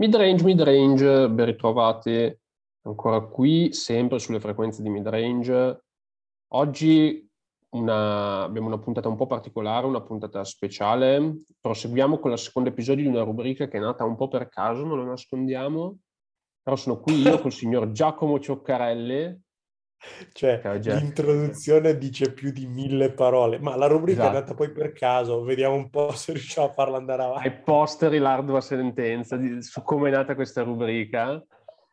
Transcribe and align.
Midrange, 0.00 0.44
midrange, 0.44 1.28
ben 1.28 1.46
ritrovati 1.46 2.32
ancora 2.82 3.20
qui, 3.20 3.72
sempre 3.72 4.20
sulle 4.20 4.38
frequenze 4.38 4.80
di 4.80 4.90
midrange. 4.90 5.86
Oggi 6.52 7.28
una, 7.70 8.44
abbiamo 8.44 8.68
una 8.68 8.78
puntata 8.78 9.08
un 9.08 9.16
po' 9.16 9.26
particolare, 9.26 9.86
una 9.86 10.00
puntata 10.00 10.44
speciale. 10.44 11.42
Proseguiamo 11.60 12.20
con 12.20 12.30
il 12.30 12.38
secondo 12.38 12.68
episodio 12.68 13.02
di 13.02 13.10
una 13.10 13.24
rubrica 13.24 13.66
che 13.66 13.78
è 13.78 13.80
nata 13.80 14.04
un 14.04 14.14
po' 14.14 14.28
per 14.28 14.48
caso, 14.48 14.84
non 14.84 14.98
lo 14.98 15.04
nascondiamo. 15.04 15.98
Però 16.62 16.76
sono 16.76 17.00
qui 17.00 17.20
io 17.20 17.40
col 17.40 17.50
signor 17.50 17.90
Giacomo 17.90 18.38
Cioccarelli, 18.38 19.40
cioè, 20.32 20.60
l'introduzione 20.82 21.98
dice 21.98 22.32
più 22.32 22.52
di 22.52 22.66
mille 22.66 23.10
parole, 23.12 23.58
ma 23.58 23.76
la 23.76 23.86
rubrica 23.86 24.20
esatto. 24.20 24.34
è 24.34 24.36
andata 24.36 24.54
poi 24.54 24.70
per 24.70 24.92
caso, 24.92 25.42
vediamo 25.42 25.74
un 25.74 25.90
po' 25.90 26.12
se 26.16 26.32
riusciamo 26.32 26.68
a 26.68 26.72
farla 26.72 26.96
andare 26.96 27.22
avanti. 27.22 27.48
Ai 27.48 27.54
posteri 27.60 28.18
l'ardua 28.18 28.60
sentenza 28.60 29.36
di, 29.36 29.62
su 29.62 29.82
come 29.82 30.08
è 30.08 30.12
nata 30.12 30.34
questa 30.34 30.62
rubrica. 30.62 31.32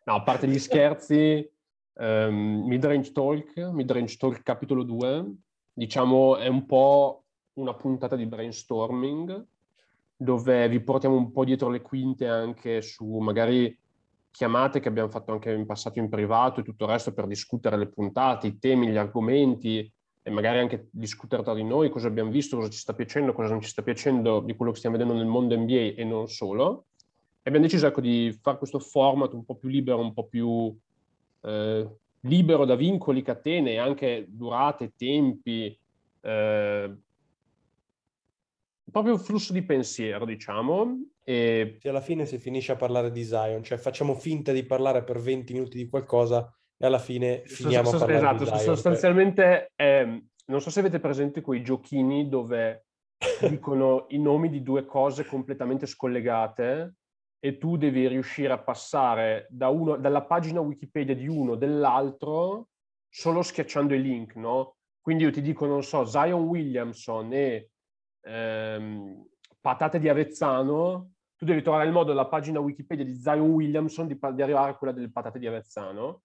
No, 0.07 0.13
a 0.13 0.21
parte 0.21 0.47
gli 0.47 0.59
scherzi, 0.59 1.49
um, 1.93 2.63
Midrange 2.67 3.11
Talk, 3.11 3.57
Midrange 3.57 4.17
Talk 4.17 4.43
capitolo 4.43 4.83
2, 4.83 5.33
diciamo 5.73 6.37
è 6.37 6.47
un 6.47 6.65
po' 6.65 7.23
una 7.53 7.73
puntata 7.73 8.15
di 8.15 8.27
brainstorming, 8.27 9.45
dove 10.15 10.69
vi 10.69 10.79
portiamo 10.79 11.15
un 11.15 11.31
po' 11.31 11.43
dietro 11.43 11.69
le 11.69 11.81
quinte 11.81 12.27
anche 12.27 12.81
su 12.81 13.17
magari 13.17 13.75
chiamate 14.35 14.81
che 14.81 14.89
abbiamo 14.89 15.09
fatto 15.09 15.31
anche 15.31 15.49
in 15.49 15.65
passato 15.65 15.99
in 15.99 16.09
privato 16.09 16.59
e 16.59 16.63
tutto 16.63 16.83
il 16.83 16.91
resto 16.91 17.13
per 17.13 17.25
discutere 17.25 17.77
le 17.77 17.87
puntate, 17.87 18.47
i 18.47 18.59
temi, 18.59 18.87
gli 18.87 18.97
argomenti 18.97 19.89
e 20.21 20.29
magari 20.29 20.59
anche 20.59 20.89
discutere 20.91 21.41
tra 21.41 21.53
di 21.53 21.63
noi 21.63 21.89
cosa 21.89 22.07
abbiamo 22.07 22.31
visto, 22.31 22.57
cosa 22.57 22.69
ci 22.69 22.77
sta 22.77 22.93
piacendo, 22.93 23.31
cosa 23.31 23.51
non 23.51 23.61
ci 23.61 23.69
sta 23.69 23.81
piacendo 23.81 24.41
di 24.41 24.53
quello 24.53 24.71
che 24.73 24.77
stiamo 24.79 24.97
vedendo 24.97 25.17
nel 25.17 25.27
mondo 25.27 25.57
NBA 25.57 25.93
e 25.95 26.03
non 26.03 26.27
solo. 26.27 26.87
E 27.41 27.49
abbiamo 27.49 27.65
deciso 27.65 27.87
ecco, 27.87 28.01
di 28.01 28.37
fare 28.41 28.57
questo 28.57 28.79
format 28.79 29.31
un 29.31 29.45
po' 29.45 29.55
più 29.55 29.69
libero, 29.69 29.99
un 29.99 30.13
po' 30.13 30.27
più 30.27 30.77
eh, 31.41 31.89
libero 32.21 32.65
da 32.65 32.75
vincoli, 32.75 33.21
catene, 33.21 33.77
anche 33.77 34.25
durate, 34.27 34.93
tempi, 34.97 35.79
eh, 36.21 36.95
proprio 38.91 39.17
flusso 39.17 39.53
di 39.53 39.63
pensiero, 39.63 40.25
diciamo, 40.25 40.97
e... 41.27 41.77
Sì, 41.79 41.87
alla 41.87 42.01
fine 42.01 42.25
si 42.25 42.37
finisce 42.37 42.71
a 42.71 42.75
parlare 42.75 43.11
di 43.11 43.23
Zion, 43.23 43.63
cioè 43.63 43.77
facciamo 43.77 44.13
finta 44.13 44.51
di 44.51 44.63
parlare 44.63 45.03
per 45.03 45.19
20 45.19 45.53
minuti 45.53 45.77
di 45.77 45.89
qualcosa 45.89 46.49
e 46.77 46.85
alla 46.85 46.99
fine 46.99 47.41
finiamo 47.45 47.89
so, 47.89 47.97
so, 47.97 48.03
a 48.03 48.07
parlare 48.07 48.35
esatto, 48.35 48.43
di 48.43 48.59
Zion. 48.59 48.75
Sostanzialmente, 48.75 49.71
eh, 49.75 50.23
non 50.45 50.61
so 50.61 50.69
se 50.69 50.79
avete 50.79 50.99
presente 50.99 51.41
quei 51.41 51.63
giochini 51.63 52.29
dove 52.29 52.85
dicono 53.49 54.05
i 54.09 54.19
nomi 54.19 54.49
di 54.49 54.61
due 54.61 54.85
cose 54.85 55.25
completamente 55.25 55.87
scollegate 55.87 56.95
e 57.39 57.57
tu 57.57 57.75
devi 57.77 58.07
riuscire 58.07 58.53
a 58.53 58.59
passare 58.59 59.47
da 59.49 59.69
uno, 59.69 59.97
dalla 59.97 60.23
pagina 60.23 60.61
Wikipedia 60.61 61.15
di 61.15 61.27
uno 61.27 61.55
dell'altro 61.55 62.67
solo 63.09 63.41
schiacciando 63.41 63.93
i 63.93 64.01
link, 64.01 64.35
no? 64.35 64.75
Quindi 64.99 65.23
io 65.23 65.31
ti 65.31 65.41
dico, 65.41 65.65
non 65.65 65.83
so, 65.83 66.05
Zion 66.05 66.43
Williamson 66.43 67.31
e 67.31 67.69
ehm, 68.21 69.25
patate 69.61 69.99
di 69.99 70.09
Avezzano, 70.09 71.13
tu 71.45 71.51
devi 71.51 71.61
trovare 71.61 71.85
il 71.85 71.91
modo 71.91 72.09
della 72.09 72.27
pagina 72.27 72.59
Wikipedia 72.59 73.05
di 73.05 73.15
Zion 73.15 73.51
Williamson 73.51 74.07
di, 74.07 74.19
di, 74.33 74.41
arrivare 74.41 74.71
a 74.71 74.75
quella 74.75 74.91
delle 74.91 75.11
patate 75.11 75.39
di 75.39 75.47
Avezzano. 75.47 76.23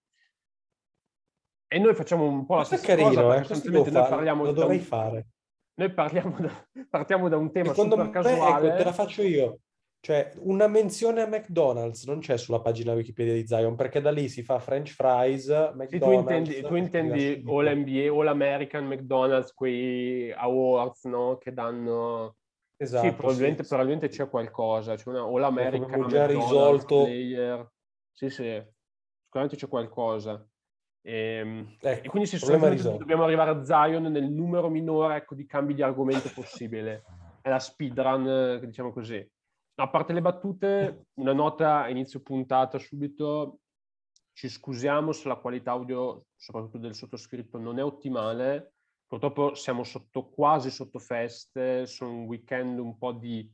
E 1.69 1.79
noi 1.79 1.95
facciamo 1.95 2.27
un 2.27 2.47
po' 2.47 2.57
la 2.57 2.65
stessa 2.65 2.87
carino, 2.87 3.11
cosa, 3.11 3.35
eh? 3.35 3.39
sostanzialmente 3.45 3.91
noi 3.91 4.09
parliamo 4.09 4.45
lo 4.45 4.53
dovrei 4.53 4.79
un... 4.79 4.83
fare. 4.83 5.27
Noi 5.75 5.93
parliamo 5.93 6.37
da... 6.41 6.51
partiamo 6.89 7.29
da 7.29 7.37
un 7.37 7.53
tema 7.53 7.69
Secondo 7.69 7.97
super 7.97 8.07
me, 8.07 8.13
casuale. 8.13 8.69
Ecco, 8.69 8.77
te 8.77 8.85
la 8.85 8.93
faccio 8.93 9.23
io. 9.23 9.59
Cioè, 10.03 10.33
una 10.39 10.67
menzione 10.67 11.21
a 11.21 11.27
McDonald's 11.27 12.07
non 12.07 12.21
c'è 12.21 12.39
sulla 12.39 12.61
pagina 12.61 12.95
Wikipedia 12.95 13.35
di 13.35 13.47
Zion, 13.47 13.77
perché 13.77 14.01
da 14.01 14.11
lì 14.11 14.29
si 14.31 14.43
fa 14.43 14.59
French 14.59 14.95
fries, 14.95 15.47
McDonald's... 15.75 15.91
Sì, 15.91 15.99
tu 15.99 16.13
intendi, 16.13 16.61
tu 16.63 16.75
intendi 16.75 17.45
All 17.47 17.77
NBA, 17.77 18.11
All 18.11 18.29
American, 18.29 18.87
McDonald's, 18.87 19.53
quei 19.53 20.33
awards, 20.33 21.05
no? 21.05 21.37
Che 21.37 21.53
danno 21.53 22.37
Esatto, 22.83 23.09
sì, 23.09 23.15
probabilmente, 23.15 23.63
sì, 23.63 23.69
probabilmente 23.69 24.09
c'è 24.09 24.31
qualcosa, 24.31 24.95
c'è 24.95 25.07
una, 25.11 25.23
o 25.23 25.37
l'America 25.37 25.85
abbiamo 25.85 26.07
già 26.07 26.27
risolto. 26.27 27.03
Player. 27.03 27.71
Sì, 28.11 28.31
sì, 28.31 28.63
sicuramente 29.23 29.57
c'è 29.57 29.69
qualcosa. 29.69 30.43
E, 31.03 31.13
ehm, 31.13 31.77
ecco, 31.79 32.07
e 32.07 32.09
quindi 32.09 32.27
sì, 32.27 32.39
dobbiamo 32.39 33.25
arrivare 33.25 33.51
a 33.51 33.63
Zion 33.63 34.05
nel 34.05 34.31
numero 34.31 34.71
minore 34.71 35.17
ecco, 35.17 35.35
di 35.35 35.45
cambi 35.45 35.75
di 35.75 35.83
argomento 35.83 36.31
possibile. 36.35 37.05
È 37.43 37.51
la 37.51 37.59
speedrun, 37.59 38.61
diciamo 38.65 38.93
così. 38.93 39.31
A 39.75 39.89
parte 39.91 40.15
le 40.15 40.23
battute, 40.23 41.09
una 41.19 41.35
nota 41.35 41.83
a 41.83 41.91
inizio 41.91 42.23
puntata 42.23 42.79
subito. 42.79 43.59
Ci 44.33 44.49
scusiamo 44.49 45.13
se 45.13 45.29
la 45.29 45.37
qualità 45.37 45.73
audio, 45.73 46.29
soprattutto 46.35 46.79
del 46.79 46.95
sottoscritto, 46.95 47.59
non 47.59 47.79
è 47.79 47.85
ottimale 47.85 48.73
Purtroppo 49.11 49.57
siamo 49.57 49.83
sotto, 49.83 50.29
quasi 50.29 50.71
sotto 50.71 51.01
feste, 51.01 51.85
sono 51.87 52.13
un 52.13 52.25
weekend 52.27 52.79
un 52.79 52.97
po' 52.97 53.11
di 53.11 53.53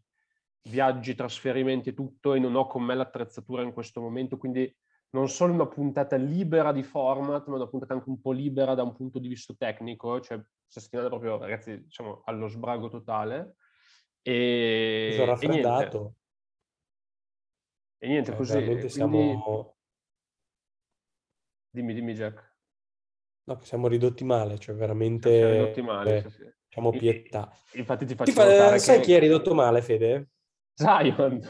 viaggi, 0.65 1.15
trasferimenti 1.15 1.89
e 1.89 1.95
tutto 1.95 2.35
e 2.35 2.39
non 2.39 2.57
ho 2.57 2.67
con 2.67 2.83
me 2.83 2.95
l'attrezzatura 2.95 3.63
in 3.63 3.73
questo 3.73 4.03
momento, 4.03 4.37
quindi 4.37 4.71
non 5.13 5.31
solo 5.31 5.55
una 5.55 5.67
puntata 5.67 6.17
libera 6.17 6.73
di 6.73 6.83
format, 6.83 7.47
ma 7.47 7.57
una 7.57 7.69
puntata 7.69 7.95
anche 7.95 8.11
un 8.11 8.21
po' 8.21 8.33
libera 8.33 8.75
da 8.75 8.83
un 8.83 8.95
punto 8.95 9.19
di 9.19 9.29
vista 9.29 9.55
tecnico, 9.57 10.21
cioè 10.21 10.39
settimana 10.67 11.09
proprio, 11.09 11.39
ragazzi, 11.39 11.85
diciamo, 11.85 12.21
allo 12.27 12.49
sbrago 12.49 12.91
totale. 12.91 13.55
E, 14.21 15.13
sono 15.15 15.31
raffreddato. 15.31 16.17
E 17.97 18.09
niente, 18.09 18.33
e 18.33 18.33
niente 18.33 18.33
cioè, 18.33 18.37
così. 18.37 18.63
Quindi... 18.63 18.89
Siamo... 18.91 19.77
Dimmi, 21.71 21.95
dimmi 21.95 22.13
Jack. 22.13 22.46
No, 23.47 23.57
che 23.57 23.65
siamo 23.65 23.87
ridotti 23.87 24.25
male, 24.25 24.59
cioè 24.59 24.75
veramente... 24.75 25.31
Siamo 25.31 25.53
ridotti 25.53 25.83
male, 25.83 26.17
eh, 26.17 26.23
sì, 26.23 26.31
sì. 26.31 26.55
Diciamo 26.69 26.91
pietà. 26.91 27.53
Infatti 27.75 28.05
ti 28.05 28.15
faccio 28.15 28.31
ti 28.31 28.37
fa... 28.37 28.79
Sai 28.79 28.99
che... 28.99 29.05
chi 29.05 29.13
è 29.13 29.19
ridotto 29.21 29.55
male, 29.55 29.83
Fede? 29.83 30.31
Zion. 30.75 31.41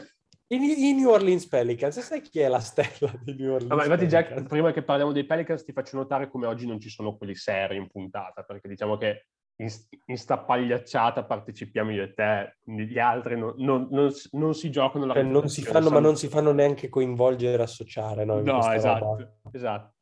I, 0.49 0.93
New 0.93 1.09
Orleans 1.09 1.45
Pelicans, 1.47 1.99
sai 1.99 2.21
chi 2.21 2.39
è 2.39 2.47
la 2.47 2.59
stella 2.59 3.11
dei 3.21 3.35
New 3.35 3.51
Orleans 3.51 3.67
Vabbè, 3.67 3.83
infatti 3.83 4.07
già 4.07 4.23
prima 4.47 4.71
che 4.71 4.81
parliamo 4.81 5.11
dei 5.11 5.25
Pelicans 5.25 5.65
ti 5.65 5.73
faccio 5.73 5.97
notare 5.97 6.29
come 6.29 6.47
oggi 6.47 6.65
non 6.65 6.79
ci 6.79 6.89
sono 6.89 7.17
quelli 7.17 7.35
seri 7.35 7.75
in 7.75 7.89
puntata, 7.89 8.43
perché 8.43 8.69
diciamo 8.69 8.95
che 8.95 9.25
in, 9.57 9.69
in 10.05 10.17
sta 10.17 10.37
pagliacciata 10.37 11.25
partecipiamo 11.25 11.91
io 11.91 12.03
e 12.03 12.13
te, 12.13 12.57
quindi 12.63 12.85
gli 12.85 12.99
altri 12.99 13.37
non, 13.37 13.55
non, 13.57 13.89
non, 13.91 14.09
non 14.31 14.53
si 14.53 14.69
giocano 14.69 15.05
la 15.07 15.13
cioè, 15.15 15.23
non 15.23 15.49
si 15.49 15.63
fanno, 15.63 15.89
Ma 15.89 15.99
non 15.99 16.15
si 16.15 16.29
fanno 16.29 16.53
neanche 16.53 16.87
coinvolgere 16.87 17.57
e 17.57 17.65
associare, 17.65 18.23
no? 18.23 18.39
No, 18.39 18.71
esatto, 18.71 19.39
esatto. 19.51 19.95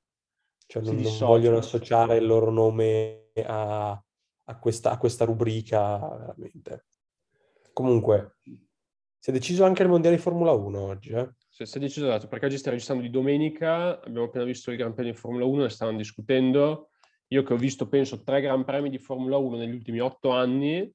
Cioè 0.68 0.84
non, 0.84 0.96
non 0.96 1.18
vogliono 1.20 1.58
associare 1.58 2.18
il 2.18 2.26
loro 2.26 2.50
nome 2.52 3.30
a, 3.46 3.92
a, 3.92 4.60
questa, 4.60 4.92
a 4.92 4.98
questa 4.98 5.26
rubrica, 5.26 6.00
veramente. 6.00 6.86
Comunque, 7.74 8.38
si 9.20 9.30
è 9.30 9.34
deciso 9.34 9.64
anche 9.64 9.84
il 9.84 9.90
Mondiale 9.90 10.16
di 10.16 10.22
Formula 10.22 10.52
1 10.52 10.80
oggi, 10.80 11.12
eh? 11.12 11.30
Si 11.48 11.64
è 11.64 11.80
deciso, 11.80 12.06
esatto, 12.08 12.28
perché 12.28 12.46
oggi 12.46 12.58
stiamo 12.58 12.76
registrando 12.76 13.06
di 13.06 13.12
domenica, 13.12 14.02
abbiamo 14.02 14.28
appena 14.28 14.44
visto 14.44 14.72
il 14.72 14.78
Gran 14.78 14.94
Premio 14.94 15.14
di 15.14 15.18
Formula 15.18 15.46
1, 15.46 15.62
ne 15.64 15.70
stavano 15.70 15.98
discutendo. 15.98 16.90
Io 17.30 17.44
che 17.44 17.54
ho 17.54 17.58
visto, 17.58 17.88
penso, 17.88 18.24
tre 18.24 18.42
Gran 18.42 18.66
Premi 18.66 18.90
di 18.90 18.98
Formula 18.98 19.38
1 19.38 19.58
negli 19.58 19.74
ultimi 19.74 20.00
otto 20.00 20.32
anni, 20.32 20.92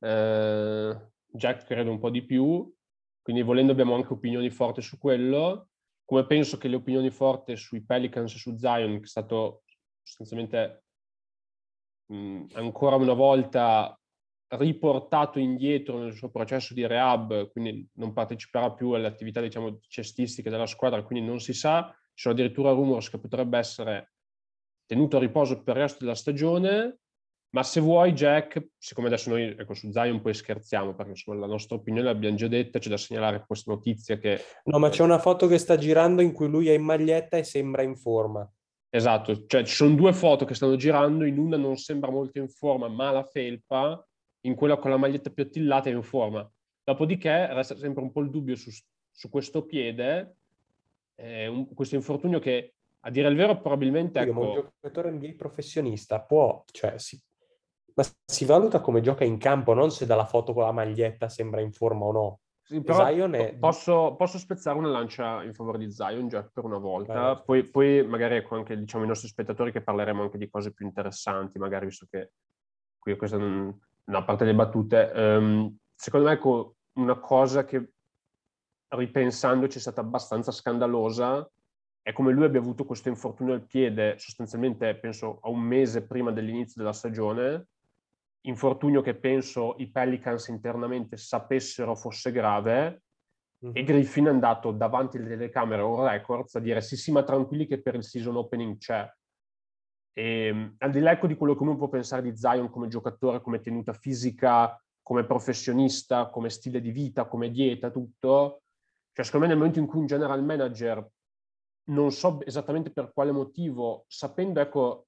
eh, 0.00 1.10
Jack 1.30 1.64
credo 1.66 1.90
un 1.90 1.98
po' 1.98 2.10
di 2.10 2.24
più, 2.24 2.72
quindi 3.20 3.42
volendo 3.42 3.72
abbiamo 3.72 3.94
anche 3.94 4.12
opinioni 4.12 4.50
forti 4.50 4.80
su 4.80 4.98
quello 4.98 5.68
come 6.08 6.24
penso 6.24 6.56
che 6.56 6.68
le 6.68 6.76
opinioni 6.76 7.10
forti 7.10 7.54
sui 7.54 7.84
Pelicans 7.84 8.32
e 8.34 8.38
su 8.38 8.56
Zion, 8.56 8.96
che 8.96 9.04
è 9.04 9.06
stato 9.06 9.64
sostanzialmente 10.02 10.84
mh, 12.06 12.46
ancora 12.54 12.96
una 12.96 13.12
volta 13.12 13.94
riportato 14.52 15.38
indietro 15.38 15.98
nel 15.98 16.14
suo 16.14 16.30
processo 16.30 16.72
di 16.72 16.86
rehab, 16.86 17.50
quindi 17.50 17.86
non 17.96 18.14
parteciperà 18.14 18.72
più 18.72 18.92
alle 18.92 19.06
attività 19.06 19.42
diciamo, 19.42 19.80
cestistiche 19.86 20.48
della 20.48 20.64
squadra, 20.64 21.02
quindi 21.02 21.28
non 21.28 21.40
si 21.40 21.52
sa, 21.52 21.94
ci 22.14 22.22
sono 22.22 22.32
addirittura 22.32 22.70
rumors 22.70 23.10
che 23.10 23.18
potrebbe 23.18 23.58
essere 23.58 24.14
tenuto 24.86 25.18
a 25.18 25.20
riposo 25.20 25.62
per 25.62 25.76
il 25.76 25.82
resto 25.82 26.04
della 26.04 26.14
stagione, 26.14 27.00
ma 27.50 27.62
se 27.62 27.80
vuoi, 27.80 28.12
Jack, 28.12 28.68
siccome 28.76 29.06
adesso 29.06 29.30
noi 29.30 29.54
ecco, 29.58 29.72
su 29.72 29.90
Zion 29.90 30.20
poi 30.20 30.34
scherziamo, 30.34 30.94
perché 30.94 31.12
insomma 31.12 31.38
la 31.38 31.46
nostra 31.46 31.76
opinione 31.76 32.06
l'abbiamo 32.06 32.36
già 32.36 32.46
detta, 32.46 32.78
c'è 32.78 32.90
da 32.90 32.98
segnalare 32.98 33.42
questa 33.46 33.72
notizia 33.72 34.18
che... 34.18 34.40
No, 34.64 34.78
ma 34.78 34.90
c'è 34.90 35.02
una 35.02 35.18
foto 35.18 35.46
che 35.46 35.56
sta 35.56 35.78
girando 35.78 36.20
in 36.20 36.32
cui 36.32 36.48
lui 36.48 36.68
è 36.68 36.74
in 36.74 36.82
maglietta 36.82 37.38
e 37.38 37.44
sembra 37.44 37.82
in 37.82 37.96
forma. 37.96 38.46
Esatto, 38.90 39.46
cioè 39.46 39.64
ci 39.64 39.74
sono 39.74 39.94
due 39.94 40.12
foto 40.12 40.44
che 40.44 40.54
stanno 40.54 40.76
girando, 40.76 41.24
in 41.24 41.38
una 41.38 41.56
non 41.56 41.76
sembra 41.76 42.10
molto 42.10 42.38
in 42.38 42.48
forma, 42.50 42.88
ma 42.88 43.10
la 43.10 43.24
felpa, 43.24 44.06
in 44.42 44.54
quella 44.54 44.76
con 44.76 44.90
la 44.90 44.98
maglietta 44.98 45.30
più 45.30 45.44
attillata 45.44 45.88
è 45.88 45.92
in 45.92 46.02
forma. 46.02 46.50
Dopodiché 46.84 47.52
resta 47.54 47.76
sempre 47.76 48.02
un 48.02 48.12
po' 48.12 48.20
il 48.20 48.30
dubbio 48.30 48.56
su, 48.56 48.70
su 49.10 49.28
questo 49.30 49.64
piede, 49.64 50.36
eh, 51.14 51.46
un, 51.46 51.72
questo 51.72 51.94
infortunio 51.94 52.38
che 52.40 52.74
a 53.00 53.10
dire 53.10 53.28
il 53.28 53.36
vero 53.36 53.58
probabilmente... 53.58 54.20
Ecco... 54.20 54.40
un 54.40 54.52
giocatore 54.80 55.10
NBA 55.12 55.34
professionista 55.36 56.20
può, 56.20 56.62
cioè 56.72 56.98
si 56.98 57.18
ma 57.98 58.04
si 58.24 58.44
valuta 58.44 58.80
come 58.80 59.00
gioca 59.00 59.24
in 59.24 59.38
campo, 59.38 59.74
non 59.74 59.90
se 59.90 60.06
dalla 60.06 60.24
foto 60.24 60.52
con 60.52 60.62
la 60.62 60.70
maglietta 60.70 61.28
sembra 61.28 61.60
in 61.60 61.72
forma 61.72 62.04
o 62.04 62.12
no. 62.12 62.40
Sì, 62.62 62.80
è... 62.80 63.56
posso, 63.58 64.14
posso, 64.14 64.38
spezzare 64.38 64.78
una 64.78 64.88
lancia 64.88 65.42
in 65.42 65.52
favore 65.52 65.78
di 65.78 65.90
Zion 65.90 66.28
già 66.28 66.48
per 66.52 66.64
una 66.64 66.78
volta, 66.78 67.36
poi, 67.40 67.64
poi, 67.64 68.06
magari 68.06 68.36
ecco 68.36 68.54
anche 68.54 68.78
diciamo, 68.78 69.04
i 69.04 69.08
nostri 69.08 69.26
spettatori 69.26 69.72
che 69.72 69.82
parleremo 69.82 70.22
anche 70.22 70.38
di 70.38 70.48
cose 70.48 70.72
più 70.72 70.86
interessanti, 70.86 71.58
magari 71.58 71.86
visto 71.86 72.06
che 72.08 72.32
qui 72.98 73.16
questa 73.16 73.36
è 73.36 73.40
una 73.40 74.24
parte 74.24 74.44
delle 74.44 74.56
battute. 74.56 75.10
Um, 75.14 75.76
secondo 75.94 76.26
me 76.26 76.34
ecco, 76.34 76.76
una 76.98 77.18
cosa 77.18 77.64
che 77.64 77.94
ripensandoci 78.88 79.78
è 79.78 79.80
stata 79.80 80.02
abbastanza 80.02 80.52
scandalosa 80.52 81.50
è 82.00 82.12
come 82.12 82.32
lui 82.32 82.44
abbia 82.44 82.60
avuto 82.60 82.84
questo 82.84 83.08
infortunio 83.08 83.54
al 83.54 83.66
piede 83.66 84.18
sostanzialmente 84.18 84.94
penso 84.96 85.40
a 85.42 85.50
un 85.50 85.60
mese 85.60 86.06
prima 86.06 86.30
dell'inizio 86.30 86.80
della 86.80 86.94
stagione 86.94 87.66
infortunio 88.48 89.02
che 89.02 89.14
penso 89.14 89.74
i 89.78 89.90
Pelicans 89.90 90.48
internamente 90.48 91.16
sapessero 91.16 91.94
fosse 91.94 92.32
grave 92.32 93.02
mm-hmm. 93.64 93.76
e 93.76 93.84
Griffin 93.84 94.26
è 94.26 94.30
andato 94.30 94.72
davanti 94.72 95.18
alle 95.18 95.28
telecamere 95.28 95.82
o 95.82 96.06
records 96.06 96.54
a 96.54 96.60
dire 96.60 96.80
sì 96.80 96.96
sì 96.96 97.12
ma 97.12 97.22
tranquilli 97.22 97.66
che 97.66 97.80
per 97.80 97.94
il 97.94 98.04
season 98.04 98.36
opening 98.36 98.78
c'è. 98.78 99.08
E, 100.12 100.46
ehm, 100.46 100.74
al 100.78 100.90
di 100.90 101.00
là 101.00 101.12
ecco 101.12 101.26
di 101.26 101.36
quello 101.36 101.54
che 101.54 101.62
uno 101.62 101.76
può 101.76 101.88
pensare 101.88 102.22
di 102.22 102.36
Zion 102.36 102.70
come 102.70 102.88
giocatore, 102.88 103.40
come 103.40 103.60
tenuta 103.60 103.92
fisica, 103.92 104.82
come 105.02 105.24
professionista, 105.24 106.28
come 106.28 106.50
stile 106.50 106.80
di 106.80 106.90
vita, 106.90 107.26
come 107.26 107.50
dieta, 107.50 107.90
tutto, 107.90 108.62
cioè 109.12 109.24
secondo 109.24 109.46
me 109.46 109.52
nel 109.52 109.60
momento 109.60 109.80
in 109.80 109.86
cui 109.86 110.00
un 110.00 110.06
general 110.06 110.42
manager, 110.42 111.06
non 111.88 112.12
so 112.12 112.40
esattamente 112.44 112.90
per 112.90 113.12
quale 113.12 113.32
motivo, 113.32 114.04
sapendo 114.06 114.60
ecco 114.60 115.06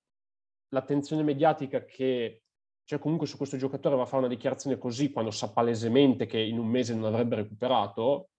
l'attenzione 0.69 1.23
mediatica 1.23 1.85
che 1.85 2.43
cioè 2.91 2.99
comunque 2.99 3.29
su 3.29 3.37
questo 3.37 3.57
giocatore 3.57 3.95
va 3.95 4.03
a 4.03 4.05
fare 4.05 4.25
una 4.25 4.35
dichiarazione 4.35 4.77
così 4.77 5.13
quando 5.13 5.31
sa 5.31 5.53
palesemente 5.53 6.27
che 6.27 6.41
in 6.41 6.59
un 6.59 6.67
mese 6.67 6.93
non 6.93 7.05
avrebbe 7.15 7.37
recuperato, 7.37 8.31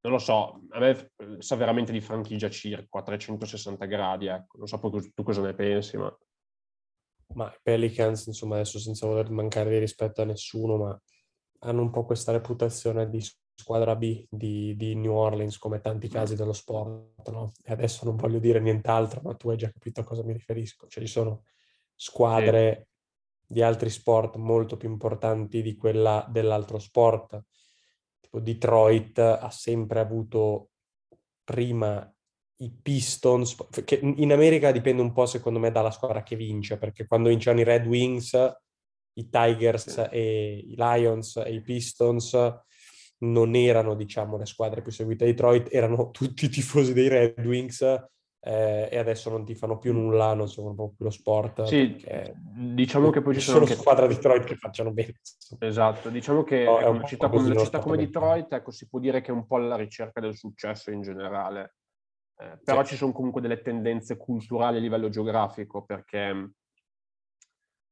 non 0.00 0.14
lo 0.14 0.18
so, 0.18 0.62
a 0.70 0.80
me 0.80 1.12
sa 1.38 1.54
veramente 1.54 1.92
di 1.92 2.00
franchigia 2.00 2.50
circa 2.50 2.98
a 2.98 3.02
360 3.02 3.84
gradi, 3.84 4.26
ecco. 4.26 4.58
Non 4.58 4.66
so 4.66 4.80
tu, 4.80 4.98
tu 5.12 5.22
cosa 5.22 5.42
ne 5.42 5.54
pensi, 5.54 5.96
ma... 5.96 6.12
Ma 7.34 7.46
i 7.46 7.58
Pelicans, 7.62 8.26
insomma, 8.26 8.56
adesso 8.56 8.80
senza 8.80 9.06
voler 9.06 9.30
mancare 9.30 9.70
di 9.70 9.78
rispetto 9.78 10.22
a 10.22 10.24
nessuno, 10.24 10.76
ma 10.76 11.02
hanno 11.60 11.82
un 11.82 11.90
po' 11.90 12.04
questa 12.04 12.32
reputazione 12.32 13.08
di 13.08 13.24
squadra 13.54 13.94
B 13.94 14.26
di, 14.28 14.74
di 14.74 14.96
New 14.96 15.12
Orleans, 15.12 15.56
come 15.56 15.78
tanti 15.78 16.08
casi 16.08 16.34
dello 16.34 16.52
sport, 16.52 17.30
no? 17.30 17.52
E 17.62 17.70
adesso 17.70 18.04
non 18.04 18.16
voglio 18.16 18.40
dire 18.40 18.58
nient'altro, 18.58 19.20
ma 19.22 19.34
tu 19.36 19.50
hai 19.50 19.56
già 19.56 19.70
capito 19.70 20.00
a 20.00 20.04
cosa 20.04 20.24
mi 20.24 20.32
riferisco. 20.32 20.88
Cioè, 20.88 21.04
ci 21.04 21.08
sono 21.08 21.44
squadre 21.94 22.88
di 23.54 23.62
altri 23.62 23.88
sport 23.88 24.34
molto 24.34 24.76
più 24.76 24.90
importanti 24.90 25.62
di 25.62 25.76
quella 25.76 26.26
dell'altro 26.28 26.80
sport. 26.80 27.40
Tipo 28.18 28.40
Detroit 28.40 29.18
ha 29.20 29.50
sempre 29.50 30.00
avuto 30.00 30.70
prima 31.44 32.12
i 32.56 32.70
Pistons, 32.70 33.56
che 33.84 34.00
in 34.02 34.32
America 34.32 34.72
dipende 34.72 35.02
un 35.02 35.12
po' 35.12 35.26
secondo 35.26 35.60
me 35.60 35.70
dalla 35.70 35.92
squadra 35.92 36.24
che 36.24 36.34
vince, 36.34 36.78
perché 36.78 37.06
quando 37.06 37.28
vincono 37.28 37.60
i 37.60 37.64
Red 37.64 37.86
Wings, 37.86 38.32
i 39.14 39.28
Tigers 39.28 40.08
e 40.10 40.64
i 40.66 40.74
Lions 40.76 41.36
e 41.36 41.54
i 41.54 41.62
Pistons 41.62 42.36
non 43.18 43.54
erano 43.54 43.94
diciamo 43.94 44.36
le 44.36 44.46
squadre 44.46 44.82
più 44.82 44.90
seguite 44.90 45.22
a 45.22 45.26
Detroit, 45.28 45.68
erano 45.72 46.10
tutti 46.10 46.46
i 46.46 46.48
tifosi 46.48 46.92
dei 46.92 47.06
Red 47.06 47.46
Wings 47.46 47.82
eh, 48.46 48.90
e 48.90 48.98
adesso 48.98 49.30
non 49.30 49.42
ti 49.46 49.54
fanno 49.54 49.78
più 49.78 49.94
nulla, 49.94 50.34
non 50.34 50.48
seguono 50.48 50.74
proprio 50.74 50.96
più 50.96 51.04
lo 51.06 51.10
sport. 51.10 51.62
Sì, 51.62 52.04
diciamo 52.54 53.08
che 53.08 53.22
poi 53.22 53.34
ci 53.34 53.40
sono... 53.40 53.60
anche 53.60 53.74
squadre 53.74 54.06
di 54.06 54.14
Detroit 54.14 54.44
che 54.44 54.56
facciano 54.56 54.92
bene. 54.92 55.14
Esatto, 55.60 56.10
diciamo 56.10 56.42
che 56.42 56.64
no, 56.64 56.78
ecco, 56.78 56.90
una 56.90 57.04
città, 57.04 57.30
come, 57.30 57.50
una 57.50 57.64
città 57.64 57.78
come 57.78 57.96
Detroit 57.96 58.52
ecco, 58.52 58.70
si 58.70 58.86
può 58.86 58.98
dire 58.98 59.22
che 59.22 59.30
è 59.30 59.34
un 59.34 59.46
po' 59.46 59.56
alla 59.56 59.76
ricerca 59.76 60.20
del 60.20 60.36
successo 60.36 60.90
in 60.90 61.00
generale. 61.00 61.76
Eh, 62.36 62.58
però 62.62 62.82
sì. 62.84 62.90
ci 62.90 62.96
sono 62.96 63.12
comunque 63.12 63.40
delle 63.40 63.62
tendenze 63.62 64.18
culturali 64.18 64.76
a 64.76 64.80
livello 64.80 65.08
geografico 65.08 65.84
perché 65.84 66.50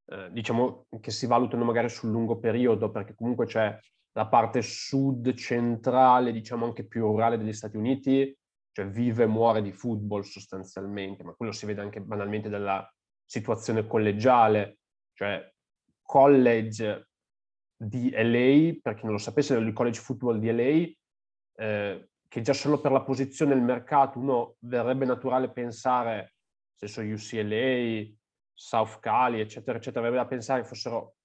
eh, 0.05 0.29
diciamo 0.33 0.87
che 1.01 1.13
si 1.13 1.27
valutano 1.27 1.65
magari 1.65 1.89
sul 1.89 2.11
lungo 2.11 2.39
periodo 2.39 2.91
perché 2.91 3.15
comunque 3.15 3.47
c'è 3.47 3.79
la 4.15 4.27
parte 4.27 4.61
sud 4.61 5.33
centrale, 5.33 6.33
diciamo 6.33 6.67
anche 6.67 6.85
più 6.85 7.07
rurale 7.07 7.39
degli 7.39 7.55
Stati 7.55 7.79
Uniti 7.79 8.37
cioè 8.73 8.87
vive 8.87 9.25
e 9.25 9.27
muore 9.27 9.63
di 9.63 9.73
football 9.73 10.23
sostanzialmente, 10.23 11.23
ma 11.23 11.35
quello 11.35 11.53
si 11.53 11.67
vede 11.67 11.83
anche 11.83 12.01
banalmente 12.01 12.49
dalla 12.49 12.91
situazione 13.25 13.87
collegiale, 13.87 14.79
cioè 15.13 15.51
college 16.03 17.09
di 17.77 18.11
LA, 18.11 18.79
per 18.81 18.95
chi 18.95 19.05
non 19.05 19.13
lo 19.13 19.19
sapesse, 19.19 19.57
il 19.57 19.73
college 19.73 20.01
football 20.01 20.39
di 20.39 20.51
LA, 20.51 21.65
eh, 21.65 22.09
che 22.29 22.41
già 22.41 22.55
solo 22.55 22.81
per 22.81 22.93
la 22.93 23.03
posizione 23.03 23.55
nel 23.55 23.63
mercato 23.63 24.19
uno 24.19 24.57
verrebbe 24.61 25.05
naturale 25.05 25.51
pensare, 25.51 26.35
stesso 26.75 27.03
UCLA, 27.03 28.11
South 28.55 29.01
Cali, 29.01 29.41
eccetera, 29.41 29.77
eccetera, 29.77 30.03
verrebbe 30.03 30.23
da 30.23 30.29
pensare 30.29 30.65
fossero 30.65 31.17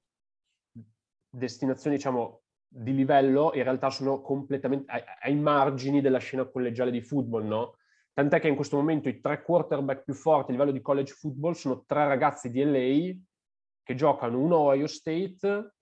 destinazioni, 1.29 1.95
diciamo, 1.95 2.41
di 2.67 2.93
livello 2.93 3.51
in 3.53 3.63
realtà 3.63 3.89
sono 3.89 4.21
completamente 4.21 4.91
ai, 4.91 5.01
ai, 5.21 5.35
margini 5.35 6.01
della 6.01 6.19
scena 6.19 6.45
collegiale 6.45 6.91
di 6.91 7.01
football, 7.01 7.45
no? 7.45 7.77
Tant'è 8.13 8.39
che 8.39 8.47
in 8.47 8.55
questo 8.55 8.75
momento 8.75 9.09
i 9.09 9.21
tre 9.21 9.41
quarterback 9.43 10.03
più 10.03 10.13
forti 10.13 10.49
a 10.49 10.53
livello 10.53 10.71
di 10.71 10.81
college 10.81 11.13
football 11.13 11.53
sono 11.53 11.83
tre 11.85 12.07
ragazzi 12.07 12.49
di 12.49 12.63
LA 12.63 13.15
che 13.83 13.95
giocano 13.95 14.39
uno 14.39 14.55
a 14.55 14.59
Ohio 14.59 14.87
State, 14.87 15.73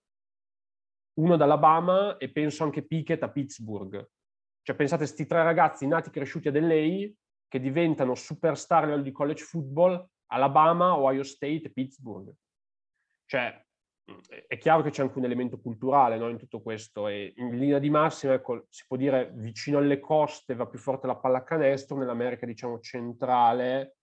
uno 1.14 1.34
ad 1.34 1.40
Alabama 1.40 2.18
e 2.18 2.30
penso 2.30 2.62
anche 2.62 2.86
Pickett 2.86 3.22
a 3.22 3.30
Pittsburgh. 3.30 4.08
Cioè 4.62 4.76
pensate 4.76 5.04
a 5.04 5.06
questi 5.06 5.26
tre 5.26 5.42
ragazzi 5.42 5.86
nati 5.86 6.08
e 6.10 6.12
cresciuti 6.12 6.48
ad 6.48 6.56
LA 6.56 7.08
che 7.48 7.60
diventano 7.60 8.14
superstar 8.14 8.82
a 8.82 8.86
livello 8.86 9.02
di 9.02 9.12
college 9.12 9.42
football, 9.42 10.06
Alabama, 10.26 10.96
Ohio 10.96 11.22
State 11.22 11.62
e 11.62 11.72
Pittsburgh. 11.72 12.32
Cioè, 13.24 13.65
è 14.46 14.58
chiaro 14.58 14.82
che 14.82 14.90
c'è 14.90 15.02
anche 15.02 15.18
un 15.18 15.24
elemento 15.24 15.58
culturale 15.58 16.16
no, 16.16 16.28
in 16.28 16.38
tutto 16.38 16.60
questo 16.60 17.08
e 17.08 17.32
in 17.36 17.58
linea 17.58 17.78
di 17.78 17.90
massima, 17.90 18.34
ecco, 18.34 18.66
si 18.70 18.84
può 18.86 18.96
dire 18.96 19.32
vicino 19.34 19.78
alle 19.78 19.98
coste 19.98 20.54
va 20.54 20.66
più 20.66 20.78
forte 20.78 21.06
la 21.06 21.16
pallacanestro, 21.16 21.96
nell'America 21.96 22.46
diciamo 22.46 22.78
centrale 22.78 23.96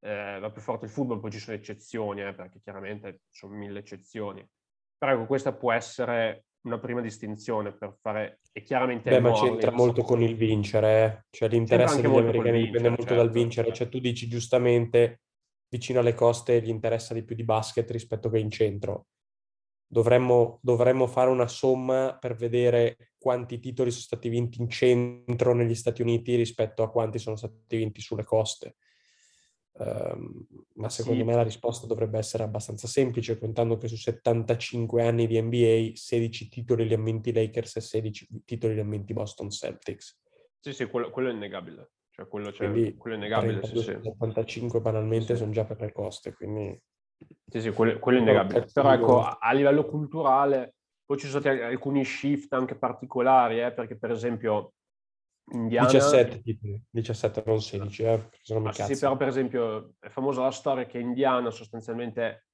eh, 0.00 0.38
va 0.40 0.50
più 0.50 0.62
forte 0.62 0.86
il 0.86 0.90
football, 0.90 1.20
poi 1.20 1.32
ci 1.32 1.38
sono 1.38 1.56
eccezioni, 1.56 2.22
eh, 2.22 2.34
perché 2.34 2.60
chiaramente 2.62 3.22
ci 3.30 3.40
sono 3.40 3.54
mille 3.54 3.80
eccezioni. 3.80 4.46
Però 4.96 5.12
ecco, 5.12 5.26
questa 5.26 5.52
può 5.52 5.72
essere 5.72 6.44
una 6.62 6.78
prima 6.78 7.00
distinzione 7.00 7.72
per 7.72 7.96
fare, 8.00 8.40
e 8.52 8.62
chiaramente... 8.62 9.10
Beh, 9.10 9.20
ma 9.20 9.32
c'entra 9.32 9.72
molto 9.72 10.02
con 10.02 10.22
il 10.22 10.36
vincere, 10.36 11.04
eh. 11.04 11.24
cioè 11.30 11.48
l'interesse 11.48 12.00
degli 12.00 12.16
americani 12.16 12.64
dipende 12.64 12.88
molto 12.88 13.04
certo, 13.04 13.22
dal 13.22 13.30
vincere, 13.30 13.68
certo. 13.68 13.82
cioè 13.82 13.88
tu 13.88 13.98
dici 13.98 14.28
giustamente 14.28 15.22
vicino 15.68 16.00
alle 16.00 16.14
coste 16.14 16.60
gli 16.60 16.68
interessa 16.68 17.14
di 17.14 17.24
più 17.24 17.34
di 17.34 17.44
basket 17.44 17.90
rispetto 17.90 18.28
che 18.28 18.38
in 18.38 18.50
centro 18.50 19.06
dovremmo, 19.90 20.60
dovremmo 20.62 21.08
fare 21.08 21.30
una 21.30 21.48
somma 21.48 22.16
per 22.18 22.36
vedere 22.36 23.10
quanti 23.18 23.58
titoli 23.58 23.90
sono 23.90 24.04
stati 24.04 24.28
vinti 24.28 24.60
in 24.60 24.68
centro 24.68 25.52
negli 25.52 25.74
Stati 25.74 26.00
Uniti 26.00 26.36
rispetto 26.36 26.84
a 26.84 26.90
quanti 26.90 27.18
sono 27.18 27.34
stati 27.34 27.76
vinti 27.76 28.00
sulle 28.00 28.24
coste. 28.24 28.76
Um, 29.72 30.46
ma 30.74 30.88
secondo 30.90 31.20
sì. 31.20 31.26
me 31.26 31.34
la 31.34 31.42
risposta 31.42 31.86
dovrebbe 31.86 32.18
essere 32.18 32.44
abbastanza 32.44 32.86
semplice, 32.86 33.38
contando 33.38 33.76
che 33.78 33.88
su 33.88 33.96
75 33.96 35.02
anni 35.02 35.26
di 35.26 35.40
NBA 35.40 35.92
16 35.94 36.48
titoli 36.48 36.86
li 36.86 36.94
hanno 36.94 37.04
vinti 37.04 37.32
Lakers 37.32 37.76
e 37.76 37.80
16 37.80 38.28
titoli 38.44 38.74
li 38.74 38.80
hanno 38.80 38.90
vinti 38.90 39.12
Boston 39.12 39.50
Celtics. 39.50 40.20
Sì, 40.60 40.72
sì, 40.72 40.86
quello, 40.86 41.10
quello 41.10 41.30
è 41.30 41.32
innegabile. 41.32 41.92
Cioè, 42.10 42.28
quello, 42.28 42.52
cioè, 42.52 42.94
quello 42.96 43.16
è 43.16 43.18
innegabile. 43.18 43.60
32, 43.60 43.82
sì, 43.82 43.98
75 44.02 44.80
banalmente 44.80 45.32
sì. 45.34 45.40
sono 45.40 45.52
già 45.52 45.64
per 45.64 45.80
le 45.80 45.92
coste, 45.92 46.32
quindi 46.32 46.80
sì, 47.50 47.60
sì, 47.60 47.70
quello, 47.70 47.98
quello 47.98 48.18
è 48.18 48.20
innegabile. 48.20 48.66
Però 48.72 48.92
ecco, 48.92 49.22
a, 49.24 49.52
livello 49.52 49.84
culturale, 49.84 50.74
poi 51.04 51.18
ci 51.18 51.26
sono 51.26 51.40
stati 51.40 51.60
alcuni 51.60 52.04
shift 52.04 52.52
anche 52.52 52.76
particolari, 52.76 53.60
eh, 53.60 53.72
perché 53.72 53.98
per 53.98 54.12
esempio 54.12 54.74
Indiana... 55.52 55.88
17 55.88 56.42
titoli, 56.42 56.80
17 56.90 57.42
non 57.44 57.60
16, 57.60 58.02
eh, 58.02 58.30
ah, 58.64 58.72
sì, 58.72 58.98
però 58.98 59.16
per 59.16 59.28
esempio 59.28 59.94
è 59.98 60.08
famosa 60.08 60.42
la 60.42 60.52
storia 60.52 60.86
che 60.86 60.98
Indiana 60.98 61.50
sostanzialmente, 61.50 62.46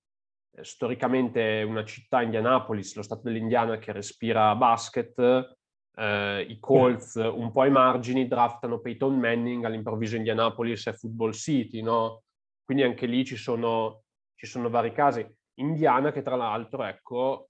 eh, 0.56 0.64
storicamente 0.64 1.60
è 1.60 1.62
una 1.62 1.84
città, 1.84 2.22
Indianapolis, 2.22 2.96
lo 2.96 3.02
stato 3.02 3.22
dell'Indiana 3.24 3.76
che 3.76 3.92
respira 3.92 4.54
basket, 4.54 5.56
eh, 5.98 6.46
i 6.48 6.58
Colts 6.58 7.14
un 7.16 7.52
po' 7.52 7.62
ai 7.62 7.70
margini 7.70 8.26
draftano 8.26 8.80
Peyton 8.80 9.18
Manning, 9.18 9.64
all'improvviso 9.64 10.16
Indianapolis 10.16 10.86
è 10.86 10.92
Football 10.94 11.32
City, 11.32 11.82
no? 11.82 12.22
Quindi 12.64 12.82
anche 12.82 13.04
lì 13.04 13.24
ci 13.24 13.36
sono 13.36 14.04
ci 14.36 14.46
sono 14.46 14.70
vari 14.70 14.92
casi. 14.92 15.26
Indiana, 15.54 16.12
che 16.12 16.22
tra 16.22 16.36
l'altro, 16.36 16.84
ecco, 16.84 17.48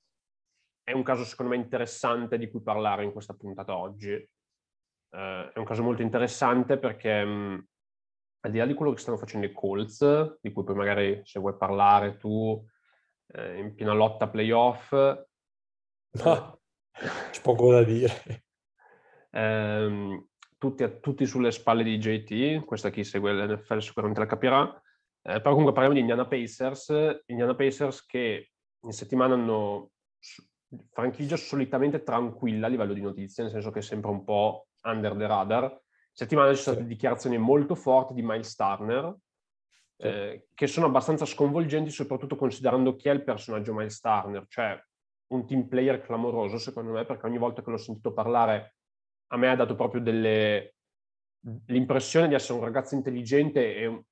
è 0.83 0.93
un 0.93 1.03
caso 1.03 1.25
secondo 1.25 1.53
me 1.53 1.59
interessante 1.59 2.39
di 2.39 2.49
cui 2.49 2.63
parlare 2.63 3.05
in 3.05 3.13
questa 3.13 3.35
puntata 3.35 3.77
oggi. 3.77 4.13
Uh, 5.09 5.51
è 5.53 5.59
un 5.59 5.65
caso 5.65 5.83
molto 5.83 6.03
interessante 6.03 6.79
perché 6.79 7.25
mh, 7.25 7.67
al 8.41 8.51
di 8.51 8.59
là 8.59 8.67
di 8.67 8.75
quello 8.75 8.93
che 8.93 9.01
stanno 9.01 9.17
facendo 9.17 9.47
i 9.47 9.53
Colts, 9.53 10.39
di 10.41 10.53
cui 10.53 10.63
poi 10.63 10.75
magari 10.77 11.21
se 11.25 11.41
vuoi 11.41 11.57
parlare 11.57 12.17
tu 12.17 12.65
eh, 13.35 13.59
in 13.59 13.75
piena 13.75 13.93
lotta 13.93 14.29
playoff... 14.29 14.93
No, 14.93 16.61
c'è 17.31 17.43
poco 17.43 17.73
da 17.73 17.83
dire. 17.83 18.45
ehm, 19.33 20.29
tutti, 20.57 21.01
tutti, 21.01 21.27
sulle 21.27 21.51
spalle 21.51 21.83
di 21.83 21.99
JT, 21.99 22.65
questa 22.65 22.91
chi 22.91 23.05
segue 23.05 23.33
l'NFL 23.33 23.79
sicuramente 23.79 24.21
la 24.21 24.27
capirà, 24.27 24.83
eh, 25.29 25.41
però 25.41 25.51
comunque 25.51 25.73
parliamo 25.73 25.95
di 25.95 26.01
Indiana 26.01 26.27
Pacers, 26.27 27.23
Indiana 27.27 27.57
Pacers 27.57 28.07
che 28.07 28.51
in 28.81 28.93
settimana 28.93 29.35
hanno 29.35 29.91
franchigia 30.93 31.37
solitamente 31.37 32.05
tranquilla 32.05 32.67
a 32.67 32.71
livello 32.71 32.93
di 32.93 33.01
notizie, 33.01 33.43
nel 33.43 33.53
senso 33.53 33.73
che 33.73 33.81
è 33.81 33.83
sempre 33.83 34.11
un 34.11 34.23
po' 34.23 34.69
under 34.85 35.17
the 35.17 35.27
radar. 35.27 35.81
Settimana 36.13 36.55
ci 36.55 36.63
sono 36.63 36.77
state 36.77 36.89
dichiarazioni 36.89 37.39
molto 37.39 37.75
forti 37.75 38.15
di 38.15 38.23
Miles 38.23 38.55
Turner, 38.55 39.17
sì. 39.97 40.07
eh, 40.07 40.47
che 40.55 40.67
sono 40.69 40.87
abbastanza 40.87 41.25
sconvolgenti, 41.25 41.91
soprattutto 41.91 42.37
considerando 42.37 42.95
chi 42.95 43.09
è 43.09 43.13
il 43.13 43.25
personaggio 43.25 43.75
Miles 43.75 43.99
Turner, 43.99 44.47
cioè 44.47 44.81
un 45.33 45.45
team 45.45 45.67
player 45.67 46.01
clamoroso 46.01 46.57
secondo 46.59 46.93
me, 46.93 47.05
perché 47.05 47.27
ogni 47.27 47.39
volta 47.39 47.63
che 47.63 47.71
l'ho 47.71 47.77
sentito 47.79 48.13
parlare 48.13 48.77
a 49.29 49.37
me 49.37 49.51
ha 49.51 49.57
dato 49.57 49.75
proprio 49.75 50.01
delle, 50.01 50.77
l'impressione 51.67 52.29
di 52.29 52.35
essere 52.35 52.59
un 52.59 52.65
ragazzo 52.65 52.95
intelligente 52.95 53.75
e 53.75 54.05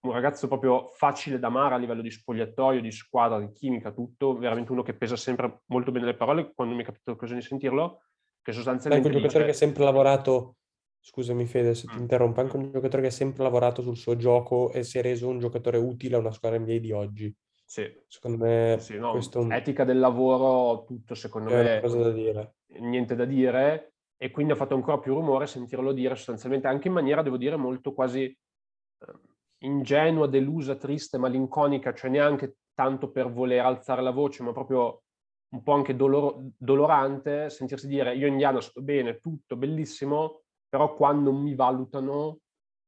un, 0.00 0.12
ragazzo 0.12 0.48
proprio 0.48 0.88
facile 0.88 1.38
da 1.38 1.48
amare 1.48 1.74
a 1.74 1.78
livello 1.78 2.02
di 2.02 2.10
spogliatoio, 2.10 2.80
di 2.80 2.90
squadra, 2.90 3.38
di 3.38 3.50
chimica, 3.52 3.92
tutto, 3.92 4.36
veramente 4.36 4.72
uno 4.72 4.82
che 4.82 4.94
pesa 4.94 5.16
sempre 5.16 5.62
molto 5.66 5.90
bene 5.92 6.06
le 6.06 6.16
parole, 6.16 6.52
quando 6.54 6.74
mi 6.74 6.82
è 6.82 6.84
capitato 6.84 7.12
l'occasione 7.12 7.40
di 7.40 7.46
sentirlo, 7.46 8.02
che 8.42 8.52
sostanzialmente... 8.52 9.06
Anche 9.08 9.18
un 9.18 9.22
giocatore 9.22 9.46
dice... 9.46 9.58
che 9.58 9.64
ha 9.64 9.68
sempre 9.68 9.84
lavorato, 9.84 10.56
scusami 11.00 11.46
Fede 11.46 11.74
se 11.74 11.86
ti 11.86 11.96
mm. 11.96 12.00
interrompo, 12.00 12.40
anche 12.40 12.56
un 12.56 12.70
giocatore 12.70 13.02
che 13.02 13.08
ha 13.08 13.12
sempre 13.12 13.42
lavorato 13.42 13.82
sul 13.82 13.96
suo 13.96 14.16
gioco 14.16 14.72
e 14.72 14.82
si 14.82 14.98
è 14.98 15.02
reso 15.02 15.28
un 15.28 15.38
giocatore 15.38 15.78
utile 15.78 16.16
a 16.16 16.18
una 16.18 16.32
squadra 16.32 16.58
NBA 16.58 16.78
di 16.78 16.92
oggi. 16.92 17.34
Sì. 17.64 17.88
Secondo 18.08 18.44
me 18.44 18.76
sì, 18.80 18.98
no, 18.98 19.12
questo... 19.12 19.48
Etica 19.48 19.84
del 19.84 19.98
lavoro, 19.98 20.84
tutto 20.84 21.14
secondo 21.14 21.50
è 21.50 21.62
me... 21.62 21.80
cosa 21.80 21.98
da 22.02 22.10
dire. 22.10 22.54
Niente 22.80 23.14
da 23.14 23.24
dire 23.24 23.92
e 24.22 24.30
quindi 24.30 24.52
ha 24.52 24.56
fatto 24.56 24.74
ancora 24.74 24.98
più 24.98 25.14
rumore 25.14 25.46
sentirlo 25.46 25.92
dire 25.92 26.14
sostanzialmente 26.14 26.66
anche 26.66 26.88
in 26.88 26.94
maniera, 26.94 27.22
devo 27.22 27.38
dire, 27.38 27.56
molto 27.56 27.94
quasi 27.94 28.24
ehm, 28.24 29.20
ingenua, 29.62 30.26
delusa, 30.26 30.76
triste, 30.76 31.18
malinconica, 31.18 31.92
cioè 31.94 32.10
neanche 32.10 32.56
tanto 32.74 33.10
per 33.10 33.30
voler 33.30 33.64
alzare 33.64 34.02
la 34.02 34.10
voce, 34.10 34.42
ma 34.42 34.52
proprio 34.52 35.02
un 35.50 35.62
po' 35.62 35.72
anche 35.72 35.96
dolor- 35.96 36.40
dolorante 36.56 37.50
sentirsi 37.50 37.88
dire 37.88 38.14
io 38.14 38.26
Indiana 38.26 38.60
sto 38.60 38.80
bene, 38.82 39.18
tutto 39.18 39.56
bellissimo, 39.56 40.42
però 40.68 40.94
quando 40.94 41.32
mi 41.32 41.54
valutano 41.54 42.38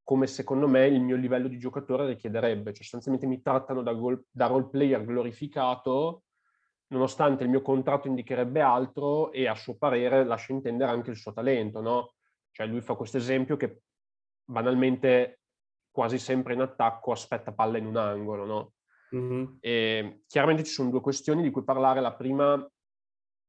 come 0.05 0.26
secondo 0.26 0.69
me 0.69 0.87
il 0.87 1.00
mio 1.00 1.17
livello 1.17 1.49
di 1.49 1.59
giocatore 1.59 2.07
richiederebbe, 2.07 2.73
cioè 2.73 2.83
sostanzialmente 2.83 3.26
mi 3.26 3.41
trattano 3.41 3.83
da, 3.83 3.93
gol- 3.93 4.25
da 4.31 4.47
role 4.47 4.69
player 4.69 5.05
glorificato, 5.05 6.25
nonostante 6.88 7.45
il 7.45 7.50
mio 7.50 7.62
contratto 7.62 8.09
indicherebbe 8.09 8.61
altro 8.61 9.31
e 9.33 9.47
a 9.47 9.55
suo 9.55 9.76
parere 9.76 10.25
lascia 10.25 10.52
intendere 10.52 10.91
anche 10.91 11.11
il 11.11 11.17
suo 11.17 11.33
talento, 11.33 11.81
no? 11.81 12.14
Cioè 12.50 12.67
lui 12.67 12.81
fa 12.81 12.95
questo 12.95 13.17
esempio 13.17 13.57
che 13.57 13.83
banalmente 14.45 15.41
quasi 15.92 16.18
sempre 16.18 16.54
in 16.54 16.62
attacco 16.62 17.12
aspetta 17.12 17.52
palla 17.52 17.78
in 17.78 17.87
un 17.87 17.96
angolo, 17.96 18.44
no? 18.44 18.72
Mm-hmm. 19.14 19.56
E 19.61 20.22
chiaramente 20.26 20.64
ci 20.64 20.72
sono 20.72 20.90
due 20.90 21.00
questioni 21.00 21.42
di 21.42 21.50
cui 21.50 21.62
parlare. 21.62 22.00
La 22.00 22.14
prima 22.14 22.66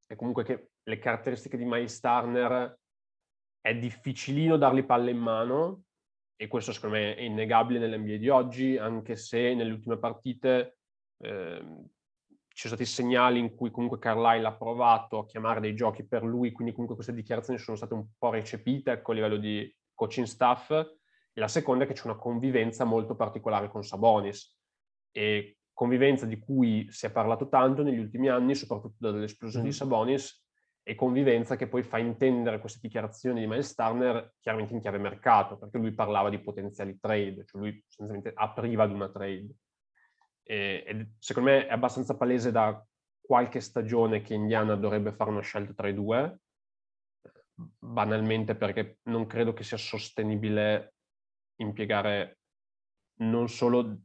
è 0.05 0.15
comunque 0.15 0.43
che 0.43 0.71
le 0.83 0.99
caratteristiche 0.99 1.57
di 1.57 1.65
Miles 1.65 1.99
Turner 1.99 2.77
è 3.61 3.75
difficilino 3.75 4.57
dargli 4.57 4.83
palle 4.83 5.11
in 5.11 5.17
mano 5.17 5.83
e 6.35 6.47
questo 6.47 6.73
secondo 6.73 6.97
me 6.97 7.15
è 7.15 7.21
innegabile 7.21 7.79
nell'NBA 7.79 8.17
di 8.17 8.27
oggi, 8.27 8.77
anche 8.77 9.15
se 9.15 9.53
nelle 9.53 9.71
ultime 9.71 9.97
partite 9.97 10.79
eh, 11.23 11.65
ci 12.49 12.67
sono 12.67 12.75
stati 12.75 12.85
segnali 12.85 13.39
in 13.39 13.55
cui 13.55 13.71
comunque 13.71 13.99
Carlisle 13.99 14.47
ha 14.47 14.53
provato 14.53 15.19
a 15.19 15.25
chiamare 15.25 15.61
dei 15.61 15.73
giochi 15.73 16.05
per 16.05 16.23
lui, 16.23 16.51
quindi 16.51 16.73
comunque 16.73 16.95
queste 16.95 17.13
dichiarazioni 17.13 17.57
sono 17.57 17.77
state 17.77 17.93
un 17.93 18.05
po' 18.17 18.31
recepite 18.31 18.91
ecco, 18.91 19.11
a 19.11 19.15
livello 19.15 19.37
di 19.37 19.73
coaching 19.93 20.25
staff 20.25 20.71
e 21.33 21.39
la 21.39 21.47
seconda 21.47 21.83
è 21.83 21.87
che 21.87 21.93
c'è 21.93 22.05
una 22.05 22.17
convivenza 22.17 22.83
molto 22.83 23.15
particolare 23.15 23.67
con 23.67 23.83
Sabonis 23.83 24.55
e 25.11 25.57
convivenza 25.73 26.27
di 26.27 26.37
cui 26.37 26.87
si 26.91 27.07
è 27.07 27.11
parlato 27.11 27.49
tanto 27.49 27.81
negli 27.81 27.97
ultimi 27.97 28.29
anni, 28.29 28.53
soprattutto 28.53 29.11
dall'esplosione 29.11 29.65
mm. 29.65 29.67
di 29.67 29.73
Sabonis, 29.73 30.41
e 30.83 30.95
convivenza 30.95 31.55
che 31.55 31.67
poi 31.67 31.81
fa 31.81 31.97
intendere 31.97 32.59
queste 32.59 32.79
dichiarazioni 32.81 33.39
di 33.39 33.47
Miles 33.47 33.73
Turner 33.73 34.33
chiaramente 34.39 34.73
in 34.73 34.81
chiave 34.81 34.97
mercato, 34.99 35.57
perché 35.57 35.77
lui 35.77 35.93
parlava 35.93 36.29
di 36.29 36.39
potenziali 36.39 36.99
trade, 36.99 37.45
cioè 37.45 37.61
lui 37.61 37.83
sostanzialmente 37.87 38.31
apriva 38.35 38.83
ad 38.83 38.91
una 38.91 39.09
trade. 39.09 39.49
E, 40.43 40.83
e 40.85 41.11
secondo 41.19 41.49
me 41.49 41.67
è 41.67 41.71
abbastanza 41.71 42.17
palese 42.17 42.51
da 42.51 42.85
qualche 43.21 43.61
stagione 43.61 44.21
che 44.21 44.33
Indiana 44.33 44.75
dovrebbe 44.75 45.13
fare 45.13 45.29
una 45.31 45.41
scelta 45.41 45.73
tra 45.73 45.87
i 45.87 45.93
due, 45.93 46.39
banalmente 47.55 48.55
perché 48.55 48.99
non 49.03 49.25
credo 49.25 49.53
che 49.53 49.63
sia 49.63 49.77
sostenibile 49.77 50.95
impiegare 51.57 52.39
non 53.17 53.47
solo, 53.47 53.97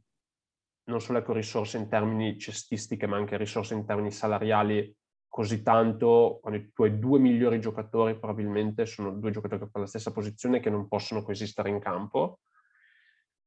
non 0.85 1.01
solo 1.01 1.19
ecco, 1.19 1.33
risorse 1.33 1.77
in 1.77 1.89
termini 1.89 2.37
cestistiche, 2.37 3.07
ma 3.07 3.17
anche 3.17 3.37
risorse 3.37 3.73
in 3.73 3.85
termini 3.85 4.11
salariali 4.11 4.95
così 5.27 5.61
tanto 5.61 6.39
quando 6.41 6.59
i 6.59 6.71
tuoi 6.73 6.97
due 6.97 7.19
migliori 7.19 7.59
giocatori 7.59 8.17
probabilmente 8.17 8.87
sono 8.87 9.11
due 9.11 9.29
giocatori 9.29 9.61
che 9.61 9.69
fanno 9.69 9.85
la 9.85 9.89
stessa 9.89 10.11
posizione 10.11 10.59
che 10.59 10.71
non 10.71 10.87
possono 10.87 11.21
coesistere 11.21 11.69
in 11.69 11.79
campo. 11.79 12.39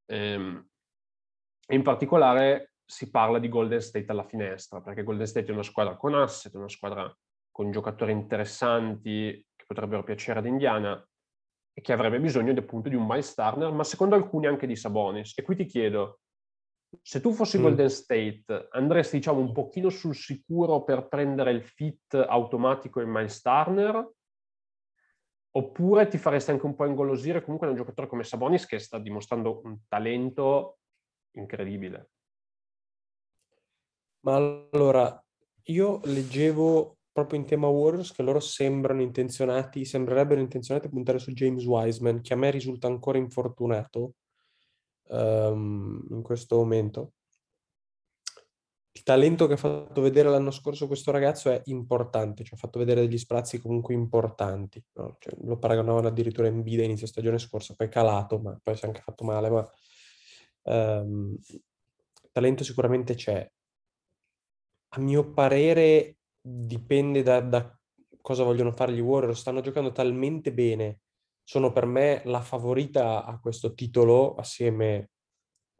Ehm, 0.07 0.69
in 1.69 1.83
particolare 1.83 2.75
si 2.85 3.11
parla 3.11 3.39
di 3.39 3.49
Golden 3.49 3.81
State 3.81 4.11
alla 4.11 4.27
finestra, 4.27 4.81
perché 4.81 5.03
Golden 5.03 5.27
State 5.27 5.47
è 5.47 5.53
una 5.53 5.63
squadra 5.63 5.97
con 5.97 6.15
asset, 6.15 6.55
una 6.55 6.69
squadra 6.69 7.15
con 7.51 7.71
giocatori 7.71 8.13
interessanti 8.13 9.47
che 9.55 9.65
potrebbero 9.67 10.05
piacere 10.05 10.39
ad 10.39 10.47
Indiana, 10.47 11.07
e 11.75 11.81
che 11.81 11.93
avrebbe 11.93 12.21
bisogno 12.21 12.53
appunto 12.53 12.89
di 12.89 12.95
un 12.95 13.07
Miles 13.07 13.35
Turner, 13.35 13.73
ma 13.73 13.85
secondo 13.85 14.15
alcuni 14.15 14.47
anche 14.47 14.67
di 14.67 14.77
Sabonis. 14.77 15.37
E 15.37 15.43
qui 15.43 15.57
ti 15.57 15.65
chiedo, 15.65 16.21
se 17.01 17.21
tu 17.21 17.33
fossi 17.33 17.59
mm. 17.59 17.63
Golden 17.63 17.91
State, 17.91 18.69
andresti 18.71 19.17
diciamo 19.17 19.41
un 19.41 19.53
pochino 19.53 19.89
sul 19.89 20.15
sicuro 20.15 20.83
per 20.85 21.09
prendere 21.09 21.53
il 21.53 21.63
fit 21.63 22.15
automatico 22.15 23.01
in 23.01 23.09
Miles 23.09 23.41
Turner? 23.41 24.11
Oppure 25.55 26.09
ti 26.09 26.19
faresti 26.19 26.51
anche 26.51 26.67
un 26.67 26.75
po' 26.75 26.87
ingolosire 26.87 27.43
comunque 27.43 27.67
da 27.67 27.73
un 27.73 27.79
giocatore 27.79 28.09
come 28.09 28.25
Sabonis 28.25 28.67
che 28.67 28.79
sta 28.79 28.99
dimostrando 28.99 29.61
un 29.65 29.79
talento 29.87 30.79
incredibile? 31.33 32.11
Ma 34.21 34.37
allora, 34.37 35.23
io 35.65 36.01
leggevo 36.05 36.99
proprio 37.13 37.39
in 37.39 37.47
tema 37.47 37.69
Warriors 37.69 38.13
che 38.13 38.23
loro 38.23 38.41
sembrano 38.41 39.03
intenzionati, 39.03 39.85
sembrerebbero 39.85 40.41
intenzionati 40.41 40.87
a 40.87 40.91
puntare 40.91 41.19
su 41.19 41.31
James 41.33 41.65
Wiseman, 41.65 42.23
che 42.23 42.33
a 42.33 42.37
me 42.37 42.51
risulta 42.51 42.87
ancora 42.87 43.19
infortunato 43.19 44.15
um, 45.09 46.05
in 46.11 46.23
questo 46.23 46.57
momento. 46.57 47.13
Il 48.95 49.03
talento 49.05 49.47
che 49.47 49.55
ha 49.55 49.59
fatto 49.59 50.01
vedere 50.01 50.29
l'anno 50.29 50.51
scorso 50.51 50.87
questo 50.87 51.11
ragazzo 51.11 51.51
è 51.51 51.61
importante, 51.67 52.45
cioè 52.45 52.55
ha 52.55 52.61
fatto 52.61 52.79
vedere 52.79 53.01
degli 53.03 53.19
sprazzi 53.19 53.59
comunque 53.59 53.95
importanti. 53.95 54.83
No? 54.95 55.17
Cioè, 55.19 55.35
lo 55.45 55.59
paragonavano 55.59 56.09
addirittura 56.09 56.49
in 56.49 56.63
Bida 56.63 56.83
inizio 56.83 57.07
stagione 57.07 57.39
scorsa, 57.39 57.75
poi 57.75 57.89
calato, 57.89 58.39
ma 58.39 58.59
poi 58.63 58.77
si 58.77 58.85
è 58.85 58.87
anche 58.87 59.01
fatto 59.01 59.25
male, 59.25 59.51
ma 59.51 59.69
um, 60.63 61.37
talento 62.31 62.65
sicuramente 62.65 63.15
c'è. 63.15 63.51
A 64.95 65.01
mio 65.01 65.33
parere 65.33 66.19
dipende 66.43 67.23
da, 67.23 67.41
da 67.41 67.79
cosa 68.21 68.43
vogliono 68.43 68.73
fare 68.73 68.93
gli 68.93 69.01
Warriors. 69.01 69.41
Stanno 69.41 69.61
giocando 69.61 69.93
talmente 69.93 70.53
bene, 70.53 71.01
sono 71.43 71.73
per 71.73 71.87
me 71.87 72.23
la 72.25 72.41
favorita 72.41 73.25
a 73.25 73.39
questo 73.39 73.75
titolo 73.75 74.35
assieme 74.35 75.11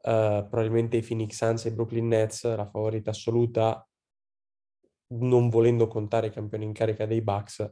uh, 0.03 0.47
probabilmente 0.47 0.97
ai 0.97 1.03
Phoenix 1.03 1.35
Suns 1.35 1.65
e 1.65 1.69
ai 1.69 1.75
Brooklyn 1.75 2.07
Nets, 2.07 2.43
la 2.55 2.69
favorita 2.69 3.11
assoluta, 3.11 3.87
non 5.15 5.49
volendo 5.49 5.87
contare 5.87 6.27
i 6.27 6.31
campioni 6.31 6.65
in 6.65 6.73
carica 6.73 7.05
dei 7.05 7.21
Bucks. 7.21 7.69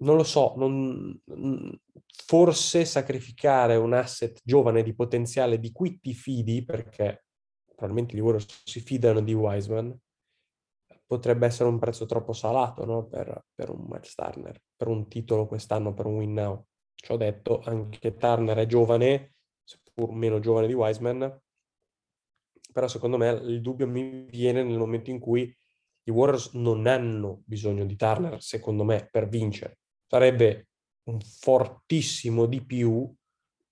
Non 0.00 0.16
lo 0.16 0.22
so, 0.22 0.54
non, 0.56 1.20
forse 2.26 2.84
sacrificare 2.84 3.74
un 3.74 3.92
asset 3.92 4.40
giovane 4.44 4.84
di 4.84 4.94
potenziale 4.94 5.58
di 5.58 5.72
cui 5.72 5.98
ti 5.98 6.14
fidi, 6.14 6.64
perché 6.64 7.24
probabilmente 7.66 8.16
gli 8.16 8.20
Warriors 8.20 8.62
si 8.64 8.80
fidano 8.80 9.20
di 9.20 9.32
Wiseman, 9.32 9.98
potrebbe 11.08 11.46
essere 11.46 11.70
un 11.70 11.78
prezzo 11.78 12.04
troppo 12.04 12.34
salato 12.34 12.84
no? 12.84 13.06
per, 13.06 13.46
per, 13.54 13.70
un 13.70 13.86
Miles 13.88 14.14
Turner, 14.14 14.60
per 14.76 14.88
un 14.88 15.08
titolo 15.08 15.46
quest'anno, 15.46 15.94
per 15.94 16.04
un 16.04 16.16
win 16.16 16.34
now. 16.34 16.64
Ci 16.94 17.12
ho 17.12 17.16
detto, 17.16 17.62
anche 17.64 18.16
Turner 18.16 18.58
è 18.58 18.66
giovane, 18.66 19.32
seppur 19.64 20.12
meno 20.12 20.38
giovane 20.38 20.66
di 20.66 20.74
Wiseman, 20.74 21.40
però 22.70 22.86
secondo 22.88 23.16
me 23.16 23.30
il 23.30 23.62
dubbio 23.62 23.88
mi 23.88 24.26
viene 24.26 24.62
nel 24.62 24.76
momento 24.76 25.08
in 25.08 25.18
cui 25.18 25.56
i 26.04 26.10
Warriors 26.10 26.52
non 26.52 26.86
hanno 26.86 27.40
bisogno 27.46 27.86
di 27.86 27.96
Turner, 27.96 28.42
secondo 28.42 28.84
me, 28.84 29.08
per 29.10 29.28
vincere. 29.28 29.78
Sarebbe 30.06 30.68
un 31.04 31.20
fortissimo 31.20 32.44
di 32.44 32.62
più, 32.64 33.10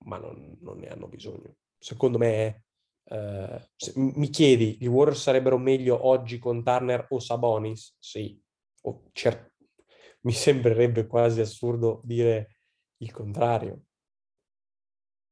ma 0.05 0.17
non, 0.17 0.57
non 0.61 0.79
ne 0.79 0.89
hanno 0.89 1.07
bisogno. 1.07 1.57
Secondo 1.79 2.17
me 2.17 2.33
è 2.33 2.61
Uh, 3.09 3.61
mi 3.97 4.29
chiedi, 4.31 4.79
i 4.81 4.87
Warriors 4.87 5.23
sarebbero 5.23 5.59
meglio 5.59 6.07
oggi 6.07 6.39
con 6.39 6.65
Turner 6.65 7.07
o 7.11 7.21
Sabonis? 7.21 7.95
Sì, 7.99 8.41
o 8.83 9.11
cer- 9.13 9.53
mi 10.23 10.33
sembrerebbe 10.33 11.07
quasi 11.07 11.41
assurdo 11.41 12.01
dire 12.03 12.57
il 12.99 13.13
contrario. 13.13 13.83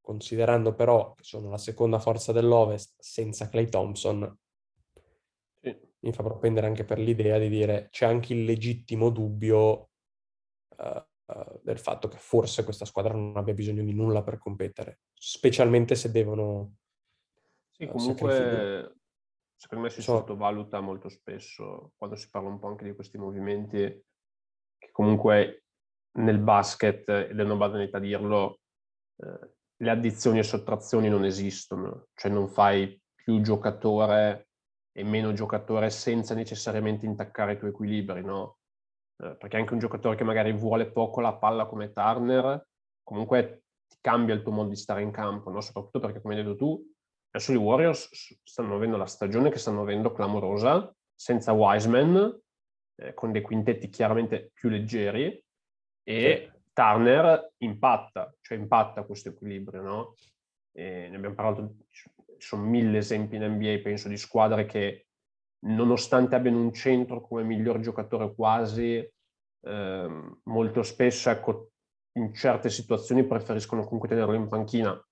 Considerando 0.01 0.75
però 0.75 1.15
che 1.15 1.25
sono 1.25 1.51
la 1.51 1.59
seconda 1.59 1.99
forza 1.99 2.31
dell'Ovest 2.31 2.95
senza 2.99 3.49
Clay 3.49 3.69
Thompson, 3.69 4.39
sì. 5.61 5.77
mi 6.01 6.13
fa 6.13 6.23
propendere 6.23 6.67
anche 6.67 6.85
per 6.85 6.99
l'idea 6.99 7.39
di 7.39 7.49
dire 7.49 7.89
c'è 7.91 8.07
anche 8.07 8.35
il 8.35 8.45
legittimo 8.45 9.11
dubbio 9.11 9.89
uh, 10.77 11.05
uh, 11.25 11.61
del 11.63 11.79
fatto 11.79 12.07
che 12.07 12.19
forse 12.19 12.65
questa 12.65 12.85
squadra 12.85 13.15
non 13.15 13.37
abbia 13.37 13.55
bisogno 13.55 13.83
di 13.83 13.95
nulla 13.95 14.23
per 14.23 14.39
competere, 14.39 15.01
specialmente 15.13 15.97
se 15.97 16.13
devono... 16.13 16.75
Sì, 17.77 17.87
comunque 17.87 18.99
secondo 19.57 19.85
me 19.85 19.91
si 19.91 20.03
so. 20.03 20.19
sottovaluta 20.19 20.81
molto 20.81 21.09
spesso 21.09 21.93
quando 21.97 22.17
si 22.17 22.29
parla 22.31 22.49
un 22.49 22.59
po' 22.59 22.69
anche 22.69 22.85
di 22.85 22.95
questi 22.95 23.19
movimenti, 23.19 23.79
che 24.79 24.91
comunque 24.93 25.65
nel 26.19 26.39
basket, 26.39 27.09
ed 27.09 27.39
è 27.39 27.43
una 27.43 27.57
banalità 27.57 27.99
dirlo, 27.99 28.61
eh, 29.17 29.51
le 29.77 29.91
addizioni 29.91 30.39
e 30.39 30.45
sottrazioni 30.45 31.09
non 31.09 31.25
esistono, 31.25 32.07
cioè 32.15 32.31
non 32.31 32.49
fai 32.49 33.01
più 33.15 33.41
giocatore 33.41 34.49
e 34.93 35.03
meno 35.03 35.33
giocatore 35.33 35.91
senza 35.91 36.35
necessariamente 36.35 37.07
intaccare 37.07 37.55
i 37.55 37.59
tuoi 37.59 37.71
equilibri, 37.71 38.23
no? 38.23 38.59
Eh, 39.21 39.35
perché 39.37 39.57
anche 39.57 39.73
un 39.73 39.81
giocatore 39.81 40.15
che 40.15 40.23
magari 40.23 40.53
vuole 40.53 40.93
poco 40.93 41.21
la 41.21 41.35
palla 41.35 41.67
come 41.67 41.91
Turner, 41.91 42.65
comunque 43.03 43.65
ti 43.89 43.99
cambia 44.01 44.35
il 44.35 44.43
tuo 44.43 44.53
modo 44.53 44.69
di 44.69 44.77
stare 44.77 45.03
in 45.03 45.11
campo, 45.11 45.51
no? 45.51 45.61
Soprattutto 45.61 45.99
perché, 45.99 46.21
come 46.21 46.37
hai 46.37 46.43
detto 46.45 46.55
tu, 46.55 46.94
Adesso 47.35 47.53
i 47.53 47.57
Warriors 47.57 48.39
stanno 48.45 48.77
avendo 48.77 48.97
la 48.97 49.07
stagione 49.07 49.51
che 49.51 49.59
stanno 49.59 49.81
avendo 49.83 50.13
clamorosa, 50.13 50.95
senza 51.13 51.51
Wiseman, 51.51 52.41
eh, 52.95 53.13
con 53.13 53.33
dei 53.33 53.43
quintetti 53.43 53.89
chiaramente 53.89 54.53
più 54.55 54.69
leggeri, 54.69 55.45
e 56.05 56.51
sì. 56.53 56.61
Turner 56.73 57.55
impatta, 57.59 58.33
cioè 58.41 58.57
impatta 58.57 59.03
questo 59.03 59.31
equilibrio, 59.31 59.83
no? 59.83 60.15
E 60.73 61.09
ne 61.09 61.17
abbiamo 61.17 61.35
parlato, 61.35 61.75
ci 61.91 62.09
sono 62.39 62.63
mille 62.63 62.99
esempi 62.99 63.35
in 63.35 63.45
NBA, 63.45 63.81
penso, 63.83 64.09
di 64.09 64.17
squadre 64.17 64.65
che 64.65 65.07
nonostante 65.67 66.37
abbiano 66.37 66.61
un 66.61 66.73
centro 66.73 67.21
come 67.21 67.43
miglior 67.43 67.81
giocatore 67.81 68.33
quasi, 68.33 68.97
eh, 69.61 70.31
molto 70.45 70.83
spesso, 70.85 71.31
ecco, 71.31 71.71
in 72.17 72.33
certe 72.33 72.71
situazioni 72.71 73.27
preferiscono 73.27 73.83
comunque 73.83 74.09
tenerlo 74.09 74.35
in 74.35 74.47
panchina 74.47 75.05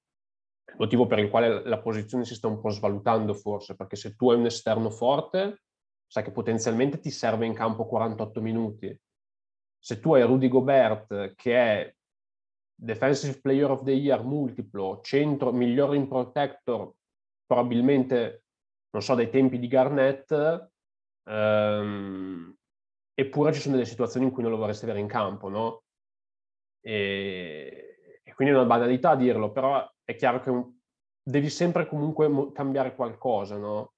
motivo 0.77 1.07
per 1.07 1.19
il 1.19 1.29
quale 1.29 1.67
la 1.67 1.81
posizione 1.81 2.25
si 2.25 2.35
sta 2.35 2.49
un 2.49 2.61
po' 2.61 2.71
svalutando 2.71 3.35
forse, 3.35 3.77
perché 3.77 3.97
se 3.97 4.15
tu 4.15 4.31
hai 4.31 4.39
un 4.39 4.47
esterno 4.47 4.91
forte, 4.91 5.63
sai 6.07 6.23
che 6.23 6.31
potenzialmente 6.31 6.99
ti 6.99 7.11
serve 7.11 7.47
in 7.47 7.55
campo 7.55 7.87
48 7.87 8.41
minuti. 8.41 9.01
Se 9.79 10.01
tu 10.01 10.15
hai 10.15 10.23
Rudy 10.23 10.49
Gobert, 10.49 11.35
che 11.35 11.57
è 11.57 11.95
Defensive 12.75 13.41
Player 13.41 13.71
of 13.71 13.83
the 13.83 13.93
Year 13.93 14.23
multiplo, 14.23 15.01
centro, 15.03 15.53
migliore 15.53 15.97
in 15.97 16.09
protector, 16.09 16.93
probabilmente, 17.47 18.45
non 18.91 19.03
so, 19.03 19.15
dai 19.15 19.31
tempi 19.31 19.59
di 19.59 19.69
Garnett, 19.69 20.69
ehm, 21.25 22.55
eppure 23.15 23.53
ci 23.53 23.61
sono 23.61 23.75
delle 23.75 23.87
situazioni 23.87 24.27
in 24.27 24.33
cui 24.33 24.43
non 24.43 24.53
lo 24.53 24.59
vorresti 24.59 24.85
avere 24.85 25.01
in 25.01 25.07
campo, 25.07 25.49
no? 25.49 25.83
E, 26.81 28.21
e 28.23 28.35
quindi 28.35 28.55
è 28.55 28.57
una 28.57 28.67
banalità 28.67 29.15
dirlo, 29.15 29.53
però 29.53 29.89
è 30.13 30.17
chiaro 30.17 30.41
che 30.41 30.51
devi 31.23 31.51
sempre 31.51 31.87
comunque 31.87 32.53
cambiare 32.53 32.95
qualcosa, 32.95 33.57
no? 33.57 33.95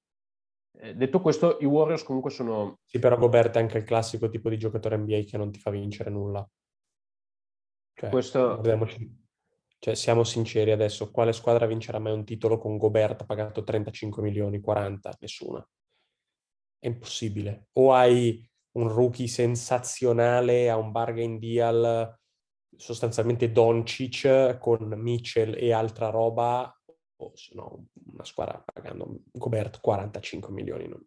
Eh, 0.77 0.95
detto 0.95 1.21
questo, 1.21 1.59
i 1.61 1.65
Warriors 1.65 2.03
comunque 2.03 2.31
sono... 2.31 2.81
Sì, 2.85 2.99
però 2.99 3.17
Gobert 3.17 3.55
è 3.55 3.61
anche 3.61 3.79
il 3.79 3.85
classico 3.85 4.29
tipo 4.29 4.49
di 4.49 4.59
giocatore 4.59 4.97
NBA 4.97 5.21
che 5.21 5.37
non 5.37 5.51
ti 5.51 5.61
fa 5.61 5.71
vincere 5.71 6.11
nulla. 6.11 6.47
Cioè, 7.95 8.11
questo... 8.11 8.61
cioè, 9.79 9.95
siamo 9.95 10.25
sinceri 10.25 10.73
adesso, 10.73 11.11
quale 11.11 11.33
squadra 11.33 11.67
vincerà 11.67 11.99
mai 11.99 12.13
un 12.13 12.25
titolo 12.25 12.59
con 12.59 12.77
Gobert 12.77 13.25
pagato 13.25 13.63
35 13.63 14.23
milioni, 14.23 14.61
40? 14.61 15.17
Nessuna. 15.21 15.69
È 16.79 16.87
impossibile. 16.89 17.69
O 17.75 17.93
hai 17.93 18.47
un 18.73 18.89
rookie 18.89 19.29
sensazionale 19.29 20.69
a 20.69 20.77
un 20.77 20.91
bargain 20.91 21.39
deal 21.39 22.19
sostanzialmente 22.77 23.53
Doncic 23.53 24.59
con 24.59 24.89
Mitchell 24.97 25.55
e 25.57 25.73
altra 25.73 26.11
roba, 26.11 26.75
o 27.17 27.33
se 27.35 27.55
no 27.55 27.87
una 28.13 28.25
squadra 28.25 28.63
pagando 28.65 29.21
Gobert 29.33 29.81
45 29.81 30.53
milioni. 30.53 30.89
Non. 30.89 31.05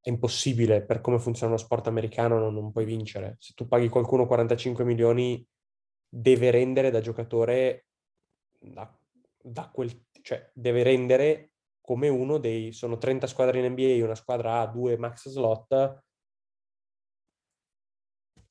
È 0.00 0.10
impossibile, 0.10 0.82
per 0.84 1.00
come 1.00 1.18
funziona 1.18 1.52
lo 1.52 1.58
sport 1.58 1.86
americano 1.86 2.38
non, 2.38 2.52
non 2.52 2.72
puoi 2.72 2.84
vincere. 2.84 3.36
Se 3.38 3.52
tu 3.54 3.66
paghi 3.66 3.88
qualcuno 3.88 4.26
45 4.26 4.84
milioni, 4.84 5.46
deve 6.06 6.50
rendere 6.50 6.90
da 6.90 7.00
giocatore 7.00 7.86
da, 8.58 8.96
da 9.40 9.70
quel, 9.72 10.06
cioè 10.22 10.50
deve 10.52 10.82
rendere 10.82 11.52
come 11.80 12.08
uno 12.08 12.38
dei, 12.38 12.72
sono 12.72 12.96
30 12.96 13.26
squadre 13.26 13.58
in 13.58 13.72
NBA, 13.72 14.04
una 14.04 14.14
squadra 14.14 14.60
ha 14.60 14.66
due 14.66 14.96
max 14.96 15.28
slot, 15.28 16.03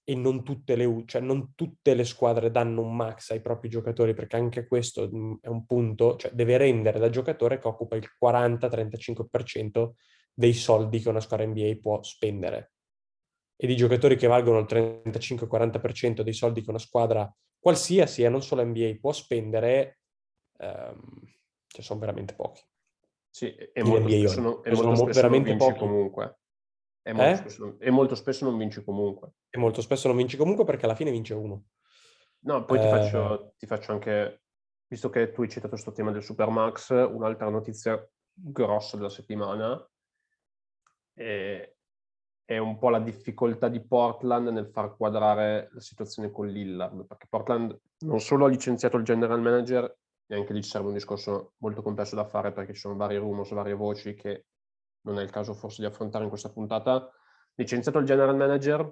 e 0.05 0.15
non 0.15 0.43
tutte, 0.43 0.75
le, 0.75 1.03
cioè 1.05 1.21
non 1.21 1.53
tutte 1.55 1.93
le 1.93 2.03
squadre 2.03 2.51
danno 2.51 2.81
un 2.81 2.95
max 2.95 3.31
ai 3.31 3.41
propri 3.41 3.69
giocatori, 3.69 4.13
perché 4.13 4.35
anche 4.35 4.67
questo 4.67 5.07
mhmm, 5.09 5.37
è 5.41 5.47
un 5.47 5.65
punto, 5.65 6.17
cioè 6.17 6.31
deve 6.31 6.57
rendere 6.57 6.99
da 6.99 7.09
giocatore 7.09 7.59
che 7.59 7.67
occupa 7.67 7.95
il 7.95 8.09
40-35% 8.21 9.91
dei 10.33 10.53
soldi 10.53 10.99
che 10.99 11.09
una 11.09 11.21
squadra 11.21 11.45
NBA 11.45 11.77
può 11.81 12.01
spendere. 12.03 12.73
E 13.55 13.67
di 13.67 13.75
giocatori 13.75 14.17
che 14.17 14.27
valgono 14.27 14.59
il 14.59 14.65
35-40% 14.65 16.21
dei 16.21 16.33
soldi 16.33 16.61
che 16.61 16.69
una 16.69 16.79
squadra 16.79 17.33
qualsiasi, 17.59 18.23
e 18.23 18.29
non 18.29 18.41
solo 18.41 18.65
NBA, 18.65 18.97
può 18.99 19.13
spendere, 19.13 19.99
ehm, 20.57 21.21
cioè 21.67 21.81
sono 21.81 21.99
veramente 21.99 22.33
pochi. 22.33 22.61
Sì, 23.29 23.55
e 23.55 23.83
molto 23.83 24.09
spesso, 24.09 24.41
non, 24.41 24.61
e 24.63 24.71
molto 24.73 24.95
spesso 24.95 25.21
veramente 25.21 25.55
pochi. 25.55 25.79
comunque. 25.79 26.39
E 27.05 27.11
molto, 27.11 27.31
eh? 27.31 27.35
spesso, 27.35 27.75
e 27.79 27.91
molto, 27.91 28.15
spesso, 28.15 28.45
non 28.45 28.57
vinci 28.57 28.83
comunque. 28.83 29.33
E 29.49 29.57
molto 29.57 29.81
spesso 29.81 30.07
non 30.07 30.15
vinci 30.15 30.37
comunque 30.37 30.63
perché 30.63 30.85
alla 30.85 30.95
fine 30.95 31.11
vince 31.11 31.33
uno. 31.33 31.65
No, 32.45 32.63
poi 32.63 32.77
eh... 32.77 32.81
ti, 32.81 32.87
faccio, 32.87 33.53
ti, 33.57 33.65
faccio, 33.65 33.91
anche, 33.91 34.43
visto 34.87 35.09
che 35.09 35.31
tu 35.31 35.41
hai 35.41 35.49
citato 35.49 35.69
questo 35.69 35.91
tema 35.91 36.11
del 36.11 36.23
Supermax, 36.23 36.89
un'altra 36.91 37.49
notizia 37.49 38.01
grossa 38.31 38.95
della 38.95 39.09
settimana 39.09 39.85
è, 41.13 41.73
è, 42.45 42.57
un 42.57 42.77
po' 42.77 42.89
la 42.89 42.99
difficoltà 42.99 43.67
di 43.67 43.85
Portland 43.85 44.47
nel 44.47 44.69
far 44.69 44.95
quadrare 44.95 45.69
la 45.73 45.81
situazione 45.81 46.31
con 46.31 46.47
Lillard, 46.47 47.05
perché 47.05 47.27
Portland 47.29 47.79
non 47.99 48.21
solo 48.21 48.45
ha 48.45 48.49
licenziato 48.49 48.95
il 48.95 49.03
general 49.03 49.41
manager, 49.41 49.97
e 50.25 50.35
anche 50.35 50.53
lì 50.53 50.63
ci 50.63 50.69
serve 50.69 50.87
un 50.87 50.93
discorso 50.93 51.53
molto 51.57 51.81
complesso 51.81 52.15
da 52.15 52.25
fare 52.25 52.53
perché 52.53 52.73
ci 52.73 52.79
sono 52.79 52.95
vari 52.95 53.17
rumors, 53.17 53.51
varie 53.51 53.73
voci 53.73 54.13
che 54.15 54.45
non 55.03 55.19
è 55.19 55.23
il 55.23 55.29
caso 55.29 55.53
forse 55.53 55.81
di 55.81 55.87
affrontare 55.87 56.23
in 56.23 56.29
questa 56.29 56.51
puntata, 56.51 57.09
licenziato 57.55 57.99
il 57.99 58.05
general 58.05 58.35
manager 58.35 58.91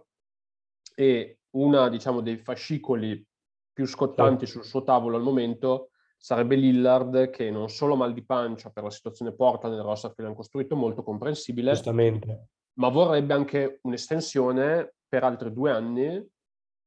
e 0.95 1.39
una, 1.51 1.89
diciamo, 1.89 2.21
dei 2.21 2.37
fascicoli 2.37 3.25
più 3.73 3.85
scottanti 3.85 4.45
sul 4.45 4.63
suo 4.63 4.83
tavolo 4.83 5.17
al 5.17 5.23
momento 5.23 5.91
sarebbe 6.17 6.55
Lillard 6.55 7.31
che 7.31 7.49
non 7.49 7.69
solo 7.69 7.95
mal 7.95 8.13
di 8.13 8.23
pancia 8.23 8.69
per 8.69 8.83
la 8.83 8.91
situazione 8.91 9.33
porta 9.33 9.69
nel 9.69 9.81
roster 9.81 10.13
che 10.13 10.21
le 10.21 10.27
hanno 10.27 10.35
costruito, 10.35 10.75
molto 10.75 11.01
comprensibile, 11.01 11.71
Giustamente. 11.71 12.47
ma 12.73 12.89
vorrebbe 12.89 13.33
anche 13.33 13.79
un'estensione 13.81 14.93
per 15.07 15.23
altri 15.23 15.51
due 15.51 15.71
anni 15.71 16.23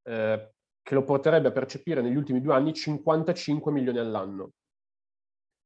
eh, 0.04 0.52
che 0.82 0.94
lo 0.94 1.02
porterebbe 1.02 1.48
a 1.48 1.52
percepire 1.52 2.00
negli 2.00 2.14
ultimi 2.14 2.40
due 2.40 2.54
anni 2.54 2.72
55 2.72 3.72
milioni 3.72 3.98
all'anno. 3.98 4.52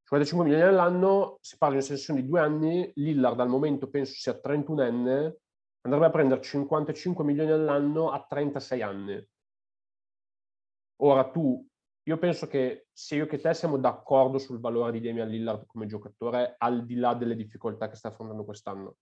55 0.09 0.43
milioni 0.43 0.67
all'anno, 0.67 1.37
si 1.39 1.55
parla 1.55 1.75
di 1.75 1.81
un'estensione 1.81 2.21
di 2.21 2.27
due 2.27 2.39
anni, 2.39 2.91
Lillard 2.95 3.39
al 3.39 3.47
momento 3.47 3.91
penso 3.91 4.13
sia 4.13 4.39
31enne, 4.43 5.35
andrebbe 5.81 6.05
a 6.07 6.09
prendere 6.09 6.41
55 6.41 7.23
milioni 7.23 7.51
all'anno 7.51 8.09
a 8.09 8.25
36 8.27 8.81
anni. 8.81 9.27
Ora 11.03 11.29
tu, 11.29 11.63
io 12.01 12.17
penso 12.17 12.47
che 12.47 12.87
se 12.91 13.17
io 13.17 13.29
e 13.29 13.39
te 13.39 13.53
siamo 13.53 13.77
d'accordo 13.77 14.39
sul 14.39 14.59
valore 14.59 14.93
di 14.93 14.99
Damian 14.99 15.29
Lillard 15.29 15.67
come 15.67 15.85
giocatore, 15.85 16.55
al 16.57 16.87
di 16.87 16.95
là 16.95 17.13
delle 17.13 17.35
difficoltà 17.35 17.87
che 17.87 17.95
sta 17.95 18.07
affrontando 18.07 18.45
quest'anno. 18.45 18.95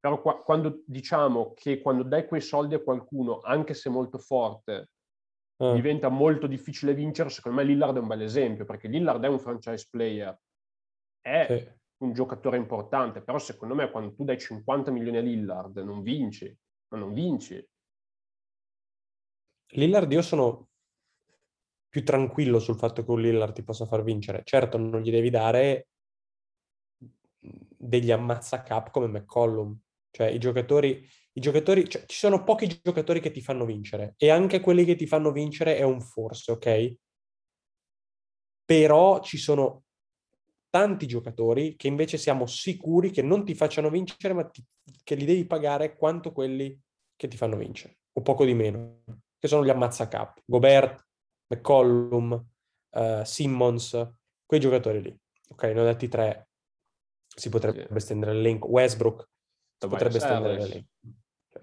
Però 0.00 0.18
qua, 0.22 0.42
quando 0.42 0.82
diciamo 0.86 1.52
che 1.52 1.82
quando 1.82 2.04
dai 2.04 2.26
quei 2.26 2.40
soldi 2.40 2.74
a 2.74 2.82
qualcuno, 2.82 3.40
anche 3.40 3.74
se 3.74 3.90
molto 3.90 4.16
forte, 4.16 4.92
eh. 5.58 5.74
diventa 5.74 6.08
molto 6.08 6.46
difficile 6.46 6.94
vincere, 6.94 7.28
secondo 7.28 7.58
me 7.58 7.64
Lillard 7.64 7.96
è 7.96 8.00
un 8.00 8.06
bel 8.06 8.22
esempio, 8.22 8.64
perché 8.64 8.88
Lillard 8.88 9.22
è 9.22 9.28
un 9.28 9.38
franchise 9.38 9.86
player, 9.90 10.38
è 11.20 11.46
sì. 11.48 12.04
un 12.04 12.12
giocatore 12.12 12.56
importante, 12.56 13.22
però 13.22 13.38
secondo 13.38 13.74
me 13.74 13.90
quando 13.90 14.14
tu 14.14 14.24
dai 14.24 14.38
50 14.38 14.90
milioni 14.90 15.18
a 15.18 15.22
Lillard 15.22 15.76
non 15.78 16.02
vinci, 16.02 16.56
ma 16.88 16.98
non 16.98 17.12
vinci. 17.12 17.62
Lillard 19.72 20.10
io 20.10 20.22
sono 20.22 20.68
più 21.88 22.04
tranquillo 22.04 22.58
sul 22.58 22.76
fatto 22.76 23.04
che 23.04 23.10
un 23.10 23.20
Lillard 23.20 23.52
ti 23.52 23.62
possa 23.62 23.86
far 23.86 24.02
vincere. 24.02 24.42
Certo, 24.44 24.78
non 24.78 25.00
gli 25.00 25.10
devi 25.10 25.30
dare 25.30 25.88
degli 27.38 28.10
ammazza 28.10 28.62
cap 28.62 28.90
come 28.90 29.08
McCollum. 29.08 29.78
Cioè, 30.10 30.28
i 30.28 30.38
giocatori, 30.38 31.06
I 31.38 31.40
giocatori, 31.40 31.88
cioè, 31.88 32.04
ci 32.06 32.18
sono 32.18 32.42
pochi 32.42 32.80
giocatori 32.82 33.20
che 33.20 33.30
ti 33.30 33.40
fanno 33.40 33.64
vincere 33.64 34.14
e 34.16 34.28
anche 34.28 34.58
quelli 34.58 34.84
che 34.84 34.96
ti 34.96 35.06
fanno 35.06 35.30
vincere 35.30 35.76
è 35.76 35.82
un 35.82 36.00
forse, 36.00 36.50
ok? 36.50 36.94
Però 38.64 39.20
ci 39.20 39.38
sono 39.38 39.84
tanti 40.68 41.06
giocatori 41.06 41.76
che 41.76 41.86
invece 41.86 42.18
siamo 42.18 42.44
sicuri 42.46 43.12
che 43.12 43.22
non 43.22 43.44
ti 43.44 43.54
facciano 43.54 43.88
vincere, 43.88 44.34
ma 44.34 44.48
ti, 44.48 44.64
che 45.04 45.14
li 45.14 45.24
devi 45.24 45.46
pagare 45.46 45.94
quanto 45.96 46.32
quelli 46.32 46.76
che 47.14 47.28
ti 47.28 47.36
fanno 47.36 47.56
vincere, 47.56 47.98
o 48.14 48.20
poco 48.20 48.44
di 48.44 48.54
meno, 48.54 49.04
che 49.38 49.46
sono 49.46 49.64
gli 49.64 49.70
ammazza 49.70 50.08
cap. 50.08 50.42
Gobert, 50.44 51.06
McCollum, 51.54 52.46
uh, 52.90 53.22
Simmons, 53.22 54.12
quei 54.44 54.58
giocatori 54.58 55.02
lì. 55.02 55.16
Ok, 55.50 55.62
ne 55.62 55.80
ho 55.80 55.84
detti 55.84 56.08
tre, 56.08 56.48
si 57.28 57.48
potrebbe 57.48 57.86
sì. 57.92 58.00
stendere 58.00 58.32
l'elenco. 58.32 58.66
Westbrook, 58.66 59.28
si 59.78 59.86
potrebbe 59.86 60.18
stendere 60.18 60.56
l'elenco. 60.56 60.88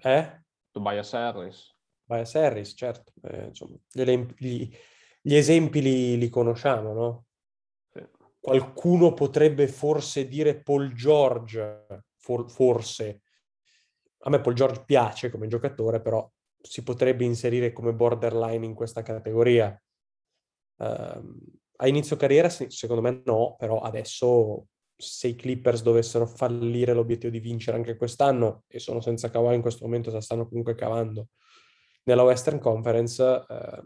Eh? 0.00 0.42
Tobias 0.70 1.12
Harris. 1.14 1.74
Tobias 2.06 2.34
Harris, 2.34 2.74
certo. 2.76 3.12
Eh, 3.22 3.46
insomma, 3.46 3.76
gli, 3.90 4.02
gli, 4.36 4.76
gli, 5.20 5.34
esempi 5.34 5.80
li, 5.82 6.18
li 6.18 6.28
conosciamo, 6.28 6.92
no? 6.92 7.24
Qualcuno 8.38 9.12
potrebbe 9.12 9.66
forse 9.66 10.28
dire 10.28 10.60
Paul 10.62 10.92
George, 10.92 11.86
for, 12.16 12.48
forse. 12.48 13.22
A 14.20 14.30
me 14.30 14.40
Paul 14.40 14.54
George 14.54 14.84
piace 14.84 15.30
come 15.30 15.48
giocatore, 15.48 16.00
però 16.00 16.30
si 16.60 16.82
potrebbe 16.82 17.24
inserire 17.24 17.72
come 17.72 17.92
borderline 17.92 18.64
in 18.64 18.74
questa 18.74 19.02
categoria. 19.02 19.80
Uh, 20.76 21.36
a 21.78 21.88
inizio 21.88 22.16
carriera 22.16 22.48
secondo 22.48 23.02
me 23.02 23.22
no, 23.24 23.56
però 23.58 23.80
adesso 23.80 24.66
se 24.96 25.28
i 25.28 25.36
Clippers 25.36 25.82
dovessero 25.82 26.26
fallire 26.26 26.92
l'obiettivo 26.92 27.30
di 27.30 27.40
vincere 27.40 27.76
anche 27.76 27.96
quest'anno, 27.96 28.64
e 28.66 28.78
sono 28.78 29.00
senza 29.00 29.30
Kawhi 29.30 29.54
in 29.54 29.60
questo 29.60 29.84
momento, 29.84 30.10
se 30.10 30.20
stanno 30.20 30.48
comunque 30.48 30.74
cavando 30.74 31.28
nella 32.04 32.22
Western 32.22 32.58
Conference, 32.58 33.44
eh, 33.48 33.82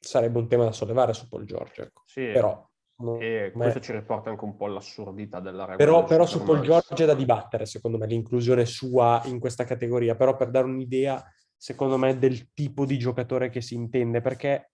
sarebbe 0.00 0.38
un 0.38 0.48
tema 0.48 0.64
da 0.64 0.72
sollevare 0.72 1.12
su 1.12 1.28
Paul 1.28 1.44
George. 1.44 1.82
Ecco. 1.82 2.02
Sì, 2.06 2.30
però 2.32 2.66
e 3.20 3.52
questo 3.54 3.78
ci 3.78 3.92
riporta 3.92 4.28
anche 4.28 4.44
un 4.44 4.56
po' 4.56 4.64
all'assurdità 4.64 5.38
della 5.38 5.64
regola. 5.64 5.76
Però, 5.76 6.04
però 6.04 6.26
su 6.26 6.42
Paul 6.42 6.60
George 6.60 7.04
è 7.04 7.06
da 7.06 7.14
dibattere, 7.14 7.64
secondo 7.64 7.96
me, 7.96 8.08
l'inclusione 8.08 8.66
sua 8.66 9.22
in 9.26 9.38
questa 9.38 9.62
categoria. 9.62 10.16
Però 10.16 10.34
per 10.34 10.50
dare 10.50 10.66
un'idea, 10.66 11.24
secondo 11.56 11.96
me, 11.96 12.18
del 12.18 12.52
tipo 12.52 12.84
di 12.84 12.98
giocatore 12.98 13.50
che 13.50 13.60
si 13.60 13.76
intende, 13.76 14.20
perché 14.20 14.72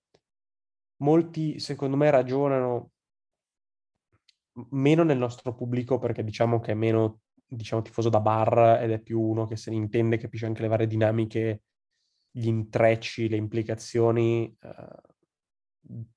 molti, 1.02 1.58
secondo 1.58 1.96
me, 1.96 2.08
ragionano 2.08 2.92
meno 4.70 5.02
nel 5.02 5.18
nostro 5.18 5.54
pubblico, 5.54 5.98
perché 5.98 6.24
diciamo 6.24 6.60
che 6.60 6.72
è 6.72 6.74
meno 6.74 7.20
diciamo, 7.46 7.82
tifoso 7.82 8.08
da 8.08 8.20
bar 8.20 8.82
ed 8.82 8.90
è 8.90 9.00
più 9.00 9.20
uno 9.20 9.46
che 9.46 9.56
se 9.56 9.70
ne 9.70 9.76
intende, 9.76 10.18
capisce 10.18 10.46
anche 10.46 10.62
le 10.62 10.68
varie 10.68 10.86
dinamiche, 10.86 11.62
gli 12.30 12.46
intrecci, 12.46 13.28
le 13.28 13.36
implicazioni. 13.36 14.56
Uh, 14.60 15.12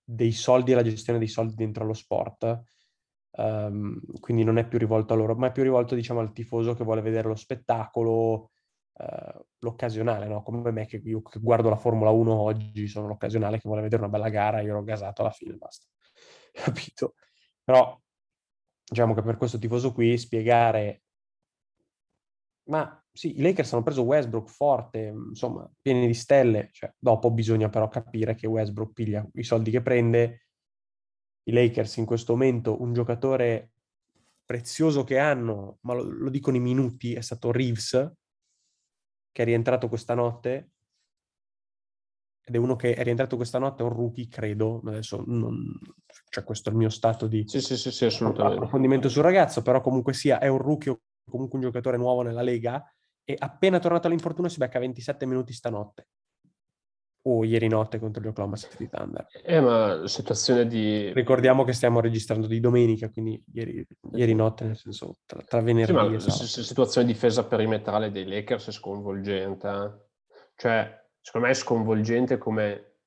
dei 0.04 0.32
soldi 0.32 0.72
e 0.72 0.76
la 0.76 0.84
gestione 0.84 1.20
dei 1.20 1.28
soldi 1.28 1.56
dentro 1.56 1.86
lo 1.86 1.94
sport. 1.94 2.64
Um, 3.32 4.00
quindi 4.20 4.44
non 4.44 4.58
è 4.58 4.68
più 4.68 4.80
rivolto 4.80 5.14
a 5.14 5.18
loro, 5.18 5.36
ma 5.36 5.48
è 5.48 5.52
più 5.52 5.64
rivolto 5.64 5.94
diciamo 5.94 6.20
al 6.20 6.32
tifoso 6.32 6.74
che 6.74 6.84
vuole 6.84 7.02
vedere 7.02 7.28
lo 7.28 7.36
spettacolo, 7.36 8.52
uh, 8.94 9.46
l'occasionale, 9.60 10.28
no? 10.28 10.42
come 10.42 10.72
me 10.72 10.86
che 10.88 10.98
io 11.04 11.22
che 11.22 11.40
guardo 11.40 11.70
la 11.70 11.76
Formula 11.76 12.10
1 12.10 12.34
oggi, 12.34 12.88
sono 12.88 13.08
l'occasionale 13.08 13.58
che 13.58 13.68
vuole 13.68 13.82
vedere 13.84 14.02
una 14.02 14.12
bella 14.12 14.30
gara, 14.30 14.62
io 14.62 14.74
l'ho 14.74 14.84
gasato 14.84 15.22
alla 15.22 15.32
fine, 15.32 15.54
basta. 15.54 15.86
Capito? 16.52 17.14
Però 17.64 18.00
diciamo 18.90 19.14
che 19.14 19.22
per 19.22 19.38
questo 19.38 19.58
tifoso 19.58 19.92
qui 19.92 20.18
spiegare 20.18 21.02
ma 22.68 23.02
sì, 23.12 23.38
i 23.38 23.42
Lakers 23.42 23.74
hanno 23.74 23.84
preso 23.84 24.04
Westbrook 24.04 24.50
forte, 24.50 25.14
insomma, 25.30 25.70
pieni 25.82 26.06
di 26.06 26.14
stelle. 26.14 26.70
Cioè, 26.72 26.94
dopo 26.98 27.32
bisogna 27.32 27.70
però 27.70 27.88
capire 27.88 28.36
che 28.36 28.48
Westbrook 28.48 28.94
piglia 28.94 29.28
i 29.34 29.44
soldi 29.44 29.72
che 29.72 29.82
prende. 29.82 30.48
I 31.44 31.52
Lakers 31.54 31.98
in 31.98 32.06
questo 32.06 32.34
momento, 32.34 32.82
un 32.82 32.94
giocatore 32.94 33.72
prezioso 34.46 35.04
che 35.04 35.18
hanno, 35.18 35.80
ma 35.82 35.94
lo, 35.94 36.04
lo 36.04 36.30
dicono 36.30 36.58
i 36.58 36.62
minuti, 36.62 37.14
è 37.14 37.22
stato 37.22 37.52
Reeves, 37.52 37.92
che 39.32 39.42
è 39.42 39.46
rientrato 39.46 39.88
questa 39.88 40.14
notte. 40.14 40.72
Ed 42.48 42.56
è 42.56 42.58
uno 42.58 42.78
che 42.78 42.94
è 42.94 43.04
rientrato 43.04 43.36
questa 43.36 43.60
notte, 43.60 43.84
è 43.84 43.86
un 43.86 43.92
rookie, 43.92 44.30
credo. 44.30 44.82
Adesso 44.86 45.22
non... 45.26 45.78
Cioè, 46.30 46.46
questo 46.46 46.70
è 46.70 46.72
il 46.72 46.78
mio 46.78 46.88
stato 46.88 47.28
di 47.28 47.44
sì, 47.46 47.60
sì, 47.60 47.76
sì, 47.76 47.92
sì 47.92 48.06
assolutamente. 48.06 48.56
approfondimento 48.56 49.10
sul 49.10 49.24
ragazzo, 49.24 49.62
però 49.62 49.82
comunque 49.82 50.14
sia, 50.14 50.40
è 50.40 50.48
un 50.48 50.58
rookie 50.58 50.92
o 50.92 51.00
comunque 51.30 51.60
un 51.60 51.66
giocatore 51.66 51.98
nuovo 51.98 52.22
nella 52.22 52.42
Lega 52.42 52.82
e 53.26 53.36
appena 53.38 53.80
tornato 53.80 54.08
all'infortunio 54.08 54.50
si 54.50 54.60
becca 54.60 54.80
27 54.80 55.26
minuti 55.26 55.52
stanotte. 55.52 56.08
O 57.24 57.44
ieri 57.44 57.68
notte 57.68 58.00
contro 58.00 58.24
gli 58.24 58.28
Oklahoma 58.28 58.56
City 58.56 58.88
Thunder. 58.88 59.28
Eh, 59.44 59.60
ma 59.60 60.08
situazione 60.08 60.68
di... 60.68 61.12
Ricordiamo 61.12 61.66
che 61.66 61.74
stiamo 61.74 62.00
registrando 62.00 62.48
di 62.48 62.62
domenica, 62.62 63.10
quindi 63.10 63.44
ieri, 63.52 63.86
ieri 64.14 64.34
notte, 64.34 64.64
nel 64.64 64.78
senso 64.78 65.18
tra, 65.26 65.42
tra 65.42 65.60
venerdì 65.60 65.92
sì, 65.92 66.16
e 66.16 66.20
sabato. 66.20 66.42
La 66.44 66.64
situazione 66.64 67.08
di 67.08 67.12
difesa 67.14 67.46
perimetrale 67.46 68.10
dei 68.10 68.26
Lakers 68.26 68.70
è 68.70 68.72
sconvolgente. 68.72 69.68
Eh. 69.68 70.06
Cioè, 70.56 71.07
secondo 71.28 71.48
me 71.48 71.52
è 71.52 71.56
sconvolgente 71.56 72.38
come 72.38 73.00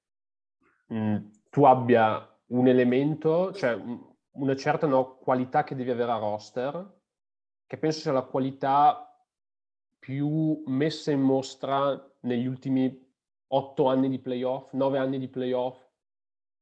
mh, 0.89 1.17
tu 1.49 1.65
abbia 1.65 2.39
un 2.49 2.69
elemento, 2.69 3.51
cioè 3.55 3.81
una 4.33 4.57
certa 4.57 4.87
no, 4.87 5.17
qualità 5.17 5.65
che 5.65 5.75
devi 5.75 5.91
avere 5.91 6.13
a 6.13 6.19
roster, 6.19 7.01
che 7.67 7.79
penso 7.79 8.01
sia 8.01 8.13
la 8.13 8.25
qualità 8.25 9.11
più 9.99 10.63
messa 10.67 11.11
in 11.11 11.23
mostra 11.23 11.99
negli 12.21 12.45
ultimi 12.45 13.11
otto 13.53 13.89
anni 13.89 14.11
di 14.11 14.19
playoff, 14.19 14.75
nove 14.75 14.99
anni 14.99 15.19
di 15.19 15.29
playoff. 15.29 15.83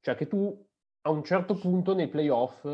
Cioè 0.00 0.14
che 0.14 0.28
tu 0.28 0.64
a 1.00 1.10
un 1.10 1.24
certo 1.24 1.58
punto 1.58 1.92
nei 1.92 2.06
playoff, 2.06 2.68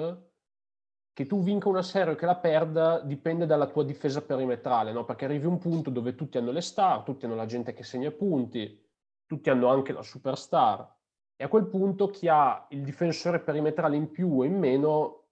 che 1.15 1.25
tu 1.27 1.43
vinca 1.43 1.71
una 1.71 1.83
serie 1.83 2.13
o 2.13 2.17
che 2.17 2.27
la 2.27 2.37
perda 2.37 3.01
dipende 3.01 3.47
dalla 3.47 3.67
tua 3.67 3.85
difesa 3.85 4.21
perimetrale, 4.21 4.93
no? 4.93 5.05
Perché 5.05 5.25
arrivi 5.25 5.47
a 5.47 5.49
un 5.49 5.59
punto 5.59 5.89
dove 5.89 6.15
tutti 6.15 6.37
hanno 6.37 6.51
le 6.51 6.61
star, 6.61 7.03
tutti 7.05 7.25
hanno 7.25 7.37
la 7.37 7.47
gente 7.47 7.73
che 7.73 7.85
segna 7.85 8.11
punti, 8.11 8.85
tutti 9.25 9.49
hanno 9.49 9.69
anche 9.69 9.93
la 9.93 10.03
superstar. 10.03 10.93
E 11.37 11.45
a 11.45 11.49
quel 11.49 11.67
punto 11.67 12.09
chi 12.09 12.29
ha 12.29 12.67
il 12.71 12.83
difensore 12.83 13.41
perimetrale 13.41 13.97
in 13.97 14.11
più 14.11 14.41
o 14.41 14.45
in 14.45 14.59
meno 14.59 15.29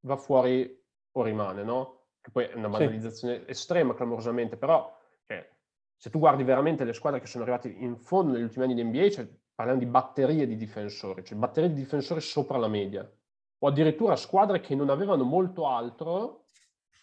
va 0.00 0.16
fuori 0.16 0.84
o 1.12 1.22
rimane, 1.22 1.62
no? 1.62 2.00
che 2.22 2.30
poi 2.30 2.44
è 2.44 2.54
una 2.54 2.68
banalizzazione 2.68 3.40
sì. 3.40 3.50
estrema, 3.50 3.94
clamorosamente, 3.94 4.56
però 4.56 4.96
cioè, 5.26 5.46
se 5.96 6.08
tu 6.08 6.18
guardi 6.20 6.44
veramente 6.44 6.84
le 6.84 6.92
squadre 6.92 7.20
che 7.20 7.26
sono 7.26 7.42
arrivate 7.42 7.68
in 7.68 7.96
fondo 7.96 8.32
negli 8.32 8.44
ultimi 8.44 8.64
anni 8.64 8.74
di 8.74 8.84
NBA, 8.84 9.10
cioè, 9.10 9.28
parliamo 9.54 9.80
di 9.80 9.86
batterie 9.86 10.46
di 10.46 10.56
difensori, 10.56 11.24
cioè 11.24 11.36
batterie 11.36 11.68
di 11.68 11.80
difensori 11.80 12.20
sopra 12.20 12.56
la 12.58 12.68
media, 12.68 13.10
o 13.64 13.68
addirittura 13.68 14.16
squadre 14.16 14.60
che 14.60 14.74
non 14.74 14.90
avevano 14.90 15.22
molto 15.22 15.68
altro, 15.68 16.46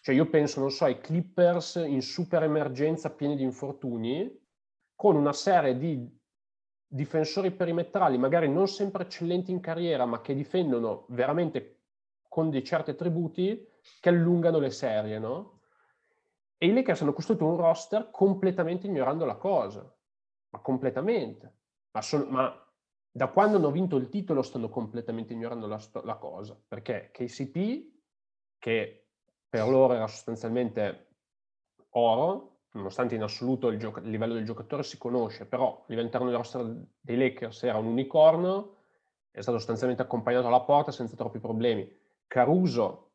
cioè 0.02 0.14
io 0.14 0.28
penso, 0.28 0.60
non 0.60 0.70
so, 0.70 0.84
ai 0.84 1.00
Clippers 1.00 1.76
in 1.86 2.02
super 2.02 2.42
emergenza 2.42 3.10
pieni 3.10 3.34
di 3.34 3.42
infortuni, 3.42 4.38
con 4.94 5.16
una 5.16 5.32
serie 5.32 5.78
di 5.78 6.18
difensori 6.86 7.50
perimetrali, 7.50 8.18
magari 8.18 8.50
non 8.50 8.68
sempre 8.68 9.04
eccellenti 9.04 9.50
in 9.50 9.60
carriera, 9.60 10.04
ma 10.04 10.20
che 10.20 10.34
difendono 10.34 11.06
veramente 11.08 11.84
con 12.28 12.50
dei 12.50 12.62
certi 12.62 12.90
attributi, 12.90 13.66
che 13.98 14.08
allungano 14.10 14.58
le 14.58 14.70
serie, 14.70 15.18
no? 15.18 15.60
E 16.58 16.66
i 16.66 16.74
Lakers 16.74 17.00
hanno 17.00 17.14
costruito 17.14 17.46
un 17.46 17.56
roster 17.56 18.10
completamente 18.10 18.86
ignorando 18.86 19.24
la 19.24 19.36
cosa, 19.36 19.80
ma 20.50 20.58
completamente. 20.58 21.54
Ma, 21.92 22.02
son, 22.02 22.26
ma 22.28 22.69
da 23.12 23.28
quando 23.28 23.56
hanno 23.56 23.70
vinto 23.70 23.96
il 23.96 24.08
titolo 24.08 24.42
stanno 24.42 24.68
completamente 24.68 25.32
ignorando 25.32 25.66
la, 25.66 25.80
la 26.04 26.16
cosa, 26.16 26.58
perché 26.66 27.10
KCP, 27.12 27.88
che 28.58 29.06
per 29.48 29.68
loro 29.68 29.94
era 29.94 30.06
sostanzialmente 30.06 31.08
oro, 31.90 32.58
nonostante 32.72 33.16
in 33.16 33.22
assoluto 33.22 33.68
il, 33.68 33.78
gioc- 33.78 34.02
il, 34.04 34.10
livello 34.10 34.34
del 34.34 34.44
giocatore 34.44 34.84
si 34.84 34.96
conosce, 34.96 35.44
però 35.46 35.84
all'interno 35.88 36.28
del 36.28 36.36
roster 36.36 36.64
dei 37.00 37.16
Lakers 37.16 37.64
era 37.64 37.78
un 37.78 37.86
unicorno, 37.86 38.76
è 39.32 39.40
stato 39.40 39.58
sostanzialmente 39.58 40.02
accompagnato 40.02 40.46
alla 40.46 40.60
porta 40.60 40.92
senza 40.92 41.16
troppi 41.16 41.40
problemi. 41.40 41.98
Caruso 42.28 43.08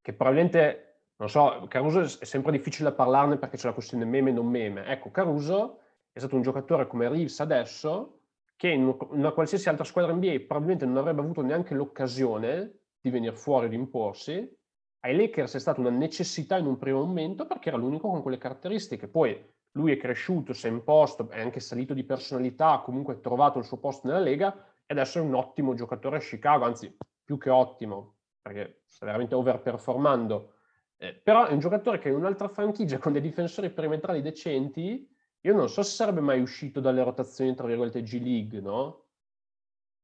che 0.00 0.12
probabilmente, 0.14 1.02
non 1.16 1.28
so, 1.28 1.66
Caruso 1.68 2.00
è 2.00 2.24
sempre 2.24 2.50
difficile 2.50 2.88
da 2.88 2.94
parlarne 2.94 3.36
perché 3.36 3.56
c'è 3.56 3.66
la 3.66 3.74
questione 3.74 4.04
meme 4.04 4.30
e 4.30 4.32
non 4.32 4.46
meme. 4.46 4.84
Ecco, 4.86 5.12
Caruso 5.12 5.78
è 6.10 6.18
stato 6.18 6.34
un 6.34 6.42
giocatore 6.42 6.88
come 6.88 7.08
Reeves 7.08 7.38
adesso 7.38 8.19
che 8.60 8.74
una 8.74 9.30
qualsiasi 9.30 9.70
altra 9.70 9.84
squadra 9.84 10.12
NBA 10.12 10.40
probabilmente 10.40 10.84
non 10.84 10.98
avrebbe 10.98 11.22
avuto 11.22 11.40
neanche 11.40 11.72
l'occasione 11.72 12.80
di 13.00 13.08
venire 13.08 13.34
fuori 13.34 13.70
di 13.70 13.74
imporsi. 13.74 14.54
Ai 14.98 15.16
Lakers 15.16 15.54
è 15.54 15.58
stata 15.58 15.80
una 15.80 15.88
necessità 15.88 16.58
in 16.58 16.66
un 16.66 16.76
primo 16.76 17.02
momento 17.02 17.46
perché 17.46 17.70
era 17.70 17.78
l'unico 17.78 18.10
con 18.10 18.20
quelle 18.20 18.36
caratteristiche. 18.36 19.08
Poi 19.08 19.42
lui 19.70 19.92
è 19.92 19.96
cresciuto, 19.96 20.52
si 20.52 20.66
è 20.66 20.70
imposto, 20.70 21.30
è 21.30 21.40
anche 21.40 21.58
salito 21.58 21.94
di 21.94 22.04
personalità, 22.04 22.72
ha 22.72 22.82
comunque 22.82 23.20
trovato 23.20 23.58
il 23.58 23.64
suo 23.64 23.78
posto 23.78 24.08
nella 24.08 24.20
Lega 24.20 24.52
e 24.84 24.92
adesso 24.92 25.16
è 25.16 25.22
un 25.22 25.32
ottimo 25.32 25.72
giocatore 25.72 26.18
a 26.18 26.20
Chicago, 26.20 26.66
anzi 26.66 26.94
più 27.24 27.38
che 27.38 27.48
ottimo, 27.48 28.16
perché 28.42 28.82
sta 28.84 29.06
veramente 29.06 29.34
overperformando 29.34 30.52
Eh, 30.98 31.14
però 31.14 31.46
è 31.46 31.52
un 31.52 31.60
giocatore 31.60 31.98
che 31.98 32.10
in 32.10 32.14
un'altra 32.16 32.48
franchigia 32.48 32.98
con 33.00 33.12
dei 33.12 33.22
difensori 33.22 33.70
perimetrali 33.70 34.20
decenti, 34.20 35.08
io 35.42 35.54
non 35.54 35.68
so 35.68 35.82
se 35.82 35.94
sarebbe 35.94 36.20
mai 36.20 36.40
uscito 36.40 36.80
dalle 36.80 37.02
rotazioni, 37.02 37.54
tra 37.54 37.66
virgolette, 37.66 38.02
G-League, 38.02 38.60
no? 38.60 39.06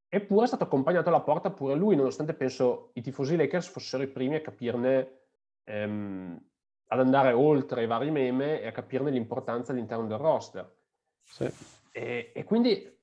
Eppure 0.09 0.45
è 0.45 0.47
stato 0.47 0.63
accompagnato 0.63 1.09
alla 1.09 1.21
porta 1.21 1.51
pure 1.51 1.75
lui, 1.75 1.95
nonostante 1.95 2.33
penso 2.33 2.91
i 2.93 3.01
tifosi 3.01 3.35
Lakers 3.35 3.67
fossero 3.67 4.03
i 4.03 4.07
primi 4.07 4.35
a 4.35 4.41
capirne, 4.41 5.19
ehm, 5.65 6.39
ad 6.87 6.99
andare 6.99 7.33
oltre 7.33 7.83
i 7.83 7.87
vari 7.87 8.09
meme 8.09 8.61
e 8.61 8.67
a 8.67 8.71
capirne 8.71 9.11
l'importanza 9.11 9.73
all'interno 9.73 10.07
del 10.07 10.17
roster. 10.17 10.73
Sì. 11.21 11.51
E, 11.91 12.31
e, 12.33 12.43
quindi 12.45 12.97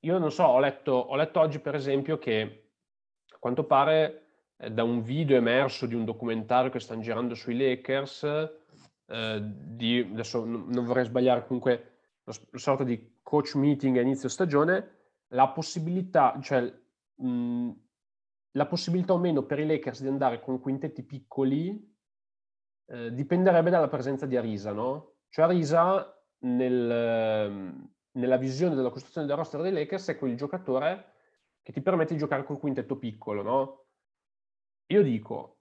io 0.00 0.18
non 0.18 0.32
so, 0.32 0.44
ho 0.44 0.58
letto, 0.58 0.92
ho 0.92 1.14
letto 1.14 1.38
oggi 1.38 1.60
per 1.60 1.76
esempio 1.76 2.18
che 2.18 2.70
a 3.32 3.36
quanto 3.38 3.64
pare 3.64 4.26
eh, 4.56 4.72
da 4.72 4.82
un 4.82 5.02
video 5.02 5.36
emerso 5.36 5.86
di 5.86 5.94
un 5.94 6.04
documentario 6.04 6.70
che 6.70 6.80
stanno 6.80 7.02
girando 7.02 7.34
sui 7.34 7.56
Lakers, 7.56 8.24
eh, 9.06 9.40
di, 9.42 10.08
adesso 10.12 10.44
non 10.44 10.84
vorrei 10.84 11.04
sbagliare, 11.04 11.46
comunque 11.46 11.90
una 12.24 12.36
sorta 12.58 12.84
di 12.84 13.18
coach 13.22 13.54
meeting 13.54 13.96
a 13.98 14.00
inizio 14.00 14.28
stagione, 14.28 14.94
la 15.28 15.48
possibilità, 15.48 16.38
cioè 16.40 16.72
mh, 17.14 17.70
la 18.52 18.66
possibilità 18.66 19.12
o 19.12 19.18
meno 19.18 19.44
per 19.44 19.58
i 19.58 19.66
Lakers 19.66 20.02
di 20.02 20.08
andare 20.08 20.40
con 20.40 20.60
quintetti 20.60 21.02
piccoli 21.02 21.94
eh, 22.86 23.12
dipenderebbe 23.12 23.70
dalla 23.70 23.88
presenza 23.88 24.26
di 24.26 24.36
Arisa, 24.36 24.72
no? 24.72 25.16
Cioè 25.28 25.44
Arisa 25.44 26.12
nel, 26.38 27.90
nella 28.12 28.36
visione 28.36 28.74
della 28.74 28.90
costruzione 28.90 29.26
del 29.26 29.36
roster 29.36 29.60
dei 29.60 29.72
Lakers 29.72 30.08
è 30.08 30.16
quel 30.16 30.36
giocatore 30.36 31.14
che 31.62 31.72
ti 31.72 31.82
permette 31.82 32.14
di 32.14 32.20
giocare 32.20 32.44
col 32.44 32.58
quintetto 32.58 32.96
piccolo, 32.96 33.42
no? 33.42 33.86
Io 34.86 35.02
dico, 35.02 35.55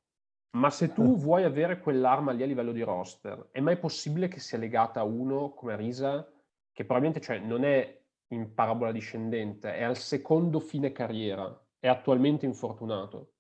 ma 0.52 0.70
se 0.70 0.94
tu 0.94 1.18
vuoi 1.18 1.44
avere 1.44 1.80
quell'arma 1.80 2.32
lì 2.32 2.44
a 2.44 2.46
livello 2.46 2.72
di 2.72 2.82
roster, 2.82 3.50
è 3.52 3.60
mai 3.60 3.78
possibile 3.78 4.28
che 4.28 4.40
sia 4.40 4.58
legata 4.58 5.02
a 5.02 5.04
uno 5.04 5.54
come 5.54 5.74
Arisa, 5.74 6.26
che 6.72 6.86
probabilmente 6.86 7.22
cioè, 7.26 7.40
non 7.40 7.64
è 7.64 8.02
in 8.30 8.54
parabola 8.54 8.92
discendente, 8.92 9.76
è 9.76 9.84
al 9.84 9.98
secondo 9.98 10.60
fine 10.60 10.92
carriera, 10.92 11.58
è 11.80 11.88
attualmente 11.88 12.46
infortunato. 12.46 13.34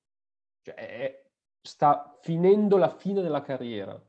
Cioè, 0.62 0.76
è, 0.76 1.26
sta 1.62 2.18
finendo 2.22 2.78
la 2.78 2.89
fine 2.89 3.22
della 3.22 3.41
carriera. 3.41 4.00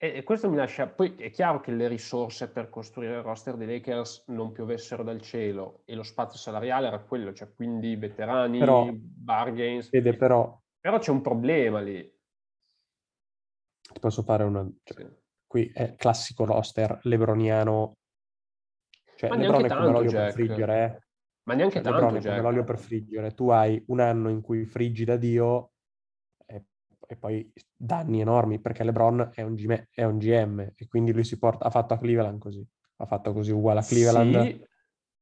E, 0.00 0.16
e, 0.16 0.22
questo 0.22 0.48
mi 0.48 0.56
lascia... 0.56 0.86
Poi 0.86 1.16
è 1.16 1.30
chiaro 1.30 1.60
che 1.60 1.72
le 1.72 1.88
risorse 1.88 2.48
per 2.48 2.70
costruire 2.70 3.16
il 3.16 3.22
roster 3.22 3.56
dei 3.56 3.66
Lakers 3.66 4.24
non 4.28 4.52
piovessero 4.52 5.02
dal 5.02 5.20
cielo 5.20 5.82
e 5.84 5.94
lo 5.94 6.04
spazio 6.04 6.38
salariale 6.38 6.86
era 6.86 7.00
quello, 7.00 7.32
cioè 7.32 7.52
quindi 7.52 7.96
veterani, 7.96 8.58
però, 8.58 8.88
bargains. 8.92 9.90
Vede, 9.90 10.16
però... 10.16 10.60
però 10.80 10.98
c'è 10.98 11.10
un 11.10 11.20
problema 11.20 11.80
lì. 11.80 12.16
Ti 13.92 14.00
posso 14.00 14.22
fare 14.22 14.44
una... 14.44 14.68
Cioè, 14.82 15.02
sì. 15.02 15.16
Qui 15.46 15.70
è 15.72 15.94
classico 15.96 16.44
roster 16.44 16.98
lebroniano 17.04 17.98
cioè, 19.18 19.30
Ma 19.30 19.36
Lebron 19.36 19.64
è 19.64 19.68
come 19.68 19.90
l'olio 19.90 20.10
Jack. 20.10 20.24
per 20.24 20.32
friggere. 20.32 20.84
Eh. 20.84 21.06
Ma 21.42 21.54
neanche 21.54 21.74
cioè, 21.74 21.82
tanto, 21.82 21.98
Lebron 21.98 22.22
è 22.22 22.28
come 22.28 22.40
l'olio 22.40 22.62
per 22.62 22.78
friggere. 22.78 23.34
Tu 23.34 23.48
hai 23.48 23.82
un 23.88 23.98
anno 23.98 24.28
in 24.28 24.40
cui 24.40 24.64
friggi 24.64 25.04
da 25.04 25.16
Dio 25.16 25.72
e, 26.46 26.66
e 27.04 27.16
poi 27.16 27.52
danni 27.74 28.20
enormi, 28.20 28.60
perché 28.60 28.84
Lebron 28.84 29.32
è 29.34 29.42
un, 29.42 29.54
GM, 29.54 29.86
è 29.90 30.04
un 30.04 30.18
GM 30.18 30.60
e 30.76 30.86
quindi 30.86 31.12
lui 31.12 31.24
si 31.24 31.36
porta, 31.36 31.64
ha 31.64 31.70
fatto 31.70 31.94
a 31.94 31.98
Cleveland 31.98 32.38
così. 32.38 32.64
Ha 33.00 33.06
fatto 33.06 33.32
così 33.32 33.50
uguale 33.50 33.80
a 33.80 33.82
Cleveland. 33.82 34.40
Sì, 34.40 34.64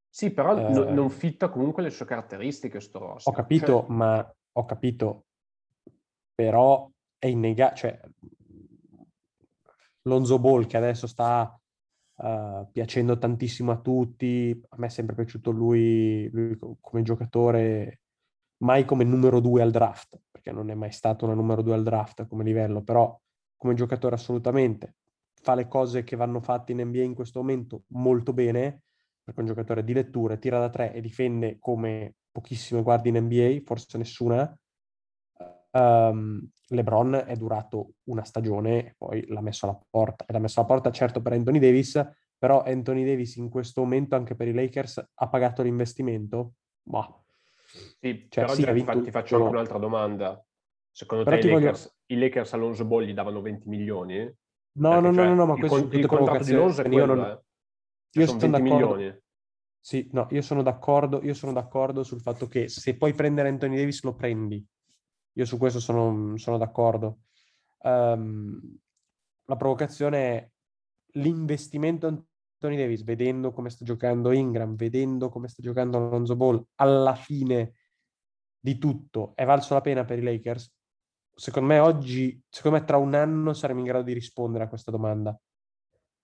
sì 0.09 0.31
però 0.31 0.55
eh, 0.55 0.69
no, 0.71 0.83
non 0.91 1.09
fitta 1.09 1.49
comunque 1.49 1.81
le 1.81 1.89
sue 1.89 2.05
caratteristiche 2.05 2.79
sto 2.79 2.99
roster. 2.99 3.33
Ho 3.33 3.35
capito, 3.35 3.65
cioè... 3.65 3.85
ma 3.87 4.35
ho 4.51 4.65
capito. 4.65 5.25
Però 6.37 6.87
è 7.17 7.25
innegabile, 7.25 7.75
cioè 7.75 7.99
Lonzo 10.03 10.37
Ball 10.37 10.67
che 10.67 10.77
adesso 10.77 11.07
sta 11.07 11.59
uh, 12.17 12.69
piacendo 12.71 13.17
tantissimo 13.17 13.71
a 13.71 13.79
tutti. 13.79 14.59
A 14.69 14.75
me 14.77 14.85
è 14.85 14.89
sempre 14.89 15.15
piaciuto 15.15 15.49
lui, 15.49 16.29
lui 16.31 16.55
come 16.79 17.01
giocatore, 17.01 18.01
mai 18.57 18.85
come 18.85 19.03
numero 19.03 19.39
due 19.39 19.63
al 19.63 19.71
draft, 19.71 20.19
perché 20.29 20.51
non 20.51 20.69
è 20.69 20.75
mai 20.75 20.91
stato 20.91 21.25
una 21.25 21.33
numero 21.33 21.63
due 21.63 21.73
al 21.73 21.83
draft 21.83 22.27
come 22.27 22.43
livello, 22.43 22.83
però 22.83 23.19
come 23.55 23.73
giocatore 23.73 24.13
assolutamente. 24.13 24.95
Fa 25.41 25.55
le 25.55 25.67
cose 25.67 26.03
che 26.03 26.15
vanno 26.15 26.39
fatte 26.39 26.71
in 26.71 26.81
NBA 26.81 27.01
in 27.01 27.15
questo 27.15 27.39
momento 27.39 27.83
molto 27.87 28.31
bene, 28.31 28.81
perché 29.23 29.39
è 29.39 29.43
un 29.43 29.47
giocatore 29.47 29.83
di 29.83 29.93
lettura, 29.93 30.37
tira 30.37 30.59
da 30.59 30.69
tre 30.69 30.93
e 30.93 31.01
difende 31.01 31.57
come 31.59 32.15
pochissime 32.31 32.83
guardie 32.83 33.17
in 33.17 33.23
NBA, 33.25 33.61
forse 33.65 33.97
nessuna. 33.97 34.55
Um, 35.77 36.49
LeBron 36.69 37.23
è 37.27 37.35
durato 37.35 37.93
una 38.05 38.23
stagione 38.23 38.87
e 38.87 38.95
poi 38.97 39.25
l'ha 39.27 39.41
messo 39.41 39.67
alla 39.67 39.79
porta. 39.89 40.25
E 40.25 40.33
l'ha 40.33 40.39
messo 40.39 40.59
alla 40.59 40.67
porta 40.67 40.91
certo 40.91 41.21
per 41.21 41.33
Anthony 41.33 41.59
Davis, 41.59 42.01
però 42.37 42.63
Anthony 42.63 43.05
Davis 43.05 43.35
in 43.35 43.49
questo 43.49 43.81
momento 43.81 44.15
anche 44.15 44.35
per 44.35 44.47
i 44.47 44.53
Lakers 44.53 45.11
ha 45.13 45.29
pagato 45.29 45.61
l'investimento? 45.61 46.53
Boh. 46.81 47.25
Sì, 47.99 48.27
cioè, 48.29 48.45
però 48.45 48.55
sì, 48.55 48.71
vinto... 48.71 49.01
ti 49.01 49.11
faccio 49.11 49.35
anche 49.35 49.49
un'altra 49.49 49.77
domanda. 49.77 50.43
Secondo 50.91 51.23
però 51.23 51.37
te 51.37 51.47
i 51.47 51.51
Lakers, 51.51 51.83
voglio... 51.83 52.21
i 52.21 52.25
Lakers 52.25 52.53
a 52.53 52.57
Lonzo 52.57 52.85
Ball 52.85 53.03
gli 53.03 53.13
davano 53.13 53.41
20 53.41 53.69
milioni? 53.69 54.35
No, 54.79 54.99
no, 54.99 54.99
no, 54.99 55.13
cioè, 55.13 55.27
no, 55.27 55.33
no, 55.35 55.45
ma 55.45 55.55
questo 55.55 55.87
con, 55.87 55.99
il 55.99 56.05
contratto 56.05 56.43
di 56.43 56.51
Lonzo 56.53 56.81
è 56.81 56.87
quello, 56.87 56.97
io, 56.97 57.05
non... 57.05 57.25
eh. 57.25 57.41
io 58.19 58.25
sono, 58.25 58.39
sono 58.39 58.59
milioni. 58.59 59.21
Sì, 59.79 60.09
no, 60.11 60.27
io 60.31 60.41
sono 60.41 60.63
d'accordo, 60.63 61.23
io 61.23 61.33
sono 61.33 61.53
d'accordo 61.53 62.03
sul 62.03 62.19
fatto 62.19 62.47
che 62.47 62.67
se 62.67 62.97
puoi 62.97 63.13
prendere 63.13 63.47
Anthony 63.47 63.77
Davis 63.77 64.03
lo 64.03 64.15
prendi. 64.15 64.65
Io 65.37 65.45
su 65.45 65.57
questo 65.57 65.79
sono, 65.79 66.35
sono 66.37 66.57
d'accordo. 66.57 67.19
Um, 67.79 68.59
la 69.45 69.55
provocazione 69.55 70.17
è 70.17 70.51
l'investimento 71.13 72.07
Anthony 72.07 72.75
Davis, 72.75 73.03
vedendo 73.03 73.51
come 73.51 73.69
sta 73.69 73.85
giocando 73.85 74.31
Ingram, 74.31 74.75
vedendo 74.75 75.29
come 75.29 75.47
sta 75.47 75.61
giocando 75.61 75.97
Alonso 75.97 76.35
Ball, 76.35 76.63
alla 76.75 77.13
fine 77.13 77.73
di 78.59 78.79
tutto, 78.79 79.33
è 79.35 79.45
valso 79.45 79.75
la 79.75 79.81
pena 79.81 80.05
per 80.05 80.17
i 80.17 80.23
Lakers? 80.23 80.73
Secondo 81.35 81.67
me 81.67 81.79
oggi, 81.79 82.41
secondo 82.49 82.79
me 82.79 82.83
tra 82.83 82.97
un 82.97 83.13
anno 83.13 83.53
saremo 83.53 83.79
in 83.79 83.85
grado 83.85 84.03
di 84.05 84.13
rispondere 84.13 84.63
a 84.63 84.67
questa 84.67 84.89
domanda. 84.89 85.39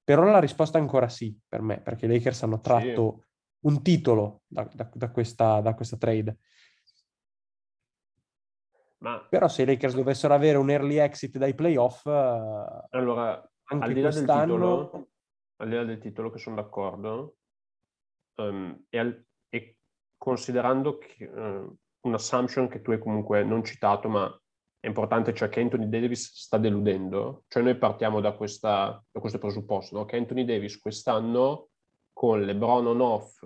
Per 0.03 0.19
ora 0.19 0.31
la 0.31 0.39
risposta 0.39 0.79
è 0.79 0.81
ancora 0.81 1.07
sì, 1.07 1.37
per 1.47 1.61
me, 1.61 1.79
perché 1.81 2.07
i 2.07 2.09
Lakers 2.09 2.41
hanno 2.43 2.59
tratto 2.59 3.19
sì. 3.19 3.27
un 3.67 3.83
titolo 3.83 4.41
da, 4.47 4.67
da, 4.73 4.89
da, 4.91 5.11
questa, 5.11 5.61
da 5.61 5.75
questa 5.75 5.97
trade. 5.97 6.39
Ma... 9.03 9.19
Però 9.19 9.49
se 9.49 9.63
i 9.63 9.65
Lakers 9.65 9.95
dovessero 9.95 10.33
avere 10.33 10.57
un 10.57 10.69
early 10.69 10.95
exit 10.95 11.37
dai 11.37 11.53
playoff, 11.53 12.05
eh, 12.05 12.87
allora, 12.91 13.51
anche 13.65 13.85
al 13.85 13.93
di, 13.93 14.01
titolo, 14.01 15.07
al 15.57 15.67
di 15.67 15.75
là 15.75 15.83
del 15.83 15.99
titolo, 15.99 16.29
che 16.29 16.39
sono 16.39 16.55
d'accordo, 16.55 17.35
um, 18.35 18.85
e, 18.87 18.97
al, 18.97 19.25
e, 19.49 19.75
considerando 20.17 20.97
che, 20.97 21.25
uh, 21.25 21.77
un 22.07 22.13
assumption 22.13 22.69
che 22.69 22.81
tu 22.81 22.91
hai 22.91 22.99
comunque 22.99 23.43
non 23.43 23.65
citato, 23.65 24.07
ma 24.07 24.41
è 24.79 24.87
importante, 24.87 25.33
cioè 25.33 25.49
che 25.49 25.59
Anthony 25.59 25.89
Davis 25.89 26.31
sta 26.33 26.57
deludendo, 26.57 27.43
cioè 27.49 27.61
noi 27.61 27.77
partiamo 27.77 28.21
da, 28.21 28.31
questa, 28.31 29.03
da 29.11 29.19
questo 29.19 29.37
presupposto, 29.37 29.97
no? 29.97 30.05
che 30.05 30.15
Anthony 30.15 30.45
Davis 30.45 30.79
quest'anno 30.79 31.71
con 32.13 32.41
LeBron 32.41 32.87
on-off 32.87 33.43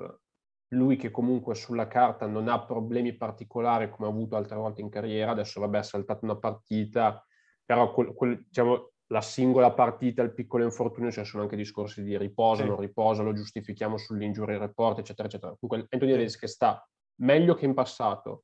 lui 0.70 0.98
che 0.98 1.12
comunque 1.12 1.56
sulla 1.56 1.88
carta 1.88 2.26
non 2.26 2.48
ha 2.50 2.64
problemi 2.66 3.16
particolari 3.16 3.90
come 3.90 4.08
ha 4.08 4.12
avuto 4.12 4.36
altre 4.36 4.58
volte 4.58 4.82
in 4.82 4.90
carriera, 4.90 5.32
adesso 5.32 5.60
vabbè 5.60 5.78
ha 5.78 5.84
saltato 5.84 6.26
una 6.26 6.38
partita, 6.38 7.26
però 7.64 7.92
quel, 7.94 8.14
quel, 8.14 8.44
diciamo, 8.46 8.92
la 9.08 9.22
singola 9.22 9.72
partita, 9.72 10.22
il 10.22 10.34
piccolo 10.34 10.64
infortunio, 10.64 11.12
ci 11.12 11.24
sono 11.24 11.44
anche 11.44 11.56
discorsi 11.56 12.04
di 12.04 12.18
riposo, 12.18 12.64
sì. 12.64 12.68
non 12.68 12.80
riposo, 12.80 13.24
lo 13.24 13.34
giustifichiamo 13.34 13.98
sull'injury 13.98 14.58
report, 14.58 15.00
eccetera, 15.00 15.28
eccetera. 15.28 15.56
Comunque 15.58 15.88
Anthony 15.90 16.12
Davis 16.12 16.38
che 16.38 16.48
sta 16.48 16.86
meglio 17.22 17.56
che 17.56 17.66
in 17.66 17.74
passato, 17.74 18.44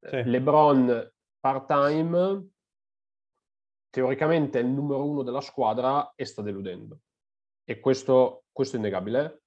sì. 0.00 0.22
LeBron 0.24 1.12
part-time, 1.38 2.48
teoricamente 3.90 4.58
è 4.58 4.62
il 4.62 4.68
numero 4.68 5.04
uno 5.04 5.22
della 5.22 5.40
squadra 5.40 6.12
e 6.16 6.24
sta 6.24 6.42
deludendo. 6.42 6.98
E 7.64 7.78
questo, 7.78 8.44
questo 8.50 8.76
è 8.76 8.78
innegabile. 8.78 9.42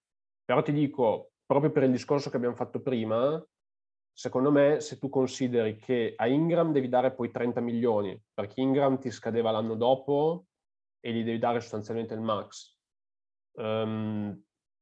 Però 0.45 0.61
ti 0.61 0.71
dico, 0.71 1.31
proprio 1.47 1.71
per 1.71 1.83
il 1.83 1.91
discorso 1.91 2.29
che 2.29 2.35
abbiamo 2.35 2.55
fatto 2.55 2.81
prima, 2.81 3.43
secondo 4.11 4.51
me 4.51 4.81
se 4.81 4.99
tu 4.99 5.09
consideri 5.09 5.77
che 5.77 6.13
a 6.15 6.27
Ingram 6.27 6.71
devi 6.71 6.89
dare 6.89 7.13
poi 7.13 7.31
30 7.31 7.61
milioni, 7.61 8.21
perché 8.33 8.61
Ingram 8.61 8.99
ti 8.99 9.09
scadeva 9.09 9.49
l'anno 9.49 9.75
dopo 9.75 10.45
e 10.99 11.13
gli 11.13 11.23
devi 11.23 11.39
dare 11.39 11.61
sostanzialmente 11.61 12.13
il 12.13 12.19
max. 12.19 12.75
Um, 13.53 14.39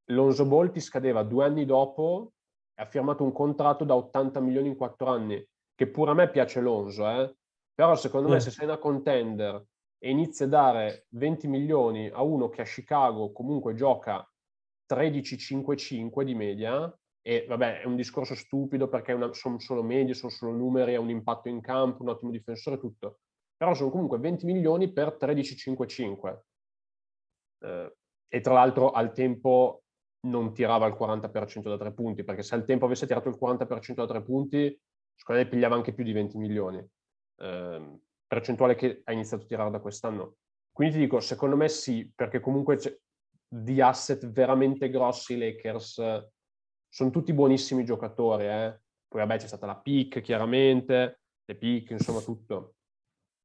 Lonzo 0.10 0.46
Ball 0.46 0.72
ti 0.72 0.80
scadeva 0.80 1.24
due 1.24 1.46
anni 1.46 1.66
dopo 1.66 2.34
e 2.74 2.82
ha 2.82 2.86
firmato 2.86 3.24
un 3.24 3.32
contratto 3.32 3.86
da 3.86 3.96
80 3.96 4.40
milioni 4.40 4.70
in 4.70 4.76
quattro 4.76 5.08
anni, 5.08 5.46
che 5.76 5.88
pure 5.88 6.12
a 6.12 6.14
me 6.16 6.30
piace 6.30 6.62
Lonzo, 6.62 7.08
eh? 7.08 7.36
però 7.74 7.96
secondo 7.96 8.30
me 8.30 8.40
se 8.40 8.52
sei 8.52 8.66
una 8.66 8.78
contender 8.78 9.64
e 9.98 10.10
inizi 10.10 10.44
a 10.44 10.48
dare 10.48 11.06
20 11.10 11.48
milioni 11.48 12.08
a 12.08 12.22
uno 12.22 12.50
che 12.50 12.62
a 12.62 12.66
Chicago 12.66 13.32
comunque 13.32 13.76
gioca 13.76 14.28
13,55 14.88 16.24
di 16.24 16.36
media, 16.36 17.00
e 17.22 17.46
vabbè 17.48 17.82
è 17.82 17.86
un 17.86 17.96
discorso 17.96 18.36
stupido 18.36 18.88
perché 18.88 19.14
una, 19.14 19.34
sono 19.34 19.60
solo 19.60 19.82
medie, 19.82 20.14
sono 20.14 20.32
solo 20.32 20.52
numeri, 20.52 20.96
ha 20.96 21.00
un 21.00 21.10
impatto 21.10 21.50
in 21.50 21.60
campo, 21.60 22.04
un 22.04 22.10
ottimo 22.10 22.32
difensore, 22.32 22.78
tutto. 22.78 23.20
però 23.58 23.74
sono 23.74 23.90
comunque 23.90 24.20
20 24.20 24.46
milioni 24.46 24.92
per 24.92 25.18
13,55. 25.20 26.40
Eh, 27.64 27.96
e 28.28 28.42
tra 28.42 28.54
l'altro 28.54 28.92
al 28.92 29.12
tempo 29.12 29.84
non 30.28 30.54
tirava 30.54 30.86
il 30.88 30.94
40% 30.94 31.62
da 31.70 31.78
tre 31.78 31.94
punti, 31.94 32.24
perché 32.24 32.44
se 32.44 32.56
al 32.56 32.66
tempo 32.66 32.86
avesse 32.86 33.08
tirato 33.08 33.30
il 33.30 33.38
40% 33.42 33.94
da 33.94 34.08
tre 34.08 34.22
punti, 34.24 34.80
secondo 35.16 35.42
me 35.42 35.48
pigliava 35.48 35.76
anche 35.76 35.94
più 35.94 36.04
di 36.04 36.12
20 36.12 36.38
milioni. 36.38 36.86
Eh, 37.38 38.00
percentuale 38.28 38.76
che 38.76 39.02
ha 39.04 39.12
iniziato 39.14 39.44
a 39.44 39.48
tirare 39.48 39.72
da 39.72 39.80
quest'anno. 39.80 40.36
Quindi 40.72 40.96
ti 40.96 41.00
dico, 41.02 41.20
secondo 41.22 41.56
me 41.56 41.70
sì, 41.70 42.12
perché 42.14 42.40
comunque 42.40 42.78
di 43.48 43.82
asset 43.82 44.28
veramente 44.30 44.90
grossi 44.90 45.34
i 45.34 45.38
Lakers 45.38 46.30
sono 46.88 47.10
tutti 47.10 47.34
buonissimi 47.34 47.84
giocatori, 47.84 48.46
eh? 48.46 48.80
poi 49.08 49.22
vabbè 49.22 49.38
c'è 49.38 49.48
stata 49.48 49.66
la 49.66 49.78
pick 49.78 50.22
chiaramente, 50.22 51.20
le 51.46 51.56
pick, 51.56 51.92
insomma 51.92 52.22
tutto. 52.22 52.76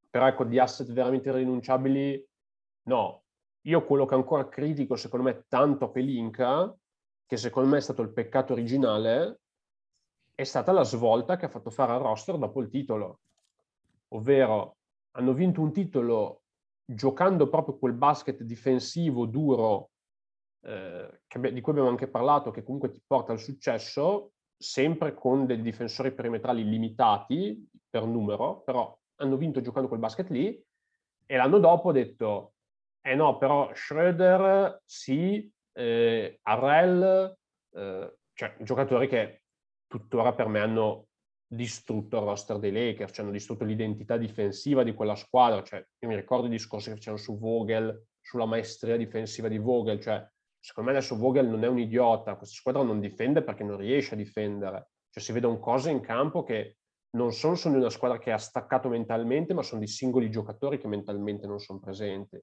Però 0.09 0.27
ecco, 0.27 0.45
di 0.45 0.59
asset 0.59 0.91
veramente 0.93 1.33
rinunciabili, 1.33 2.27
no. 2.85 3.23
Io 3.63 3.85
quello 3.85 4.07
che 4.07 4.15
ancora 4.15 4.49
critico, 4.49 4.97
secondo 4.97 5.27
me, 5.27 5.45
tanto 5.49 5.85
a 5.85 5.91
Pelinka, 5.91 6.75
che 7.27 7.37
secondo 7.37 7.69
me 7.69 7.77
è 7.77 7.81
stato 7.81 8.03
il 8.03 8.13
peccato 8.13 8.53
originale, 8.53 9.41
è 10.35 10.45
stata 10.45 10.73
la 10.73 10.83
svolta 10.83 11.37
che 11.37 11.45
ha 11.45 11.51
fatto 11.51 11.71
fare 11.71 11.93
al 11.93 12.01
roster 12.01 12.39
dopo 12.39 12.61
il 12.61 12.69
titolo. 12.69 13.21
Ovvero, 14.09 14.77
hanno 15.13 15.33
vinto 15.33 15.61
un 15.61 15.73
titolo 15.73 16.40
giocando 16.95 17.49
proprio 17.49 17.79
quel 17.79 17.93
basket 17.93 18.43
difensivo 18.43 19.27
duro 19.27 19.91
eh, 20.63 21.21
che, 21.27 21.53
di 21.53 21.61
cui 21.61 21.73
abbiamo 21.73 21.91
anche 21.91 22.09
parlato, 22.09 22.51
che 22.51 22.63
comunque 22.63 22.91
ti 22.91 23.03
porta 23.07 23.33
al 23.33 23.39
successo, 23.39 24.33
sempre 24.57 25.15
con 25.15 25.47
dei 25.47 25.63
difensori 25.63 26.13
perimetrali 26.13 26.69
limitati 26.69 27.67
per 27.89 28.05
numero, 28.05 28.61
però 28.63 28.97
hanno 29.17 29.37
vinto 29.37 29.61
giocando 29.61 29.89
quel 29.89 30.01
basket 30.01 30.29
lì 30.31 30.63
e 31.27 31.37
l'anno 31.37 31.59
dopo 31.59 31.89
ho 31.89 31.93
detto, 31.93 32.55
eh 33.01 33.15
no, 33.15 33.39
però 33.39 33.71
Schroeder 33.73 34.83
sì, 34.85 35.51
eh, 35.73 36.39
Arrel, 36.43 37.37
eh, 37.73 38.17
cioè 38.35 38.57
giocatori 38.61 39.09
che 39.09 39.43
tuttora 39.87 40.35
per 40.35 40.49
me 40.49 40.61
hanno 40.61 41.07
distrutto 41.53 42.19
il 42.19 42.25
roster 42.25 42.59
dei 42.59 42.71
Lakers, 42.71 43.13
cioè 43.13 43.25
hanno 43.25 43.35
distrutto 43.35 43.65
l'identità 43.65 44.17
difensiva 44.17 44.85
di 44.85 44.95
quella 44.95 45.17
squadra, 45.17 45.63
cioè 45.65 45.85
io 45.99 46.09
mi 46.09 46.15
ricordo 46.15 46.47
i 46.47 46.51
discorsi 46.51 46.91
che 46.91 46.95
facevano 46.95 47.21
su 47.21 47.39
Vogel, 47.39 48.07
sulla 48.21 48.47
maestria 48.47 48.97
difensiva 48.97 49.49
di 49.49 49.59
Vogel, 49.59 50.01
cioè 50.01 50.25
secondo 50.61 50.91
me 50.91 50.97
adesso 50.97 51.17
Vogel 51.17 51.49
non 51.49 51.65
è 51.65 51.67
un 51.67 51.81
idiota, 51.81 52.37
questa 52.37 52.55
squadra 52.55 52.83
non 52.83 53.01
difende 53.01 53.43
perché 53.43 53.65
non 53.65 53.79
riesce 53.79 54.15
a 54.15 54.17
difendere, 54.17 54.91
cioè 55.11 55.23
si 55.23 55.33
vedono 55.33 55.59
cose 55.59 55.91
in 55.91 56.01
campo 56.01 56.45
che 56.45 56.77
non 57.17 57.33
solo 57.33 57.57
sono 57.57 57.75
di 57.75 57.81
una 57.81 57.91
squadra 57.91 58.19
che 58.19 58.31
ha 58.31 58.39
staccato 58.39 58.89
mentalmente, 58.89 59.53
ma 59.53 59.63
sono 59.63 59.81
di 59.81 59.89
singoli 59.89 60.31
giocatori 60.31 60.79
che 60.79 60.87
mentalmente 60.87 61.49
non 61.49 61.59
sono 61.59 61.81
presenti. 61.81 62.41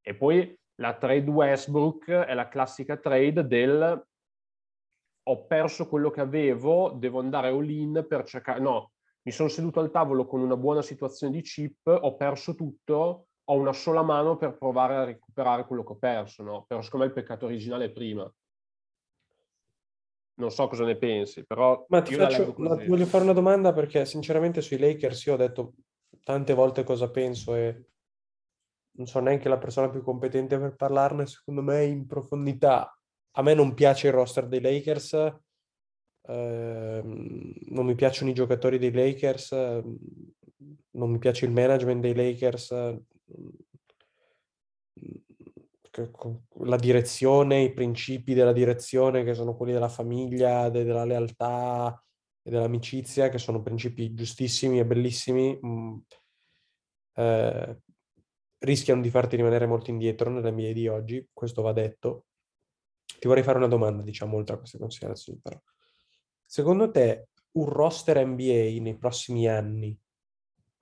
E 0.00 0.14
poi 0.14 0.56
la 0.76 0.96
trade 0.96 1.28
Westbrook 1.28 2.08
è 2.10 2.34
la 2.34 2.46
classica 2.46 2.96
trade 2.96 3.44
del 3.44 4.06
ho 5.26 5.46
perso 5.46 5.88
quello 5.88 6.10
che 6.10 6.20
avevo, 6.20 6.90
devo 6.96 7.20
andare 7.20 7.48
all-in 7.48 8.04
per 8.08 8.24
cercare... 8.24 8.60
No, 8.60 8.92
mi 9.22 9.32
sono 9.32 9.48
seduto 9.48 9.80
al 9.80 9.90
tavolo 9.90 10.26
con 10.26 10.40
una 10.40 10.56
buona 10.56 10.82
situazione 10.82 11.32
di 11.32 11.42
chip, 11.42 11.86
ho 11.86 12.14
perso 12.16 12.54
tutto, 12.54 13.26
ho 13.44 13.54
una 13.54 13.72
sola 13.72 14.02
mano 14.02 14.36
per 14.36 14.56
provare 14.56 14.96
a 14.96 15.04
recuperare 15.04 15.66
quello 15.66 15.82
che 15.82 15.92
ho 15.92 15.96
perso, 15.96 16.42
no? 16.42 16.64
Però 16.66 16.82
secondo 16.82 17.06
me 17.06 17.12
il 17.12 17.18
peccato 17.18 17.46
originale 17.46 17.86
è 17.86 17.90
prima. 17.90 18.30
Non 20.36 20.50
so 20.50 20.68
cosa 20.68 20.84
ne 20.84 20.96
pensi, 20.96 21.46
però... 21.46 21.86
Ma 21.88 22.02
ti, 22.02 22.14
faccio, 22.14 22.54
la, 22.58 22.74
voglio 22.86 23.06
fare 23.06 23.24
una 23.24 23.32
domanda 23.32 23.72
perché 23.72 24.04
sinceramente 24.04 24.60
sui 24.60 24.78
Lakers 24.78 25.24
io 25.26 25.34
ho 25.34 25.36
detto 25.36 25.74
tante 26.22 26.54
volte 26.54 26.84
cosa 26.84 27.10
penso 27.10 27.54
e 27.54 27.86
non 28.96 29.06
so 29.06 29.20
neanche 29.20 29.48
la 29.48 29.58
persona 29.58 29.88
più 29.88 30.02
competente 30.02 30.58
per 30.58 30.74
parlarne, 30.74 31.26
secondo 31.26 31.62
me 31.62 31.84
in 31.84 32.06
profondità. 32.06 32.94
A 33.36 33.42
me 33.42 33.54
non 33.54 33.74
piace 33.74 34.08
il 34.08 34.12
roster 34.12 34.46
dei 34.46 34.60
Lakers, 34.60 35.12
eh, 36.26 37.02
non 37.02 37.84
mi 37.84 37.94
piacciono 37.94 38.30
i 38.30 38.34
giocatori 38.34 38.78
dei 38.78 38.92
Lakers, 38.92 39.52
non 39.52 41.10
mi 41.10 41.18
piace 41.18 41.44
il 41.44 41.52
management 41.52 42.00
dei 42.00 42.14
Lakers, 42.14 42.70
la 46.64 46.76
direzione, 46.76 47.62
i 47.62 47.72
principi 47.72 48.34
della 48.34 48.52
direzione 48.52 49.24
che 49.24 49.34
sono 49.34 49.56
quelli 49.56 49.72
della 49.72 49.88
famiglia, 49.88 50.68
de- 50.68 50.84
della 50.84 51.04
lealtà 51.04 52.02
e 52.42 52.50
dell'amicizia, 52.50 53.28
che 53.28 53.38
sono 53.38 53.62
principi 53.62 54.14
giustissimi 54.14 54.78
e 54.78 54.86
bellissimi, 54.86 55.58
mh, 55.60 55.68
mm, 55.68 55.96
eh, 57.16 57.78
rischiano 58.58 59.00
di 59.02 59.10
farti 59.10 59.36
rimanere 59.36 59.66
molto 59.66 59.90
indietro 59.90 60.30
nelle 60.30 60.50
mie 60.50 60.72
di 60.72 60.88
oggi, 60.88 61.28
questo 61.32 61.62
va 61.62 61.72
detto. 61.72 62.26
Ti 63.24 63.30
vorrei 63.30 63.42
fare 63.42 63.56
una 63.56 63.68
domanda, 63.68 64.02
diciamo, 64.02 64.36
oltre 64.36 64.54
a 64.54 64.58
queste 64.58 64.76
considerazioni, 64.76 65.38
però. 65.40 65.58
Secondo 66.44 66.90
te 66.90 67.28
un 67.52 67.64
roster 67.64 68.22
NBA 68.22 68.82
nei 68.82 68.98
prossimi 68.98 69.48
anni 69.48 69.98